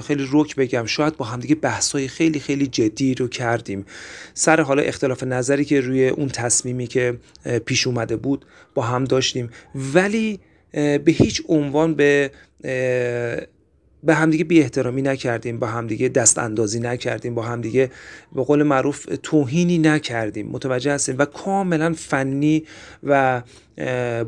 خیلی 0.00 0.24
روک 0.24 0.56
بگم 0.56 0.86
شاید 0.86 1.16
با 1.16 1.24
همدیگه 1.24 1.54
بحثای 1.54 2.08
خیلی 2.08 2.40
خیلی 2.40 2.66
جدی 2.66 3.14
رو 3.14 3.28
کردیم. 3.28 3.86
سر 4.34 4.60
حالا 4.60 4.82
اختلاف 4.82 5.22
نظری 5.22 5.64
که 5.64 5.80
روی 5.80 6.08
اون 6.08 6.28
تصمیمی 6.28 6.86
که 6.86 7.18
پیش 7.66 7.86
اومده 7.86 8.16
بود 8.16 8.44
با 8.74 8.82
هم 8.82 9.04
داشتیم. 9.04 9.50
ولی 9.94 10.40
به 10.72 11.02
هیچ 11.06 11.42
عنوان 11.48 11.94
به 11.94 12.30
به 14.04 14.14
همدیگه 14.14 14.44
بی 14.44 14.60
احترامی 14.60 15.02
نکردیم 15.02 15.58
با 15.58 15.66
همدیگه 15.66 16.08
دست 16.08 16.38
اندازی 16.38 16.80
نکردیم 16.80 17.34
با 17.34 17.42
همدیگه 17.42 17.90
به 18.34 18.42
قول 18.44 18.62
معروف 18.62 19.06
توهینی 19.22 19.78
نکردیم. 19.78 20.46
متوجه 20.46 20.92
هستیم 20.92 21.16
و 21.18 21.24
کاملا 21.24 21.92
فنی 21.92 22.64
و 23.02 23.42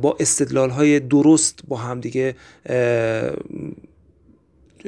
با 0.03 0.17
استدلال 0.21 0.71
های 0.71 1.01
درست 1.01 1.61
با 1.69 1.77
همدیگه 1.77 2.35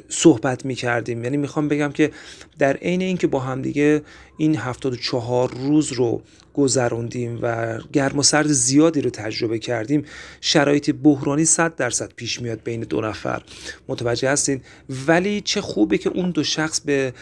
صحبت 0.08 0.64
می 0.64 0.74
کردیم 0.74 1.24
یعنی 1.24 1.36
می‌خوام 1.36 1.68
بگم 1.68 1.92
که 1.92 2.10
در 2.58 2.76
عین 2.76 3.02
اینکه 3.02 3.26
با 3.26 3.40
همدیگه 3.40 4.02
این 4.36 4.56
74 4.56 5.50
روز 5.50 5.92
رو 5.92 6.22
گذروندیم 6.54 7.38
و 7.42 7.78
گرم 7.92 8.18
و 8.18 8.22
سرد 8.22 8.46
زیادی 8.46 9.00
رو 9.00 9.10
تجربه 9.10 9.58
کردیم 9.58 10.04
شرایط 10.40 10.90
بحرانی 10.90 11.44
100 11.44 11.76
درصد 11.76 12.12
پیش 12.16 12.42
میاد 12.42 12.60
بین 12.64 12.80
دو 12.80 13.00
نفر. 13.00 13.42
متوجه 13.88 14.30
هستین؟ 14.30 14.60
ولی 15.06 15.40
چه 15.40 15.60
خوبه 15.60 15.98
که 15.98 16.10
اون 16.10 16.30
دو 16.30 16.44
شخص 16.44 16.80
به 16.80 17.12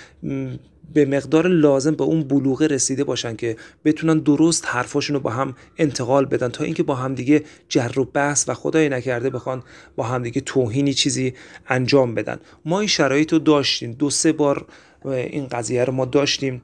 به 0.95 1.05
مقدار 1.05 1.49
لازم 1.49 1.95
به 1.95 2.05
اون 2.05 2.23
بلوغه 2.23 2.67
رسیده 2.67 3.05
باشن 3.05 3.37
که 3.37 3.57
بتونن 3.85 4.19
درست 4.19 4.67
حرفاشون 4.67 5.15
رو 5.15 5.21
با 5.21 5.31
هم 5.31 5.55
انتقال 5.79 6.25
بدن 6.25 6.49
تا 6.49 6.65
اینکه 6.65 6.83
با 6.83 6.95
همدیگه 6.95 7.45
جر 7.69 7.99
و 7.99 8.05
بحث 8.05 8.49
و 8.49 8.55
خدای 8.55 8.89
نکرده 8.89 9.31
بخوان 9.31 9.63
با 9.97 10.05
همدیگه 10.05 10.41
توهینی 10.41 10.95
چیزی 10.95 11.35
انجام 11.69 12.15
بدن. 12.15 12.39
ما 12.65 12.81
این 12.81 12.89
شرایط 12.89 13.33
رو 13.33 13.39
داشتیم. 13.39 13.93
دو 13.93 14.11
سه 14.11 14.33
بار 14.33 14.67
این 15.05 15.47
قضیه 15.47 15.85
رو 15.85 15.93
ما 15.93 16.05
داشتیم. 16.05 16.63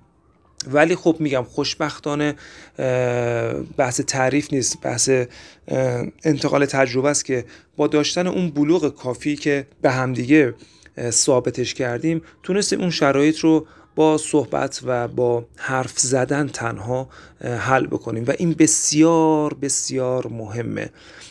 ولی 0.73 0.97
خب 0.97 1.17
میگم 1.21 1.43
خوشبختانه 1.43 2.35
بحث 3.77 4.01
تعریف 4.01 4.53
نیست. 4.53 4.81
بحث 4.83 5.11
انتقال 6.25 6.67
تجربه 6.67 7.09
است 7.09 7.25
که 7.25 7.45
با 7.77 7.87
داشتن 7.87 8.27
اون 8.27 8.51
بلوغ 8.51 8.95
کافی 8.97 9.37
که 9.37 9.67
به 9.83 9.91
همدیگه 9.91 10.55
ثابتش 11.11 11.75
کردیم 11.75 12.23
تونستیم 12.43 12.81
اون 12.81 12.91
شرایط 12.91 13.39
رو 13.39 13.67
با 13.95 14.19
صحبت 14.19 14.81
و 14.85 15.09
با 15.09 15.45
حرف 15.57 15.99
زدن 15.99 16.49
تنها 16.49 17.09
حل 17.45 17.87
بکنیم. 17.87 18.25
و 18.29 18.33
این 18.39 18.53
بسیار 18.53 19.55
بسیار 19.55 20.27
مهمه. 20.27 20.91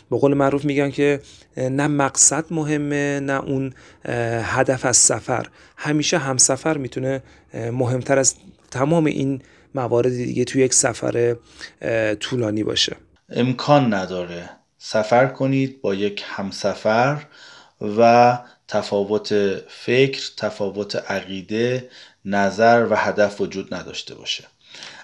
به 0.09 0.17
قول 0.17 0.33
معروف 0.33 0.65
میگن 0.65 0.91
که 0.91 1.21
نه 1.57 1.87
مقصد 1.87 2.45
مهمه 2.51 3.19
نه 3.19 3.43
اون 3.43 3.73
هدف 4.43 4.85
از 4.85 4.97
سفر. 4.97 5.47
همیشه 5.77 6.17
همسفر 6.17 6.77
می‌تونه 6.77 7.23
مهمتر 7.53 8.19
از 8.19 8.35
تمام 8.71 9.05
این 9.05 9.41
موارد 9.75 10.09
دیگه 10.09 10.45
توی 10.45 10.61
یک 10.61 10.73
سفر 10.73 11.35
طولانی 12.19 12.63
باشه. 12.63 12.95
امکان 13.29 13.93
نداره 13.93 14.49
سفر 14.77 15.27
کنید 15.27 15.81
با 15.81 15.95
یک 15.95 16.23
همسفر 16.25 17.25
و 17.97 18.39
تفاوت 18.67 19.33
فکر 19.67 20.31
تفاوت 20.37 20.95
عقیده 20.95 21.89
نظر 22.25 22.87
و 22.89 22.95
هدف 22.95 23.41
وجود 23.41 23.73
نداشته 23.73 24.15
باشه. 24.15 24.43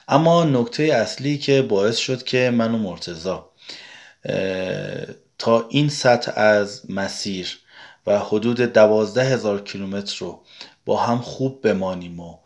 اما 0.07 0.43
نکته 0.43 0.84
اصلی 0.84 1.38
که 1.38 1.61
باعث 1.61 1.97
شد 1.97 2.24
که 2.24 2.49
من 2.49 2.76
و 2.76 2.78
مرتزا 2.78 3.49
تا 5.38 5.68
این 5.70 5.89
سطح 5.89 6.32
از 6.36 6.91
مسیر 6.91 7.57
و 8.07 8.20
حدود 8.20 8.61
دوازده 8.61 9.24
هزار 9.24 9.61
کیلومتر 9.61 10.18
رو 10.20 10.43
با 10.86 10.97
هم 10.97 11.20
خوب 11.20 11.61
بمانیم 11.61 12.20
و 12.20 12.38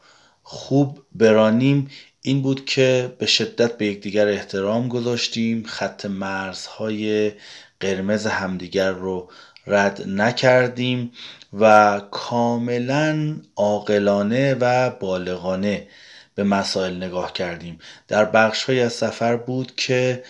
خوب 0.43 1.05
برانیم 1.15 1.89
این 2.21 2.41
بود 2.41 2.65
که 2.65 3.15
به 3.19 3.25
شدت 3.25 3.77
به 3.77 3.85
یکدیگر 3.85 4.27
احترام 4.27 4.87
گذاشتیم 4.87 5.63
خط 5.63 6.05
مرزهای 6.05 7.31
قرمز 7.79 8.27
همدیگر 8.27 8.91
رو 8.91 9.29
رد 9.67 10.07
نکردیم. 10.07 11.11
و 11.53 11.99
کاملا 12.11 13.35
عاقلانه 13.55 14.53
و 14.53 14.89
بالغانه 14.89 15.87
به 16.35 16.43
مسائل 16.43 16.95
نگاه 16.97 17.33
کردیم. 17.33 17.79
در 18.07 18.25
بخش 18.25 18.63
های 18.63 18.79
از 18.81 18.93
سفر 18.93 19.35
بود 19.35 19.75
که 19.75 20.23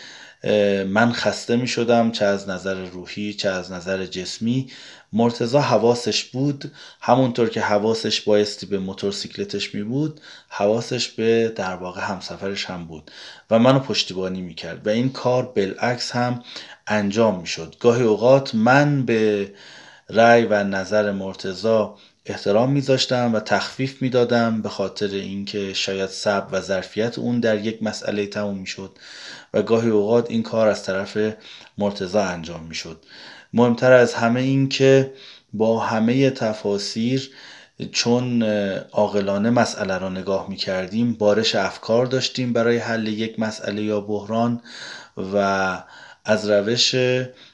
من 0.88 1.12
خسته 1.12 1.56
می 1.56 1.68
شدم 1.68 2.12
چه 2.12 2.26
از 2.26 2.50
نظر 2.50 2.86
روحی 2.86 3.34
چه 3.34 3.50
از 3.50 3.72
نظر 3.72 4.06
جسمی. 4.06 4.72
مرتزا 5.14 5.62
حواسش 5.62 6.24
بود. 6.24 6.72
همونطور 7.02 7.50
که 7.50 7.62
حواسش 7.62 8.22
بایستی 8.22 8.66
به 8.66 8.80
موتورسیکلتش 8.80 9.76
می 9.76 9.84
بود 9.84 10.22
حواسش 10.50 11.08
به 11.08 11.54
در 11.56 11.76
واقع 11.76 12.02
همسفرش 12.02 12.66
هم 12.66 12.86
بود 12.86 13.12
و 13.52 13.60
منو 13.60 13.80
پشتیبانی 13.80 14.42
می 14.42 14.54
کرد 14.54 14.88
و 14.88 14.90
این 14.90 15.10
کار 15.10 15.46
بالعکس 15.46 16.12
هم 16.12 16.44
انجام 16.88 17.40
می 17.40 17.48
شد 17.48 17.76
گاهی 17.80 18.04
اوقات 18.04 18.56
من 18.56 19.06
به 19.06 19.52
رأی 20.14 20.46
و 20.46 20.64
نظر 20.64 21.12
مرتزا 21.12 21.96
احترام 22.26 22.72
میذاشتم 22.72 23.34
و 23.34 23.40
تخفیف 23.40 24.02
می‌دادم 24.02 24.62
به 24.62 24.70
خاطر 24.70 25.08
اینکه 25.08 25.74
شاید 25.74 26.10
سب 26.10 26.48
و 26.52 26.62
ظرفیت 26.62 27.20
اون 27.20 27.40
در 27.40 27.60
یک 27.66 27.84
مسئله 27.84 28.28
تموم 28.28 28.58
می‌شد 28.58 28.92
و 29.54 29.62
گاهی 29.62 29.90
اوقات 29.90 30.32
این 30.32 30.44
کار 30.44 30.68
از 30.68 30.84
طرف 30.84 31.18
مرتزا 31.78 32.24
انجام 32.24 32.64
می‌شد. 32.64 33.04
مهمتر 33.54 33.92
از 33.92 34.14
همه 34.14 34.40
این 34.40 34.70
که 34.70 35.14
با 35.54 35.80
همه 35.80 36.30
تفاسیر 36.30 37.32
چون 37.92 38.44
عاقلانه 38.92 39.50
مسئله 39.50 39.98
را 39.98 40.10
نگاه 40.10 40.50
می 40.50 40.56
کردیم 40.56 41.14
بارش 41.14 41.56
افکار 41.56 42.06
داشتیم 42.06 42.54
برای 42.54 42.78
حل 42.78 43.08
یک 43.08 43.40
مسئله 43.40 43.82
یا 43.84 44.02
بحران 44.02 44.62
و 45.34 45.38
از 46.26 46.50
روش 46.50 46.96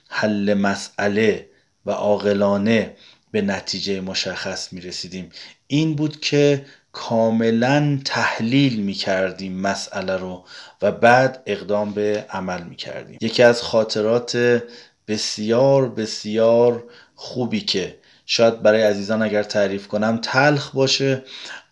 حل 0.10 0.54
مسئله 0.54 1.50
و 1.88 1.92
عاقلانه 1.92 2.96
به 3.32 3.42
نتیجه 3.42 4.02
مشخص 4.02 4.74
می 4.74 4.82
رسیدیم 4.82 5.30
این 5.68 5.96
بود 5.96 6.20
که 6.20 6.66
کاملا 6.92 8.00
تحلیل 8.06 8.80
می 8.80 8.94
کردیم 8.94 9.54
مسئله 9.54 10.18
رو 10.18 10.46
و 10.82 10.92
بعد 10.92 11.44
اقدام 11.46 11.94
به 11.94 12.26
عمل 12.30 12.64
می 12.64 12.76
کردیم 12.76 13.18
یکی 13.22 13.44
از 13.44 13.62
خاطرات 13.62 14.64
بسیار 15.08 15.90
بسیار 15.90 16.84
خوبی 17.16 17.62
که 17.62 17.98
شاید 18.26 18.62
برای 18.62 18.84
عزیزان 18.84 19.22
اگر 19.22 19.44
تعریف 19.44 19.88
کنم 19.88 20.20
تلخ 20.22 20.72
باشه 20.76 21.24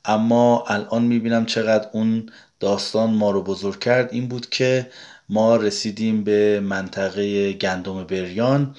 اما 0.06 0.64
الان 0.68 1.04
می‌بینم 1.04 1.46
چقدر 1.46 1.90
اون 1.94 2.30
داستان 2.60 3.10
ما 3.10 3.32
رو 3.32 3.44
بزرگ 3.44 3.80
کرد. 3.80 4.14
این 4.14 4.28
بود 4.28 4.50
که 4.50 4.90
ما 5.30 5.56
رسیدیم 5.56 6.24
به 6.24 6.60
منطقه 6.60 7.54
گندم 7.54 8.04
بریان 8.04 8.76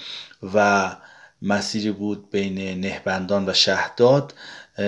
و 0.54 0.96
مسیری 1.42 1.90
بود 1.90 2.30
بین 2.30 2.80
نهبندان 2.80 3.48
و 3.48 3.52
شهداد 3.52 4.34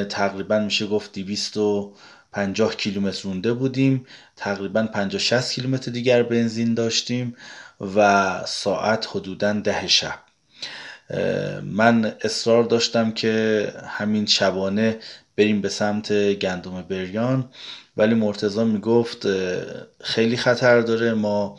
تقریبا 0.08 0.58
میشه 0.58 0.86
گفت 0.86 1.18
250 1.18 2.76
کیلومتر 2.76 3.22
رونده 3.22 3.52
بودیم. 3.52 4.06
تقریبا 4.36 4.82
50 4.82 5.20
60 5.20 5.52
کیلومتر 5.52 5.90
دیگر 5.90 6.22
بنزین 6.22 6.74
داشتیم 6.74 7.36
و 7.94 8.40
ساعت 8.46 9.08
حدودا 9.10 9.52
ده 9.52 9.86
شب. 9.86 10.18
من 11.62 12.14
اصرار 12.20 12.64
داشتم 12.64 13.12
که 13.12 13.72
همین 13.86 14.26
شبانه 14.26 14.98
بریم 15.36 15.60
به 15.60 15.68
سمت 15.68 16.32
گندم 16.32 16.82
بریان 16.82 17.48
ولی 17.96 18.14
مرتزا 18.14 18.64
می‌گفت 18.64 19.26
خیلی 20.00 20.36
خطر 20.36 20.80
داره. 20.80 21.14
ما 21.14 21.58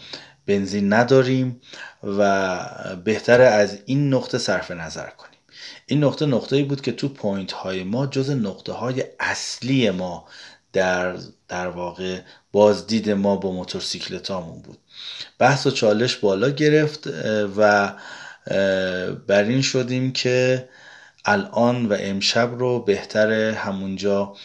بنزین 0.49 0.93
نداریم 0.93 1.61
و 2.03 2.59
بهتره 3.03 3.43
از 3.45 3.77
این 3.85 4.13
نقطه 4.13 4.37
صرف 4.37 4.71
نظر 4.71 5.09
کنیم. 5.09 5.39
این 5.85 6.03
نقطه 6.03 6.25
نقطه 6.25 6.55
ای 6.55 6.63
بود 6.63 6.81
که 6.81 6.91
تو 6.91 7.09
پوینت 7.09 7.51
های 7.51 7.83
ما 7.83 8.07
جز 8.07 8.29
نقطه 8.29 8.71
های 8.71 9.03
اصلی 9.19 9.89
ما 9.89 10.25
در 10.73 11.15
در 11.47 11.67
واقع 11.67 12.19
بازدید 12.51 13.09
ما 13.09 13.35
با 13.35 13.51
موتورسیکلتامون 13.51 14.61
بود. 14.61 14.77
بحث 15.39 15.67
و 15.67 15.71
چالش 15.71 16.15
بالا 16.15 16.49
گرفت 16.49 17.07
و 17.57 17.93
بر 19.27 19.43
این 19.43 19.61
شدیم 19.61 20.11
که 20.11 20.69
الان 21.25 21.85
و 21.85 21.97
امشب 21.99 22.59
رو 22.59 22.79
بهتره 22.79 23.53
همونجا 23.53 24.35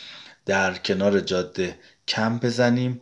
در 0.47 0.75
کنار 0.75 1.21
جاده 1.21 1.79
کم 2.09 2.39
بزنیم 2.39 3.01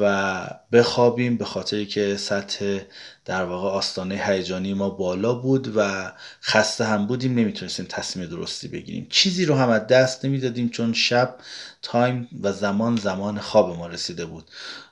و 0.00 0.46
بخوابیم 0.72 1.36
به 1.36 1.44
خاطری 1.44 1.86
که 1.86 2.16
سطح 2.16 2.80
در 3.24 3.44
واقع 3.44 3.68
آستانه 3.68 4.22
هیجانی 4.26 4.74
ما 4.74 4.90
بالا 4.90 5.34
بود 5.34 5.72
و 5.76 6.12
خسته 6.42 6.84
هم 6.84 7.06
بودیم. 7.06 7.34
نمی‌تونستیم 7.34 7.86
تصمیم 7.88 8.26
درستی 8.26 8.68
بگیریم. 8.68 9.06
چیزی 9.10 9.44
رو 9.44 9.54
هم 9.54 9.68
از 9.68 9.86
دست 9.86 10.24
نمی‌دادیم 10.24 10.68
چون 10.68 10.92
شب 10.92 11.34
time 11.82 12.28
و 12.42 12.52
زمان 12.52 12.96
زمان 12.96 13.38
خواب 13.38 13.76
ما 13.76 13.86
رسیده 13.86 14.26
بود. 14.26 14.44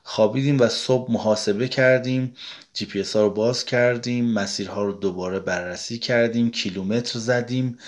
خوابیدیم 0.03 0.61
و 0.61 0.69
صبح 0.69 1.13
محاسبه 1.13 1.69
کردیم 1.69 2.35
جی 2.73 2.87
پی 2.87 3.05
ها 3.15 3.21
رو 3.21 3.31
باز 3.31 3.65
کردیم 3.65 4.33
مسیرها 4.33 4.83
رو 4.83 4.93
دوباره 4.93 5.41
بررسی 5.41 5.99
کردیم 5.99 6.51
کیلومتر 6.51 7.19
زدیم 7.19 7.79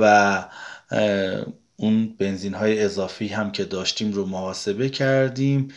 و 0.00 0.44
اون 1.76 2.16
بنزین 2.18 2.54
های 2.54 2.82
اضافی 2.82 3.28
هم 3.28 3.52
که 3.52 3.64
داشتیم 3.64 4.12
رو 4.12 4.26
محاسبه 4.26 4.88
کردیم 4.88 5.68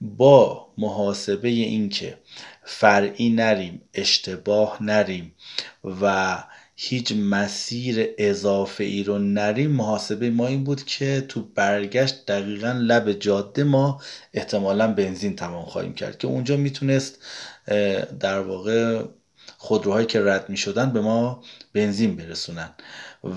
با 0.00 0.68
محاسبه 0.78 1.48
اینکه 1.48 2.18
فرعی 2.64 3.30
نریم 3.30 3.82
اشتباه 3.94 4.82
نریم 4.82 5.34
و 6.00 6.36
هیچ 6.76 7.12
مسیر 7.12 8.08
اضافه 8.18 8.84
ای 8.84 9.04
رو 9.04 9.18
نریم 9.18 9.70
محاسبه 9.70 10.30
ما 10.30 10.46
این 10.46 10.64
بود 10.64 10.84
که 10.84 11.24
تو 11.28 11.42
برگشت 11.42 12.26
دقیقا 12.26 12.72
لب 12.72 13.12
جاده 13.12 13.64
ما 13.64 14.00
احتمالا 14.32 14.92
بنزین 14.92 15.36
تمام 15.36 15.64
خواهیم 15.64 15.94
کرد 15.94 16.18
که 16.18 16.26
اونجا 16.26 16.56
می‌تونست 16.56 17.18
در 18.20 18.40
واقع 18.40 19.04
خودروهایی 19.58 20.06
که 20.06 20.20
رد 20.20 20.50
می 20.50 20.56
شدن 20.56 20.92
به 20.92 21.00
ما 21.00 21.42
بنزین 21.72 22.16
برسونن. 22.16 22.74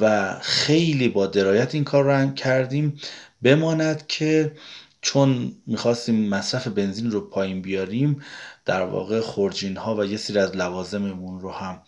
و 0.01 0.35
خیلی 0.41 1.07
با 1.07 1.27
درایت 1.27 1.75
این 1.75 1.83
کار 1.83 2.03
رو 2.03 2.31
کردیم. 2.31 2.99
بماند 3.41 4.07
که 4.07 4.53
چون 5.01 5.51
می‌خواستیم 5.67 6.29
مصرف 6.29 6.67
بنزین 6.67 7.11
رو 7.11 7.21
پایین 7.21 7.61
بیاریم 7.61 8.21
در 8.65 8.81
واقع 8.81 9.19
خورجین 9.19 9.77
ها 9.77 9.95
و 9.95 10.05
یه 10.05 10.17
سری 10.17 10.39
از 10.39 10.55
لوازممون 10.55 11.39
رو 11.39 11.51
هم 11.51 11.81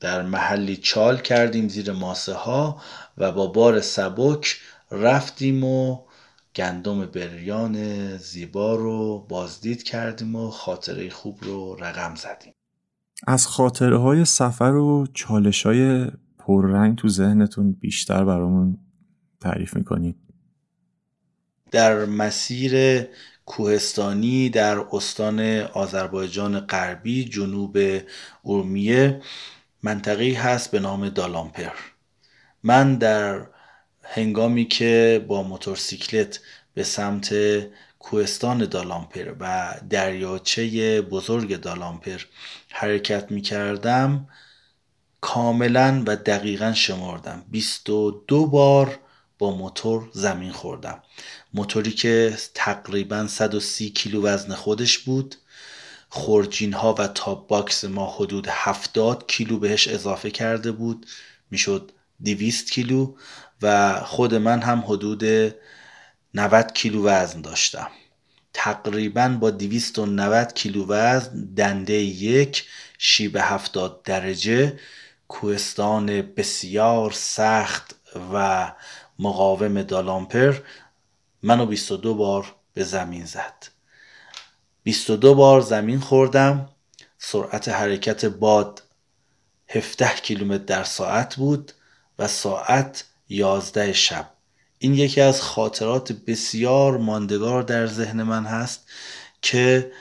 در 0.00 0.22
محلی 0.22 0.76
چال 0.76 1.18
کردیم 1.18 1.68
زیر 1.68 1.92
ماسه 1.92 2.34
ها 2.34 2.82
و 3.18 3.32
با 3.32 3.46
بار 3.46 3.80
سبک 3.80 4.56
رفتیم 4.90 5.64
و 5.64 5.98
گندم 6.56 7.06
بریان 7.06 8.16
زیبا 8.16 8.74
رو 8.74 9.26
بازدید 9.28 9.82
کردیم 9.82 10.36
و 10.36 10.50
خاطره 10.50 11.10
خوب 11.10 11.38
رو 11.42 11.74
رقم 11.74 12.14
زدیم. 12.14 12.52
از 13.26 13.46
خاطره 13.46 13.98
های 13.98 14.24
سفر 14.24 14.72
و 14.72 15.06
چالش 15.14 15.66
های 15.66 16.06
پررنگ 16.46 16.98
تو 16.98 17.08
ذهنتون 17.08 17.72
بیشتر 17.72 18.24
برامون 18.24 18.78
تعریف 19.40 19.76
می‌کنید. 19.76 20.16
در 21.70 22.04
مسیر 22.04 23.04
کوهستانی 23.46 24.48
در 24.50 24.78
استان 24.92 25.40
آذربایجان 25.60 26.60
غربی 26.60 27.24
جنوب 27.24 27.78
اورمیه 28.42 29.20
منطقی 29.82 30.32
هست 30.32 30.70
به 30.70 30.80
نام 30.80 31.08
دالامپر. 31.08 31.72
من 32.62 32.94
در 32.94 33.46
هنگامی 34.02 34.64
که 34.64 35.24
با 35.28 35.42
موتورسیکلت 35.42 36.40
به 36.74 36.82
سمت 36.82 37.34
کوهستان 37.98 38.58
دالامپر 38.64 39.34
و 39.40 39.74
دریاچه 39.90 41.00
بزرگ 41.00 41.60
دالامپر 41.60 42.20
حرکت 42.70 43.32
می 43.32 43.40
کردم 43.40 44.28
کاملا 45.26 46.02
و 46.06 46.16
دقیقا 46.16 46.72
شمردم 46.72 47.44
22 47.50 48.46
بار 48.46 48.98
با 49.38 49.56
موتور 49.56 50.10
زمین 50.12 50.52
خوردم. 50.52 51.02
موتوری 51.54 51.90
که 51.90 52.36
تقریبا 52.54 53.26
130 53.26 53.90
کیلو 53.90 54.22
وزن 54.22 54.54
خودش 54.54 54.98
بود. 54.98 55.34
خورجین 56.08 56.72
ها 56.72 56.94
و 56.94 57.06
top 57.06 57.48
box 57.48 57.84
ما 57.84 58.14
حدود 58.16 58.46
70 58.50 59.26
کیلو 59.26 59.58
بهش 59.58 59.88
اضافه 59.88 60.30
کرده 60.30 60.72
بود. 60.72 61.06
می‌شد 61.50 61.92
200 62.24 62.70
کیلو 62.70 63.14
و 63.62 63.94
خود 64.04 64.34
من 64.34 64.62
هم 64.62 64.84
حدود 64.86 65.24
90 66.34 66.72
کیلو 66.72 67.04
وزن 67.04 67.40
داشتم. 67.40 67.88
تقریبا 68.52 69.28
با 69.40 69.50
290 69.50 70.52
کیلو 70.52 70.86
وزن 70.86 71.54
دنده 71.56 71.94
یک 71.94 72.64
شیب 72.98 73.36
70 73.40 74.02
درجه 74.02 74.78
کوهستان 75.28 76.22
بسیار 76.22 77.10
سخت 77.10 77.94
و 78.32 78.72
مقاوم 79.18 79.82
دالامپر 79.82 80.58
منو 81.42 81.66
22 81.66 82.14
بار 82.14 82.54
به 82.74 82.84
زمین 82.84 83.24
زد. 83.24 83.68
22 84.82 85.34
بار 85.34 85.60
زمین 85.60 86.00
خوردم. 86.00 86.68
سرعت 87.18 87.68
حرکت 87.68 88.24
باد 88.24 88.82
17 89.68 90.14
کیلومتر 90.14 90.64
در 90.64 90.84
ساعت 90.84 91.36
بود 91.36 91.72
و 92.18 92.28
ساعت 92.28 93.04
11 93.28 93.92
شب. 93.92 94.30
این 94.78 94.94
یکی 94.94 95.20
از 95.20 95.42
خاطرات 95.42 96.12
بسیار 96.12 96.98
ماندگار 96.98 97.62
در 97.62 97.86
ذهن 97.86 98.22
من 98.22 98.44
هست 98.44 98.86
که 99.42 99.92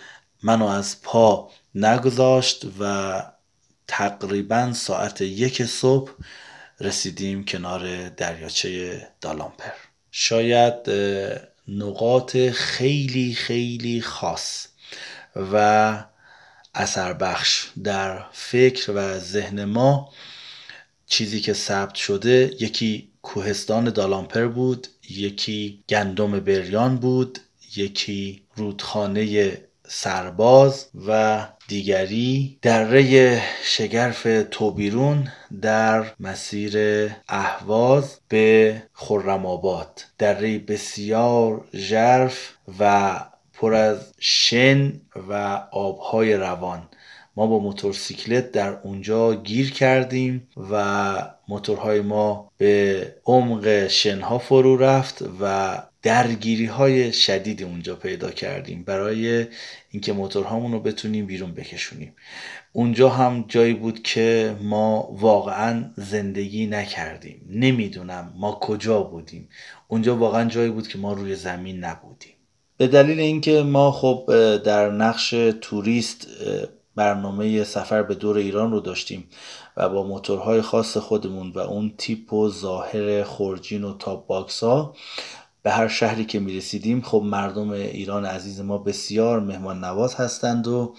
منو 0.44 0.66
از 0.66 1.02
پا 1.02 1.52
نگذاشت 1.76 2.66
و 2.80 3.24
تقریبا 3.88 4.74
ساعت 4.74 5.22
یک 5.22 5.66
صبح 5.66 6.12
رسیدیم 6.80 7.46
کنار 7.46 8.10
دریاچه 8.10 9.08
دالامپر. 9.22 9.74
شاید 10.12 10.90
نقاط 11.68 12.38
خیلی 12.38 13.34
خیلی 13.34 14.02
خاص 14.02 14.68
و 15.36 16.04
اثر 16.76 17.14
بخش 17.14 17.70
در 17.84 18.26
فکر 18.32 18.92
و 18.92 19.20
ذهن 19.20 19.66
ما 19.66 20.10
چیزی 21.08 21.42
که 21.42 21.54
ثبت 21.54 21.96
شده 21.96 22.56
یکی 22.60 23.10
کوهستان 23.22 23.90
دالامپر 23.90 24.48
بود 24.48 24.88
یکی 25.10 25.84
گندم 25.90 26.40
بریان 26.40 26.98
بود 26.98 27.40
یکی 27.76 28.44
رودخانه 28.56 29.58
سرباز 29.88 30.88
و 31.08 31.48
دیگری 31.68 32.58
دره 32.62 33.42
شگرف 33.64 34.28
توبیرون 34.52 35.28
در 35.62 36.06
مسیر 36.20 36.78
اهواز 37.30 38.20
به 38.30 38.84
خرم 38.94 39.46
آباد 39.46 40.02
دره 40.18 40.60
بسیار 40.60 41.68
ژرف 41.76 42.54
و 42.80 43.16
پر 43.54 43.74
از 43.74 44.14
شن 44.20 45.02
و 45.30 45.34
آبهای 45.72 46.34
روان. 46.34 46.88
ما 47.38 47.48
با 47.48 47.60
موتورسیکلت 47.60 48.52
در 48.52 48.78
اونجا 48.84 49.36
گیر 49.36 49.74
کردیم 49.74 50.48
و 50.72 51.16
موتورهای 51.48 52.02
ما 52.02 52.52
به 52.58 53.16
عمق 53.26 53.88
شنها 53.88 54.38
فرو 54.38 54.78
رفت 54.78 55.24
و 55.42 55.78
درگیری 56.06 56.66
های 56.66 57.14
شدیدی 57.14 57.64
اونجا 57.64 57.96
پیدا 57.96 58.32
کردیم 58.32 58.84
برای 58.84 59.46
اینکه 59.92 60.14
موتورهامون 60.14 60.72
رو 60.72 60.80
بتونیم 60.80 61.26
بیرون 61.26 61.52
بکشونیم. 61.54 62.16
اونجا 62.74 63.10
هم 63.10 63.46
جایی 63.48 63.74
بود 63.74 64.04
که 64.04 64.56
ما 64.62 65.10
واقعا 65.12 65.92
زندگی 65.98 66.68
نکردیم. 66.68 67.42
نمی‌دونم 67.50 68.34
ما 68.36 68.52
کجا 68.52 69.02
بودیم. 69.02 69.50
اونجا 69.88 70.16
واقعا 70.16 70.50
جایی 70.50 70.70
بود 70.70 70.88
که 70.88 70.98
ما 70.98 71.14
روی 71.14 71.36
زمین 71.36 71.84
نبودیم. 71.84 72.34
به 72.78 72.88
دلیل 72.88 73.20
اینکه 73.20 73.64
ما 73.64 73.92
خب 73.92 74.26
در 74.58 74.92
نقش 74.92 75.30
توریست 75.62 76.28
برنامه 76.96 77.64
سفر 77.64 78.04
به 78.04 78.16
دور 78.16 78.38
ایران 78.38 78.72
رو 78.72 78.80
داشتیم 78.80 79.28
و 79.78 79.90
با 79.90 80.04
موتورهای 80.04 80.62
خاص 80.62 80.98
خودمون 80.98 81.52
و 81.52 81.60
اون 81.60 81.94
تیپ 81.98 82.34
و 82.34 82.50
ظاهر 82.50 83.24
خورجین 83.24 83.84
و 83.84 83.98
top 83.98 84.28
box 84.28 84.64
ها 84.64 84.96
به 85.66 85.72
هر 85.72 85.88
شهری 85.88 86.26
که 86.26 86.40
می 86.40 86.58
رسیدیم 86.58 87.02
خب 87.02 87.22
مردم 87.26 87.70
ایران 87.70 88.26
عزیز 88.26 88.62
ما 88.62 88.78
بسیار 88.78 89.40
مهمان 89.40 89.84
نواز 89.84 90.16
هستند 90.16 90.68
و 90.68 90.96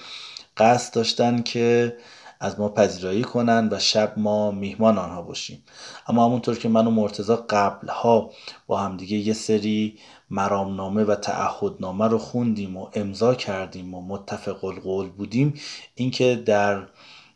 قصد 0.56 0.94
داشتن 0.94 1.42
که 1.42 1.96
از 2.40 2.60
ما 2.60 2.68
پذیرایی 2.68 3.22
کنند 3.22 3.72
و 3.72 3.78
شب 3.78 4.12
ما 4.16 4.50
میهمان 4.50 4.98
آنها 4.98 5.22
باشیم. 5.22 5.62
اما 6.08 6.24
همونطور 6.24 6.58
که 6.58 6.68
من 6.68 6.86
و 6.86 6.90
مرتزا 6.90 7.46
قبلها 7.50 8.30
با 8.66 8.78
همدیگه 8.78 9.16
یه 9.16 9.32
سری 9.32 9.98
مرامنامه 10.30 11.04
و 11.04 11.14
تعهدنامه 11.14 12.08
رو 12.08 12.18
خوندیم 12.18 12.76
و 12.76 12.88
امضا 12.94 13.34
کردیم 13.34 13.94
و 13.94 14.02
متفق 14.02 14.64
القول 14.64 15.08
بودیم 15.08 15.54
اینکه 15.94 16.42
در 16.46 16.82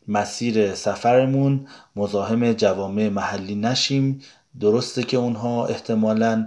مسیر 0.08 0.74
سفرمون 0.74 1.66
مزاحم 1.96 2.52
جوامع 2.52 3.08
محلی 3.08 3.54
نشیم. 3.54 4.22
درسته 4.60 5.02
که 5.02 5.16
اونها 5.16 5.66
احتمالا 5.66 6.46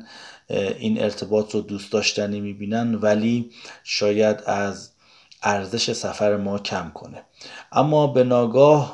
این 0.50 1.04
ارتباط 1.04 1.56
رو 1.56 1.62
دوست 1.62 1.92
داشتنی 1.92 2.42
می‌بینن 2.42 2.96
ولی 2.96 3.52
شاید 3.84 4.44
از 4.46 4.90
ارزش 5.44 5.94
سفر 5.94 6.38
ما 6.38 6.60
کم 6.60 6.92
کنه. 6.94 7.24
اما 7.72 8.08
به 8.08 8.24
ناگاه 8.24 8.94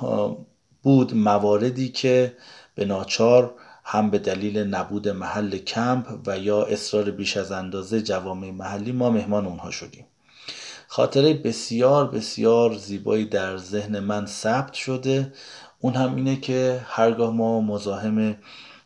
بود 0.83 1.15
مواردی 1.15 1.89
که 1.89 2.37
به 2.75 2.85
ناچار 2.85 3.53
هم 3.83 4.09
به 4.09 4.19
دلیل 4.19 4.57
نبود 4.57 5.07
محل 5.07 5.57
کمپ 5.57 6.19
و 6.25 6.37
یا 6.37 6.63
اصرار 6.63 7.11
بیش 7.11 7.37
از 7.37 7.51
اندازه 7.51 8.01
جوامع 8.01 8.51
محلی 8.51 8.91
ما 8.91 9.09
مهمان 9.09 9.45
اونها 9.45 9.71
شدیم. 9.71 10.05
خاطره 10.87 11.33
بسیار 11.33 12.07
بسیار 12.07 12.75
زیبایی 12.75 13.25
در 13.25 13.57
ذهن 13.57 13.99
من 13.99 14.25
ثبت 14.25 14.73
شده. 14.73 15.33
اون 15.79 15.93
هم 15.93 16.15
اینه 16.15 16.35
که 16.35 16.81
هرگاه 16.85 17.33
ما 17.33 17.61
مزاحم 17.61 18.35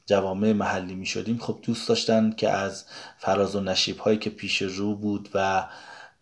جوامع 0.05 0.53
محلی 0.53 0.95
می 0.95 1.05
شدیم 1.05 1.37
خب 1.37 1.59
دوست 1.61 1.89
داشتن 1.89 2.31
که 2.31 2.49
از 2.49 2.85
فراز 3.17 3.55
و 3.55 3.59
نشیب 3.59 3.97
هایی 3.97 4.17
که 4.17 4.29
پیش 4.29 4.61
رو 4.61 4.95
بود 4.95 5.29
و 5.33 5.67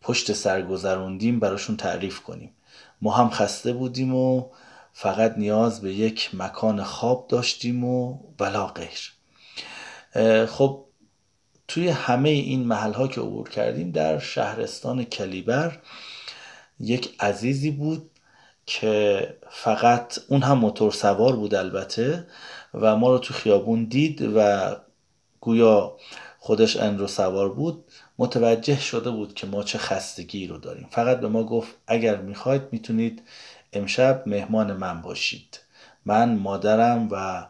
پشت 0.01 0.33
سر 0.33 0.61
گذروندیم 0.61 1.39
براشون 1.39 1.77
تعریف 1.77 2.19
کنیم. 2.19 2.51
ما 3.01 3.11
هم 3.11 3.29
خسته 3.29 3.73
بودیم 3.73 4.15
و 4.15 4.49
فقط 4.93 5.37
نیاز 5.37 5.81
به 5.81 5.93
یک 5.93 6.29
مکان 6.33 6.83
خواب 6.83 7.27
داشتیم 7.27 7.83
و 7.83 8.19
ولا 8.39 8.67
غیر. 8.67 9.11
خب 10.45 10.85
توی 11.67 11.89
همه 11.89 12.29
این 12.29 12.63
محل 12.63 12.93
ها 12.93 13.07
که 13.07 13.21
عبور 13.21 13.49
کردیم 13.49 13.91
در 13.91 14.19
شهرستان 14.19 15.03
کلیبر 15.03 15.79
یک 16.79 17.15
عزیزی 17.19 17.71
بود 17.71 18.09
که 18.65 19.27
فقط 19.49 20.19
اون 20.27 20.41
هم 20.41 20.57
موتور 20.57 20.91
سوار 20.91 21.35
بود 21.35 21.55
البته 21.55 22.27
و 22.73 22.95
ما 22.95 23.09
رو 23.09 23.17
تو 23.17 23.33
خیابون 23.33 23.83
دید 23.83 24.21
و 24.35 24.71
گویا 25.39 25.97
خودش 26.39 26.75
رو 26.75 27.07
سوار 27.07 27.49
بود 27.49 27.83
متوجه 28.17 28.79
شده 28.79 29.09
بود 29.09 29.33
که 29.33 29.47
ما 29.47 29.63
چه 29.63 29.77
خستگی 29.77 30.47
رو 30.47 30.57
داریم. 30.57 30.87
فقط 30.91 31.19
به 31.19 31.27
ما 31.27 31.43
گفت 31.43 31.75
اگر 31.87 32.15
می‌خواید 32.15 32.61
می‌تونید 32.71 33.21
امشب 33.73 34.23
مهمان 34.25 34.73
من 34.73 35.01
باشید. 35.01 35.59
من 36.05 36.35
مادرم 36.35 37.07
و 37.11 37.47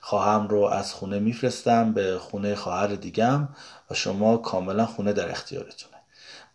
خواهم 0.00 0.48
رو 0.48 0.60
از 0.60 0.92
خونه 0.92 1.18
میفرستم 1.18 1.92
به 1.92 2.18
خونه 2.18 2.54
خواهر 2.54 2.86
دیگم 2.86 3.48
و 3.90 3.94
شما 3.94 4.36
کاملا 4.36 4.86
خونه 4.86 5.12
در 5.12 5.30
اختیارتونه 5.30 5.93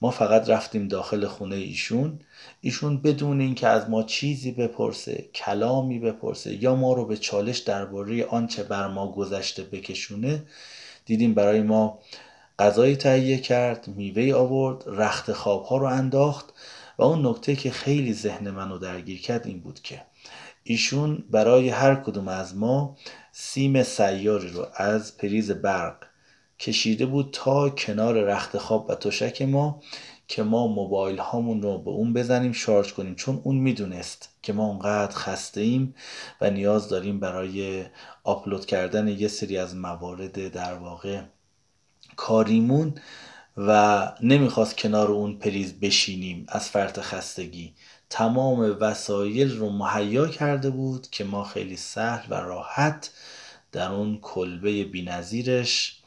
ما 0.01 0.11
فقط 0.11 0.49
رفتیم 0.49 0.87
داخل 0.87 1.27
خونه 1.27 1.55
ایشون. 1.55 2.19
ایشون 2.61 3.01
بدون 3.01 3.41
اینکه 3.41 3.67
از 3.67 3.89
ما 3.89 4.03
چیزی 4.03 4.51
بپرسه 4.51 5.29
کلامی 5.35 5.99
بپرسه 5.99 6.63
یا 6.63 6.75
ما 6.75 6.93
رو 6.93 7.05
به 7.05 7.17
چالش 7.17 7.57
درباره 7.57 8.25
آنچه 8.25 8.63
بر 8.63 8.87
ما 8.87 9.11
گذشته 9.11 9.63
بکشونه 9.63 10.43
دیدیم 11.05 11.33
برای 11.33 11.61
ما 11.61 11.99
غذایی 12.59 12.95
تهیه 12.95 13.37
کرد 13.37 13.87
میوه 13.87 14.33
آورد 14.35 14.83
رخت 14.87 15.33
خواب 15.33 15.63
ها 15.63 15.77
رو 15.77 15.85
انداخت 15.85 16.53
و 16.97 17.03
اون 17.03 17.27
نکته 17.27 17.55
که 17.55 17.71
خیلی 17.71 18.13
ذهن 18.13 18.49
منو 18.49 18.77
درگیر 18.77 19.21
کرد 19.21 19.47
این 19.47 19.59
بود 19.59 19.79
که 19.79 20.01
ایشون 20.63 21.23
برای 21.29 21.69
هر 21.69 21.95
کدوم 21.95 22.27
از 22.27 22.57
ما 22.57 22.97
سیم 23.31 23.83
سیاری 23.83 24.49
رو 24.49 24.67
از 24.75 25.17
پریز 25.17 25.51
برق 25.51 26.08
کشیده 26.59 27.05
بود 27.05 27.29
تا 27.31 27.69
کنار 27.69 28.15
رخت 28.15 28.57
خواب 28.57 28.89
و 28.89 28.95
تشک 28.95 29.41
ما 29.41 29.81
که 30.27 30.43
ما 30.43 30.67
موبایل 30.67 31.17
هامون 31.17 31.61
رو 31.61 31.77
به 31.77 31.89
اون 31.89 32.13
بزنیم 32.13 32.51
شارژ 32.51 32.93
کنیم. 32.93 33.15
چون 33.15 33.41
اون 33.43 33.55
می‌دونست 33.55 34.29
که 34.41 34.53
ما 34.53 34.65
اونقدر 34.65 35.15
خسته 35.15 35.61
ایم 35.61 35.95
و 36.41 36.49
نیاز 36.49 36.89
داریم 36.89 37.19
برای 37.19 37.85
آپلود 38.23 38.65
کردن 38.65 39.07
یه 39.07 39.27
سری 39.27 39.57
از 39.57 39.75
موارد 39.75 40.51
در 40.51 40.73
واقع 40.73 41.21
کاریمون 42.15 42.93
و 43.57 44.11
نمی‌خواست 44.21 44.77
کنار 44.77 45.11
اون 45.11 45.37
پریز 45.37 45.79
بشینیم. 45.79 46.45
از 46.49 46.69
فرط 46.69 46.99
خستگی 46.99 47.73
تمام 48.09 48.77
وسایل 48.79 49.57
رو 49.57 49.69
مهیا 49.69 50.27
کرده 50.27 50.69
بود 50.69 51.09
که 51.09 51.23
ما 51.23 51.43
خیلی 51.43 51.75
سهل 51.75 52.25
و 52.29 52.33
راحت 52.33 53.11
در 53.71 53.91
اون 53.91 54.19
کلبه 54.21 54.83
بینظیرش 54.83 55.98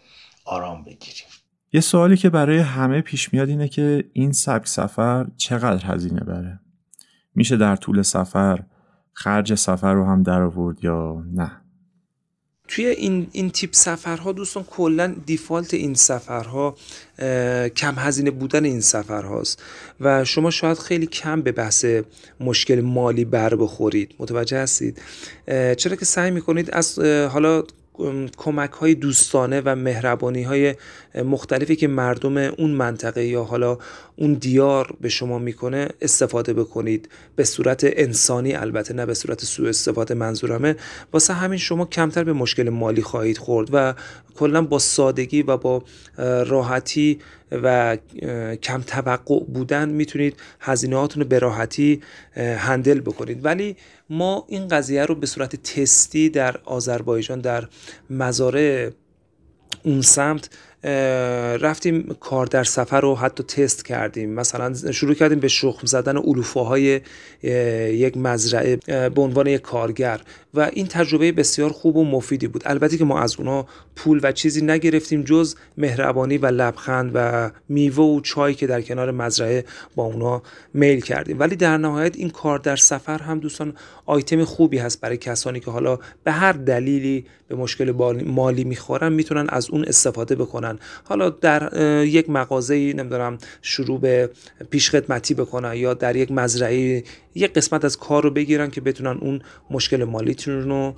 آرام 0.45 0.85
بگیریم. 0.85 1.27
یه 1.73 1.81
سوالی 1.81 2.17
که 2.17 2.31
برای 2.31 2.59
همه 2.59 3.01
پیش 3.01 3.33
میاد 3.33 3.49
اینه 3.49 3.69
که 3.69 4.05
این 4.13 4.33
سبک 4.33 4.69
سفر 4.69 5.27
چقدر 5.37 5.87
هزینه 5.87 6.21
بره؟ 6.21 6.61
میشه 7.35 7.57
در 7.57 7.77
طول 7.77 8.03
سفر 8.03 8.65
خرج 9.13 9.55
سفر 9.55 9.95
رو 9.95 10.05
هم 10.05 10.23
در 10.23 10.43
آورد 10.43 10.85
یا 10.85 11.25
نه؟ 11.35 11.51
توی 12.69 12.87
این, 12.87 13.27
این 13.33 13.51
تیپ 13.51 13.71
سفرها 13.73 14.33
دوستان 14.33 14.65
کلا 14.65 15.15
دیفالت 15.27 15.75
این 15.75 15.95
سفرها 15.95 16.77
کم 17.77 17.95
هزینه 17.99 18.31
بودن 18.31 18.65
این 18.65 18.81
سفرهاست. 18.81 19.63
و 20.01 20.25
شما 20.25 20.51
شاید 20.51 20.79
خیلی 20.79 21.07
کم 21.07 21.43
به 21.43 21.53
بحث 21.53 21.87
مشکل 22.41 22.81
مالی 22.81 23.25
بر 23.25 23.55
بخورید. 23.55 24.15
متوجه 24.19 24.59
هستید؟ 24.59 25.03
چرا 25.77 25.97
که 25.97 26.05
سعی 26.05 26.31
می‌کنید 26.31 26.71
از 26.71 26.99
حالا 26.99 27.63
کمک 28.37 28.71
های 28.71 28.95
دوستانه 28.95 29.63
و 29.65 29.75
مهربانی 29.75 30.43
های 30.43 30.75
مختلفی 31.15 31.77
که 31.77 31.89
مردم 31.89 32.37
اون 32.37 32.71
منطقه 32.71 33.25
یا 33.25 33.45
حالا 33.45 33.79
اون 34.17 34.33
دیار 34.33 34.97
به 35.01 35.09
شما 35.09 35.39
می‌کنه 35.39 35.89
استفاده 36.01 36.53
بکنید. 36.53 37.09
به 37.37 37.45
صورت 37.45 37.81
انسانی 37.85 38.55
البته 38.55 38.95
نه 38.95 39.07
به 39.07 39.15
صورت 39.15 39.45
سوء 39.45 39.69
استفاده 39.69 40.15
منظورمه. 40.15 40.77
واسه 41.13 41.35
همین 41.35 41.59
شما 41.59 41.85
کمتر 41.85 42.25
به 42.25 42.33
مشکل 42.33 42.69
مالی 42.69 43.03
خواهید 43.03 43.39
خورد 43.39 43.69
و 43.73 43.95
کلا 44.35 44.63
با 44.63 44.79
سادگی 44.79 45.43
و 45.43 45.57
با 45.57 45.85
راحتی 46.47 47.19
و 47.53 47.97
کم 48.63 48.83
توقع 48.87 49.41
بودن 49.41 49.89
می‌تونید 49.89 50.37
هزینه 50.61 50.97
هاتون 50.97 51.23
رو 51.23 51.29
به 51.29 51.39
راحتی 51.39 52.01
هندل 52.37 53.01
بکنید. 53.01 53.45
ولی 53.45 53.77
ما 54.13 54.45
این 54.49 54.69
قضیه 54.69 55.05
رو 55.05 55.15
به 55.15 55.27
صورت 55.27 55.57
تستی 55.57 56.29
در 56.29 56.57
آذربایجان 56.65 57.41
در 57.41 57.69
مزارع 58.11 58.91
اون 59.83 60.03
سمت 60.03 60.51
رفتیم 61.61 62.17
کار 62.21 62.47
در 62.47 62.65
سفر 62.65 63.01
رو 63.01 63.15
حتی 63.15 63.43
تست 63.43 63.85
کردیم. 63.85 64.31
مثلا 64.31 64.93
شروع 64.93 65.15
کردیم 65.15 65.41
به 65.41 65.49
شخم 65.49 65.87
زدن 65.87 66.17
علوفه 66.17 66.61
های 66.61 67.01
یک 67.93 68.17
مزرعه 68.17 68.77
به 68.87 69.21
عنوان 69.21 69.47
یک 69.47 69.61
کارگر. 69.61 70.21
و 70.55 70.71
این 70.73 70.87
تجربه 70.87 71.33
بسیار 71.33 71.71
خوب 71.71 71.97
و 71.97 72.05
مفیدی 72.05 72.47
بود. 72.47 72.63
البته 72.67 72.99
که 72.99 73.05
ما 73.05 73.21
از 73.21 73.37
اونا 73.39 73.67
پول 73.97 74.21
و 74.23 74.33
چیزی 74.33 74.65
نگرفتیم 74.65 75.23
جز 75.23 75.55
مهربانی 75.79 76.39
و 76.39 76.47
لبخند 76.47 77.11
و 77.15 77.51
میوه 77.69 78.05
و 78.05 78.21
چای 78.21 78.55
که 78.55 78.67
در 78.67 78.83
کنار 78.83 79.11
مزرعه 79.11 79.65
با 79.95 80.05
اونا 80.05 80.43
میل 80.75 81.01
کردیم. 81.01 81.41
ولی 81.41 81.57
در 81.57 81.77
نهایت 81.77 82.17
این 82.17 82.31
کار 82.31 82.59
در 82.59 82.77
سفر 82.77 83.19
هم 83.19 83.39
دوستان 83.39 83.75
آیتم 84.07 84.45
خوبی 84.45 84.79
هست 84.79 85.01
برای 85.01 85.17
کسانی 85.17 85.61
که 85.61 85.71
حالا 85.71 85.99
به 86.25 86.33
هر 86.33 86.53
دلیلی 86.53 87.27
به 87.49 87.55
مشکل 87.55 87.91
مالی 88.27 88.65
می‌خورن 88.65 89.13
می‌تونن 89.13 89.47
از 89.49 89.71
اون 89.71 89.85
استفاده 89.85 90.35
بکنن. 90.35 90.72
حالا 91.05 91.31
در 91.31 91.77
یک 92.07 92.31
مغازه 92.31 92.75
نمی‌دونم 92.75 93.39
شروع 93.63 94.01
به 94.01 94.31
پیش 94.71 94.91
خدمتی 94.91 95.35
بکنن 95.35 95.75
یا 95.75 95.95
در 95.95 96.17
یک 96.17 96.33
مزرعه 96.33 97.05
یک 97.35 97.53
قسمت 97.55 97.85
از 97.85 97.97
کار 97.97 98.23
رو 98.23 98.31
بگیرن 98.31 98.71
که 98.71 98.81
بتونن 98.81 99.19
اون 99.21 99.41
مشکل 99.71 100.05
مالیتون 100.05 100.63
رو 100.63 100.95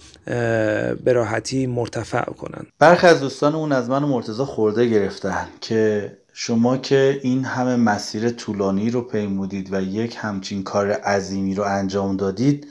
به 1.04 1.12
راحتی 1.12 1.66
مرتفع 1.66 2.24
کنن. 2.24 2.66
برخی 2.78 3.06
از 3.06 3.20
دوستان 3.20 3.54
اون 3.54 3.72
از 3.72 3.90
من 3.90 4.02
مرتضا 4.02 4.44
خورده 4.44 4.86
گرفتن 4.86 5.48
که 5.60 6.12
شما 6.32 6.76
که 6.76 7.20
این 7.22 7.44
همه 7.44 7.76
مسیر 7.76 8.30
طولانی 8.30 8.90
رو 8.90 9.02
پیمودید 9.02 9.72
و 9.72 9.80
یک 9.80 10.16
همچین 10.18 10.62
کار 10.62 10.90
عظیمی 10.90 11.54
رو 11.54 11.62
انجام 11.62 12.16
دادید 12.16 12.66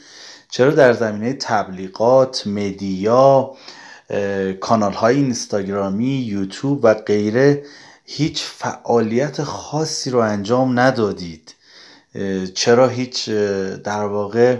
چرا 0.49 0.71
در 0.71 0.93
زمینه 0.93 1.33
تبلیغات، 1.33 2.47
مدیا، 2.47 3.51
کانال 4.59 4.93
های 4.93 5.15
اینستاگرامی، 5.15 6.05
یوتیوب 6.05 6.79
و 6.83 6.93
غیره 6.93 7.63
هیچ 8.05 8.43
فعالیت 8.43 9.43
خاصی 9.43 10.09
رو 10.09 10.19
انجام 10.19 10.79
ندادید. 10.79 11.55
چرا 12.53 12.87
هیچ 12.87 13.29
در 13.83 14.05
واقع 14.05 14.57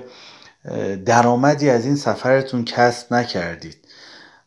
درآمدی 1.05 1.69
از 1.69 1.85
این 1.85 1.95
سفرتون 1.95 2.65
کسب 2.65 3.13
نکردید؟ 3.13 3.77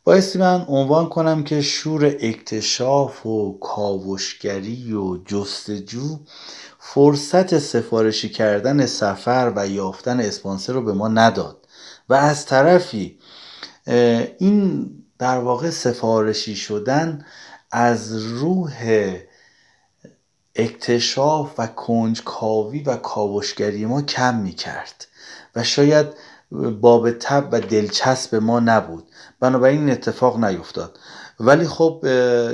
بایستی 0.04 0.38
من 0.38 0.64
عنوان 0.68 1.08
کنم 1.08 1.44
که 1.44 1.62
شور 1.62 2.04
اکتشاف 2.20 3.26
و 3.26 3.58
کاوشگری 3.60 4.92
و 4.92 5.16
جستجو 5.24 6.18
فرصت 6.78 7.58
سفارشی 7.58 8.28
کردن 8.28 8.86
سفر 8.86 9.52
و 9.56 9.68
یافتن 9.68 10.20
اسپانسر 10.20 10.72
رو 10.72 10.82
به 10.82 10.92
ما 10.92 11.08
نداد 11.08 11.66
و 12.08 12.14
از 12.14 12.46
طرفی 12.46 13.18
این 14.38 14.90
در 15.18 15.38
واقع 15.38 15.70
سفارشی 15.70 16.56
شدن 16.56 17.24
از 17.70 18.16
روح 18.16 19.14
اکتشاف 20.54 21.54
و 21.58 21.66
کنجکاوی 21.66 22.82
و 22.82 22.96
کاوشگری 22.96 23.86
ما 23.86 24.02
کم 24.02 24.34
می 24.34 24.52
کرد 24.52 25.06
و 25.56 25.62
شاید 25.62 26.06
باب 26.80 27.10
تب 27.10 27.48
و 27.52 27.60
دلچسب 27.60 28.34
ما 28.34 28.60
نبود. 28.60 29.04
بنابراین 29.40 29.80
این 29.80 29.90
اتفاق 29.90 30.44
نیفتاد. 30.44 30.98
ولی 31.40 31.66
خب 31.66 32.00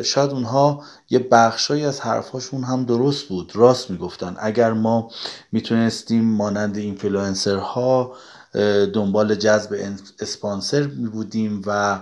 شاید 0.02 0.30
اونها 0.30 0.82
یه 1.10 1.18
بخشایی 1.18 1.84
از 1.84 2.00
حرفاشون 2.00 2.64
هم 2.64 2.84
درست 2.84 3.28
بود. 3.28 3.56
راست 3.56 3.90
می‌گفتن. 3.90 4.36
اگر 4.38 4.72
ما 4.72 5.10
می‌تونستیم 5.52 6.24
مانند 6.24 6.76
اینفلوئنسرها 6.76 8.16
دنبال 8.94 9.34
جذب 9.34 9.96
اسپانسر 10.20 10.82
می 10.82 11.08
بودیم 11.08 11.62
و 11.66 12.00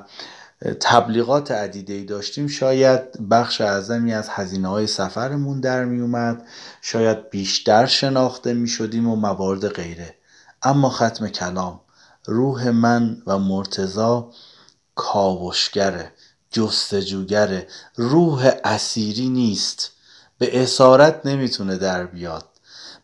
تبلیغات 0.80 1.51
عدیده 1.51 1.92
ای 1.92 2.05
داشتیم. 2.05 2.46
شاید 2.46 3.28
بخش 3.28 3.61
اعظمی 3.61 4.14
از 4.14 4.28
هزینه 4.28 4.68
های 4.68 4.86
سفرمون 4.86 5.61
در 5.61 5.84
می 5.84 6.01
اومد. 6.01 6.46
شاید 6.82 7.30
بیشتر 7.30 7.86
شناخته 7.86 8.55
می 8.55 8.68
شدیم 8.68 9.09
و 9.09 9.16
موارد 9.16 9.68
غیره. 9.68 10.14
اما 10.62 10.90
ختم 10.90 11.28
کلام 11.28 11.80
روح 12.26 12.70
من 12.70 13.22
و 13.26 13.38
مرتزا 13.38 14.30
کاوشگره 14.94 16.12
جستجوگره 16.51 17.66
روح 17.96 18.51
اسیری 18.64 19.28
نیست. 19.28 19.90
به 20.38 20.62
اسارت 20.62 21.26
نمی‌تونه 21.26 21.76
در 21.76 22.07
بیاد. 22.07 22.44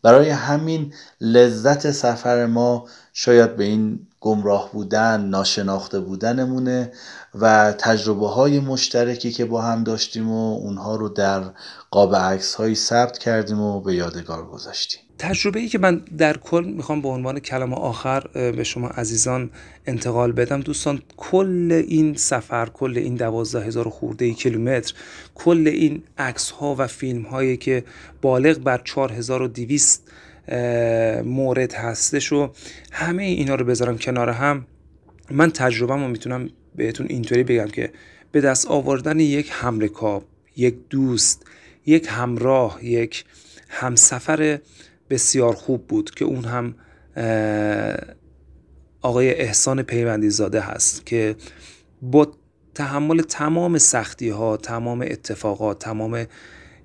برای 0.03 0.31
همین 0.31 0.95
لذت 1.21 1.91
سفر 1.91 2.47
ما 2.47 2.89
شاید 3.19 3.57
به 3.57 3.65
این 3.65 3.99
گمراه 4.21 4.73
بودن 4.73 5.21
ناشناخته 5.21 6.01
بودنمونه 6.01 6.93
و 7.35 7.75
تجربه 7.79 8.29
های 8.29 8.61
مشترکی 8.61 9.31
که 9.31 9.45
با 9.45 9.63
هم 9.63 9.85
داشتیم 9.85 10.31
و 10.31 10.57
اونها 10.57 10.97
رو 10.97 11.09
در 11.09 11.43
قاب 11.91 12.17
عکس 12.17 12.55
هایی 12.55 12.75
ثبت 12.75 13.19
کردیم 13.19 13.61
و 13.61 13.81
به 13.81 13.95
یادگار 13.95 14.47
گذاشتیم. 14.47 15.01
تجربه 15.19 15.61
ای 15.61 15.69
که 15.69 15.79
من 15.79 16.03
در 16.19 16.37
کل 16.37 16.65
می‌خوام 16.65 17.03
به 17.03 17.09
عنوان 17.09 17.39
کلام 17.39 17.75
آخر 17.75 18.21
به 18.33 18.65
شما 18.65 18.89
عزیزان 18.89 19.51
انتقال 19.87 20.33
بدم. 20.33 20.61
دوستان 20.61 21.03
کل 21.17 21.85
این 21.89 22.15
سفر 22.15 22.67
کل 22.67 22.99
این 22.99 23.15
دوازده 23.15 23.65
هزار 23.65 23.89
خورده 23.89 24.33
کیلومتر 24.33 24.95
کل 25.35 25.69
این 25.69 26.03
عکس 26.19 26.51
ها 26.51 26.75
و 26.79 26.87
فیلم 26.87 27.23
هایی 27.23 27.57
که 27.57 27.85
بالغ 28.23 28.59
بر 28.59 28.81
4200 28.85 30.03
مورد 31.25 31.75
هستش 31.75 32.33
و 32.33 32.51
همه 32.93 33.23
اینا 33.23 33.55
رو 33.55 33.65
بذارم 33.65 33.99
کنار 33.99 34.31
هم. 34.31 34.67
من 35.31 35.51
تجربه 35.51 35.95
رو 35.95 36.09
می‌تونم 36.09 36.51
بهتون 36.77 37.07
اینطوری 37.11 37.45
بگم 37.45 37.67
که 37.67 37.93
به 38.33 38.41
دست 38.41 38.67
آوردن 38.67 39.21
یک 39.21 39.49
همرکاب 39.53 40.25
یک 40.57 40.75
دوست 40.91 41.47
یک 41.87 42.07
همراه 42.11 42.85
یک 42.85 43.25
همسفر 43.69 44.59
بسیار 45.11 45.55
خوب 45.55 45.87
بود 45.87 46.11
که 46.11 46.25
اون 46.25 46.45
هم 46.45 46.75
آقای 49.03 49.35
احسان 49.35 49.83
پیوندی 49.83 50.31
زاده 50.31 50.61
هست 50.61 51.07
که 51.07 51.37
با 52.03 52.33
تحمل 52.75 53.23
تمام 53.23 53.79
سختی 53.79 54.29
ها 54.29 54.57
تمام 54.57 55.03
اتفاقات 55.03 55.79
تمام 55.79 56.27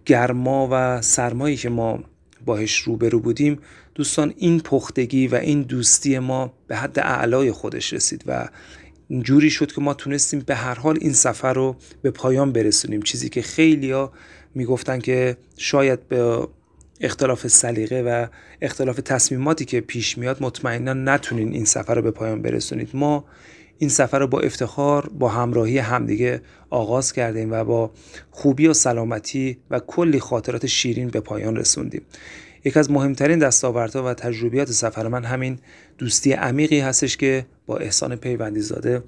گرما 0.05 0.67
و 0.71 1.01
سرمایی 1.01 1.55
که 1.55 1.69
ما 1.69 2.03
باهش 2.45 2.77
روبرو 2.77 3.19
بودیم 3.19 3.59
دوستان 3.95 4.33
این 4.37 4.59
پختگی 4.59 5.27
و 5.27 5.35
این 5.35 5.61
دوستی 5.61 6.19
ما 6.19 6.53
به 6.67 6.75
حد 6.75 6.99
اعلای 6.99 7.51
خودش 7.51 7.93
رسید 7.93 8.23
و 8.27 8.49
جوری 9.21 9.49
شد 9.49 9.71
که 9.71 9.81
ما 9.81 9.93
تونستیم 9.93 10.39
به 10.39 10.55
هر 10.55 10.75
حال 10.75 10.97
این 11.01 11.13
سفر 11.13 11.53
رو 11.53 11.75
به 12.01 12.11
پایان 12.11 12.51
برسونیم. 12.51 13.01
چیزی 13.01 13.29
که 13.29 13.41
خیلی 13.41 13.91
ها 13.91 14.11
می‌گفتن 14.55 14.99
که 14.99 15.37
شاید 15.57 16.07
به 16.07 16.47
اختلاف 17.01 17.47
سلیقه 17.47 18.01
و 18.01 18.27
اختلاف 18.61 18.95
تصمیماتی 18.95 19.65
که 19.65 19.81
پیش 19.81 20.17
میاد 20.17 20.43
مطمئنا 20.43 20.93
نتونین 20.93 21.53
این 21.53 21.65
سفر 21.65 21.95
رو 21.95 22.01
به 22.01 22.11
پایان 22.11 22.41
برسونید. 22.41 22.89
ما 22.93 23.25
این 23.81 23.89
سفر 23.89 24.19
رو 24.19 24.27
با 24.27 24.39
افتخار 24.39 25.09
با 25.19 25.29
همراهی 25.29 25.77
همدیگه 25.77 26.41
آغاز 26.69 27.13
کردیم 27.13 27.51
و 27.51 27.63
با 27.63 27.91
خوبی 28.31 28.67
و 28.67 28.73
سلامتی 28.73 29.57
و 29.71 29.79
کلی 29.79 30.19
خاطرات 30.19 30.65
شیرین 30.65 31.07
به 31.07 31.19
پایان 31.19 31.55
رسوندیم. 31.55 32.01
یکی 32.65 32.79
از 32.79 32.91
مهمترین 32.91 33.39
دستاوردها 33.39 34.03
و 34.03 34.13
تجربیات 34.13 34.71
سفر 34.71 35.07
من 35.07 35.23
همین 35.23 35.59
دوستی 35.97 36.33
عمیقی 36.33 36.79
هستش 36.79 37.17
که 37.17 37.45
با 37.65 37.77
احسان 37.77 38.15
پیوندی 38.15 38.59
زاده 38.59 39.03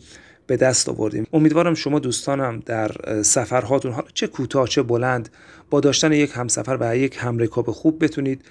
به 0.48 0.58
دست 0.58 0.90
آوردیم. 0.90 1.28
امیدوارم 1.34 1.74
شما 1.74 2.00
دوستانم 2.00 2.60
در 2.66 2.92
سفرهاتون 3.22 3.92
حالا 3.92 4.08
چه 4.14 4.28
کوتاه 4.28 4.68
چه 4.68 4.82
بلند 4.84 5.30
با 5.70 5.80
داشتن 5.80 6.12
یک 6.12 6.32
همسفر 6.34 6.78
و 6.80 6.98
یک 6.98 7.18
همرکاب 7.20 7.72
خوب 7.72 8.04
بتونید 8.04 8.42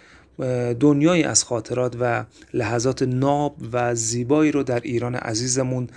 دنیایی 0.81 1.23
از 1.23 1.45
خاطرات 1.45 1.97
و 2.01 2.25
لحظات 2.55 3.03
ناب 3.03 3.57
و 3.73 3.95
زیبایی 3.95 4.53
رو 4.53 4.63
در 4.63 4.81
ایران 4.81 5.15
عزیزمون 5.15 5.89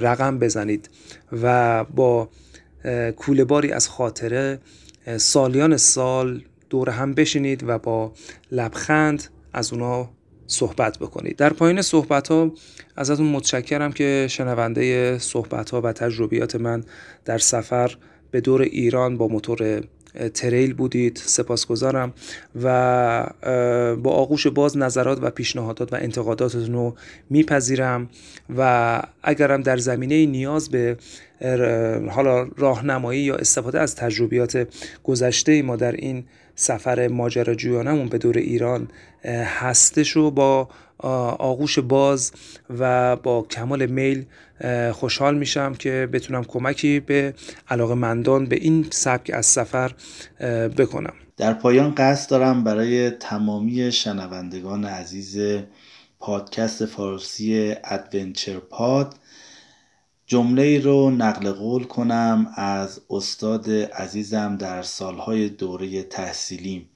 رقم 0.00 0.38
بزنید 0.38 0.90
و 1.42 1.84
با 1.84 2.28
کوله 3.16 3.44
باری 3.44 3.72
از 3.72 3.88
خاطره 3.88 4.58
سالیان 5.16 5.76
سال 5.76 6.42
دور 6.70 6.90
هم 6.90 7.14
بشینید 7.14 7.64
و 7.68 7.78
با 7.78 8.12
لبخند 8.52 9.24
از 9.52 9.72
اونا 9.72 10.10
صحبت 10.46 10.98
بکنید. 10.98 11.36
در 11.36 11.52
پایین 11.52 11.82
صحبت 11.82 12.28
ها 12.28 12.52
ازتون 12.96 13.26
متشکرم 13.26 13.92
که 13.92 14.26
شنونده 14.30 15.18
صحبت 15.18 15.70
ها 15.70 15.80
و 15.80 15.92
تجربیات 15.92 16.56
من 16.56 16.84
در 17.24 17.38
سفر 17.38 17.96
به 18.30 18.40
دور 18.40 18.62
ایران 18.62 19.16
با 19.16 19.28
موتور 19.28 19.82
تریل 20.34 20.74
بودید 20.74 21.22
سپاسگزارم 21.24 22.12
و 22.62 23.26
با 24.02 24.10
آغوش 24.10 24.46
باز 24.46 24.76
نظرات 24.76 25.18
و 25.22 25.30
پیشنهادات 25.30 25.92
و 25.92 25.96
انتقاداتتون 25.96 26.72
رو 26.72 26.94
میپذیرم 27.30 28.08
و 28.56 29.02
اگرم 29.22 29.62
در 29.62 29.76
زمینه 29.76 30.26
نیاز 30.26 30.70
به 30.70 30.96
حالا 32.10 32.48
راهنمایی 32.56 33.20
یا 33.20 33.34
استفاده 33.34 33.80
از 33.80 33.94
تجربیات 33.94 34.68
گذشته 35.04 35.62
ما 35.62 35.76
در 35.76 35.92
این 35.92 36.24
سفر 36.54 37.08
ماجراجویانمون 37.08 38.08
به 38.08 38.18
دور 38.18 38.38
ایران 38.38 38.88
هستش 39.60 40.10
رو 40.10 40.30
با 40.30 40.68
آغوش 40.98 41.78
باز 41.78 42.32
و 42.78 43.16
با 43.16 43.42
کمال 43.42 43.86
میل 43.86 44.24
خوشحال 44.92 45.38
میشم 45.38 45.74
که 45.74 46.08
بتونم 46.12 46.44
کمکی 46.44 47.00
به 47.00 47.34
علاقه 47.68 47.94
مندان 47.94 48.46
به 48.46 48.56
این 48.56 48.86
سبک 48.90 49.30
از 49.34 49.46
سفر 49.46 49.92
بکنم. 50.78 51.12
در 51.36 51.52
پایان 51.52 51.94
قصد 51.94 52.30
دارم 52.30 52.64
برای 52.64 53.10
تمامی 53.10 53.92
شنوندگان 53.92 54.84
عزیز 54.84 55.38
پادکست 56.20 56.86
فارسی 56.86 57.74
ادونچر 57.84 58.58
پاد 58.58 59.14
جمله 60.26 60.80
رو 60.80 61.10
نقل 61.10 61.52
قول 61.52 61.84
کنم 61.84 62.52
از 62.54 63.00
استاد 63.10 63.70
عزیزم 63.70 64.56
در 64.56 64.82
سالهای 64.82 65.48
دوره 65.48 66.02
تحصیلیم 66.02 66.88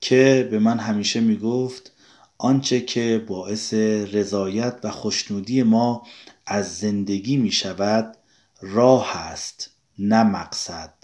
که 0.00 0.48
به 0.50 0.58
من 0.58 0.78
همیشه 0.78 1.20
می‌گفت 1.20 1.92
آنچه 2.38 2.80
که 2.80 3.24
باعث 3.28 3.74
رضایت 4.12 4.80
و 4.84 4.90
خوشنودی 4.90 5.62
ما 5.62 6.06
از 6.46 6.78
زندگی 6.78 7.36
می 7.36 7.52
شود 7.52 8.16
راه 8.60 9.16
است 9.16 9.70
نه 9.98 10.22
مقصد. 10.22 10.94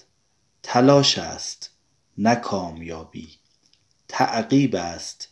تلاش 0.63 1.19
است 1.19 1.71
نه 2.19 2.35
کامیابی. 2.35 3.29
تعقیب 4.09 4.75
است 4.75 5.29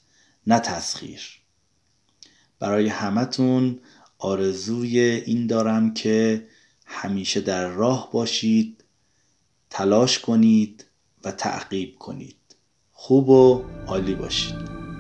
نه 0.47 0.59
تسخیر. 0.59 1.41
برای 2.59 2.89
همتون 2.89 3.81
آرزوی 4.19 5.01
این 5.01 5.47
دارم 5.47 5.95
که 5.95 6.47
همیشه 6.87 7.41
در 7.41 7.69
راه 7.69 8.13
باشید 8.13 8.85
تلاش 9.71 10.19
کنید 10.19 10.87
و 11.25 11.33
تعقیب 11.33 11.99
کنید. 11.99 12.37
خوب 12.93 13.29
و 13.29 13.65
عالی 13.87 14.15
باشید. 14.15 14.92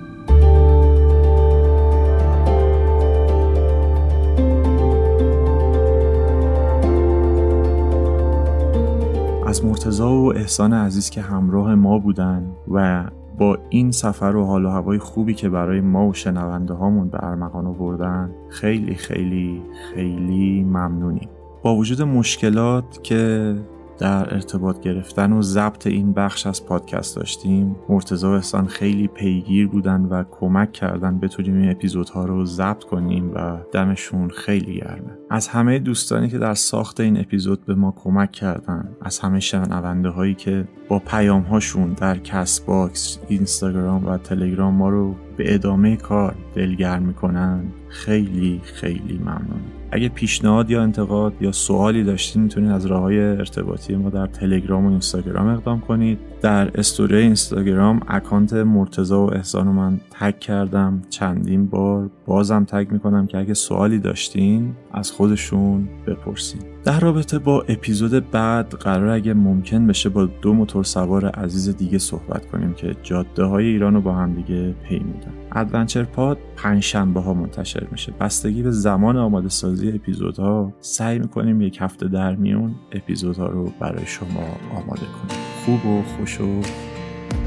از 9.52 9.64
مرتزا 9.64 10.12
و 10.12 10.34
احسان 10.36 10.72
عزیز 10.72 11.10
که 11.10 11.20
همراه 11.20 11.74
ما 11.74 11.98
بودن 11.98 12.52
و 12.68 13.04
با 13.38 13.58
این 13.68 13.90
سفر 13.90 14.36
و 14.36 14.44
حال 14.44 14.64
و 14.64 14.68
هوای 14.68 14.98
خوبی 14.98 15.34
که 15.34 15.48
برای 15.48 15.80
ما 15.80 16.08
و 16.08 16.14
شنونده 16.14 16.74
هامون 16.74 17.08
به 17.08 17.24
ارمغان 17.24 17.66
آوردن 17.66 18.30
خیلی 18.48 18.94
خیلی 18.94 19.62
خیلی 19.94 20.62
ممنونیم. 20.62 21.28
با 21.62 21.76
وجود 21.76 22.02
مشکلات 22.02 23.02
که 23.02 23.54
در 23.98 24.34
ارتباط 24.34 24.80
گرفتن 24.80 25.32
و 25.32 25.42
ضبط 25.42 25.86
این 25.86 26.12
بخش 26.12 26.46
از 26.46 26.66
پادکست 26.66 27.16
داشتیم. 27.16 27.76
مرتضی 27.88 28.26
احسان 28.26 28.66
خیلی 28.66 29.08
پیگیر 29.08 29.68
بودن 29.68 30.00
و 30.00 30.24
کمک 30.30 30.72
کردن 30.72 31.18
بتونیم 31.18 31.56
این 31.56 31.70
اپیزودها 31.70 32.24
رو 32.24 32.44
ضبط 32.44 32.84
کنیم 32.84 33.34
و 33.34 33.56
دمشون 33.72 34.30
خیلی 34.30 34.80
گرمه. 34.80 35.18
از 35.30 35.48
همه 35.48 35.78
دوستانی 35.78 36.28
که 36.28 36.38
در 36.38 36.54
ساخت 36.54 37.00
این 37.00 37.20
اپیزود 37.20 37.66
به 37.66 37.74
ما 37.74 37.94
کمک 37.96 38.32
کردن 38.32 38.88
از 39.00 39.18
همه 39.18 39.40
شنونده 39.40 40.08
هایی 40.08 40.34
که 40.34 40.68
با 40.88 40.98
پیام 40.98 41.42
هاشون 41.42 41.92
در 41.92 42.18
Castbox 42.18 43.18
اینستاگرام 43.28 44.06
و 44.06 44.18
تلگرام 44.18 44.74
ما 44.74 44.88
رو 44.88 45.14
به 45.36 45.54
ادامه 45.54 45.96
کار 45.96 46.34
دلگرم 46.54 47.02
می‌کنن. 47.02 47.64
خیلی 47.92 48.60
خیلی 48.64 49.18
ممنون. 49.18 49.60
اگه 49.90 50.08
پیشنهاد 50.08 50.70
یا 50.70 50.82
انتقاد 50.82 51.32
یا 51.40 51.52
سوالی 51.52 52.04
داشتین 52.04 52.42
می‌تونید 52.42 52.70
از 52.70 52.86
راه 52.86 53.00
های 53.00 53.18
ارتباطی 53.18 53.96
ما 53.96 54.10
در 54.10 54.26
تلگرام 54.26 54.86
و 54.86 54.90
اینستاگرام 54.90 55.46
اقدام 55.46 55.80
کنید. 55.80 56.18
در 56.42 56.70
استوری 56.78 57.16
اینستاگرام 57.16 58.00
اکانت 58.08 58.52
مرتضی 58.52 59.26
و 59.26 59.34
احسان 59.34 59.66
رو 59.66 59.72
من 59.72 60.00
تگ 60.10 60.38
کردم. 60.38 61.02
چندین 61.10 61.66
بار 61.66 62.10
بازم 62.26 62.64
تگ 62.64 62.86
می‌کنم 62.90 63.26
که 63.26 63.38
اگه 63.38 63.54
سوالی 63.54 63.98
داشتین 63.98 64.72
از 64.92 65.10
خودشون 65.10 65.88
بپرسین. 66.06 66.60
در 66.84 67.00
رابطه 67.00 67.38
با 67.38 67.64
اپیزود 67.68 68.30
بعد 68.30 68.74
قراره 68.74 69.08
اگه 69.08 69.34
ممکن 69.34 69.86
بشه 69.86 70.08
با 70.08 70.24
دو 70.24 70.52
موتور 70.52 70.84
سوار 70.84 71.26
عزیز 71.26 71.76
دیگه 71.76 71.98
صحبت 71.98 72.46
کنیم 72.46 72.74
که 72.74 72.96
جاده 73.02 73.44
های 73.44 73.66
ایران 73.66 73.94
رو 73.94 74.00
با 74.00 74.12
هم 74.12 74.34
دیگه 74.34 74.74
پی 74.88 74.98
میدن. 74.98 75.41
ادونچر 75.54 76.04
پاد 76.04 76.38
پنج 76.56 76.82
شنبه 76.82 77.20
ها 77.20 77.34
منتشر 77.34 77.86
میشه. 77.90 78.12
بستگی 78.20 78.62
به 78.62 78.70
زمان 78.70 79.16
آماده 79.16 79.48
سازی 79.48 79.88
اپیزودها 79.88 80.72
سعی 80.80 81.18
می‌کنیم 81.18 81.60
یک 81.60 81.78
هفته 81.80 82.08
در 82.08 82.34
میون 82.34 82.74
اپیزودها 82.92 83.46
رو 83.46 83.72
برای 83.80 84.06
شما 84.06 84.44
آماده 84.70 85.00
کنیم. 85.00 85.38
خوب 85.64 85.86
و 85.86 86.02
خوش 86.02 86.40
و 86.40 86.60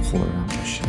خورم 0.04 0.46
باشید. 0.48 0.86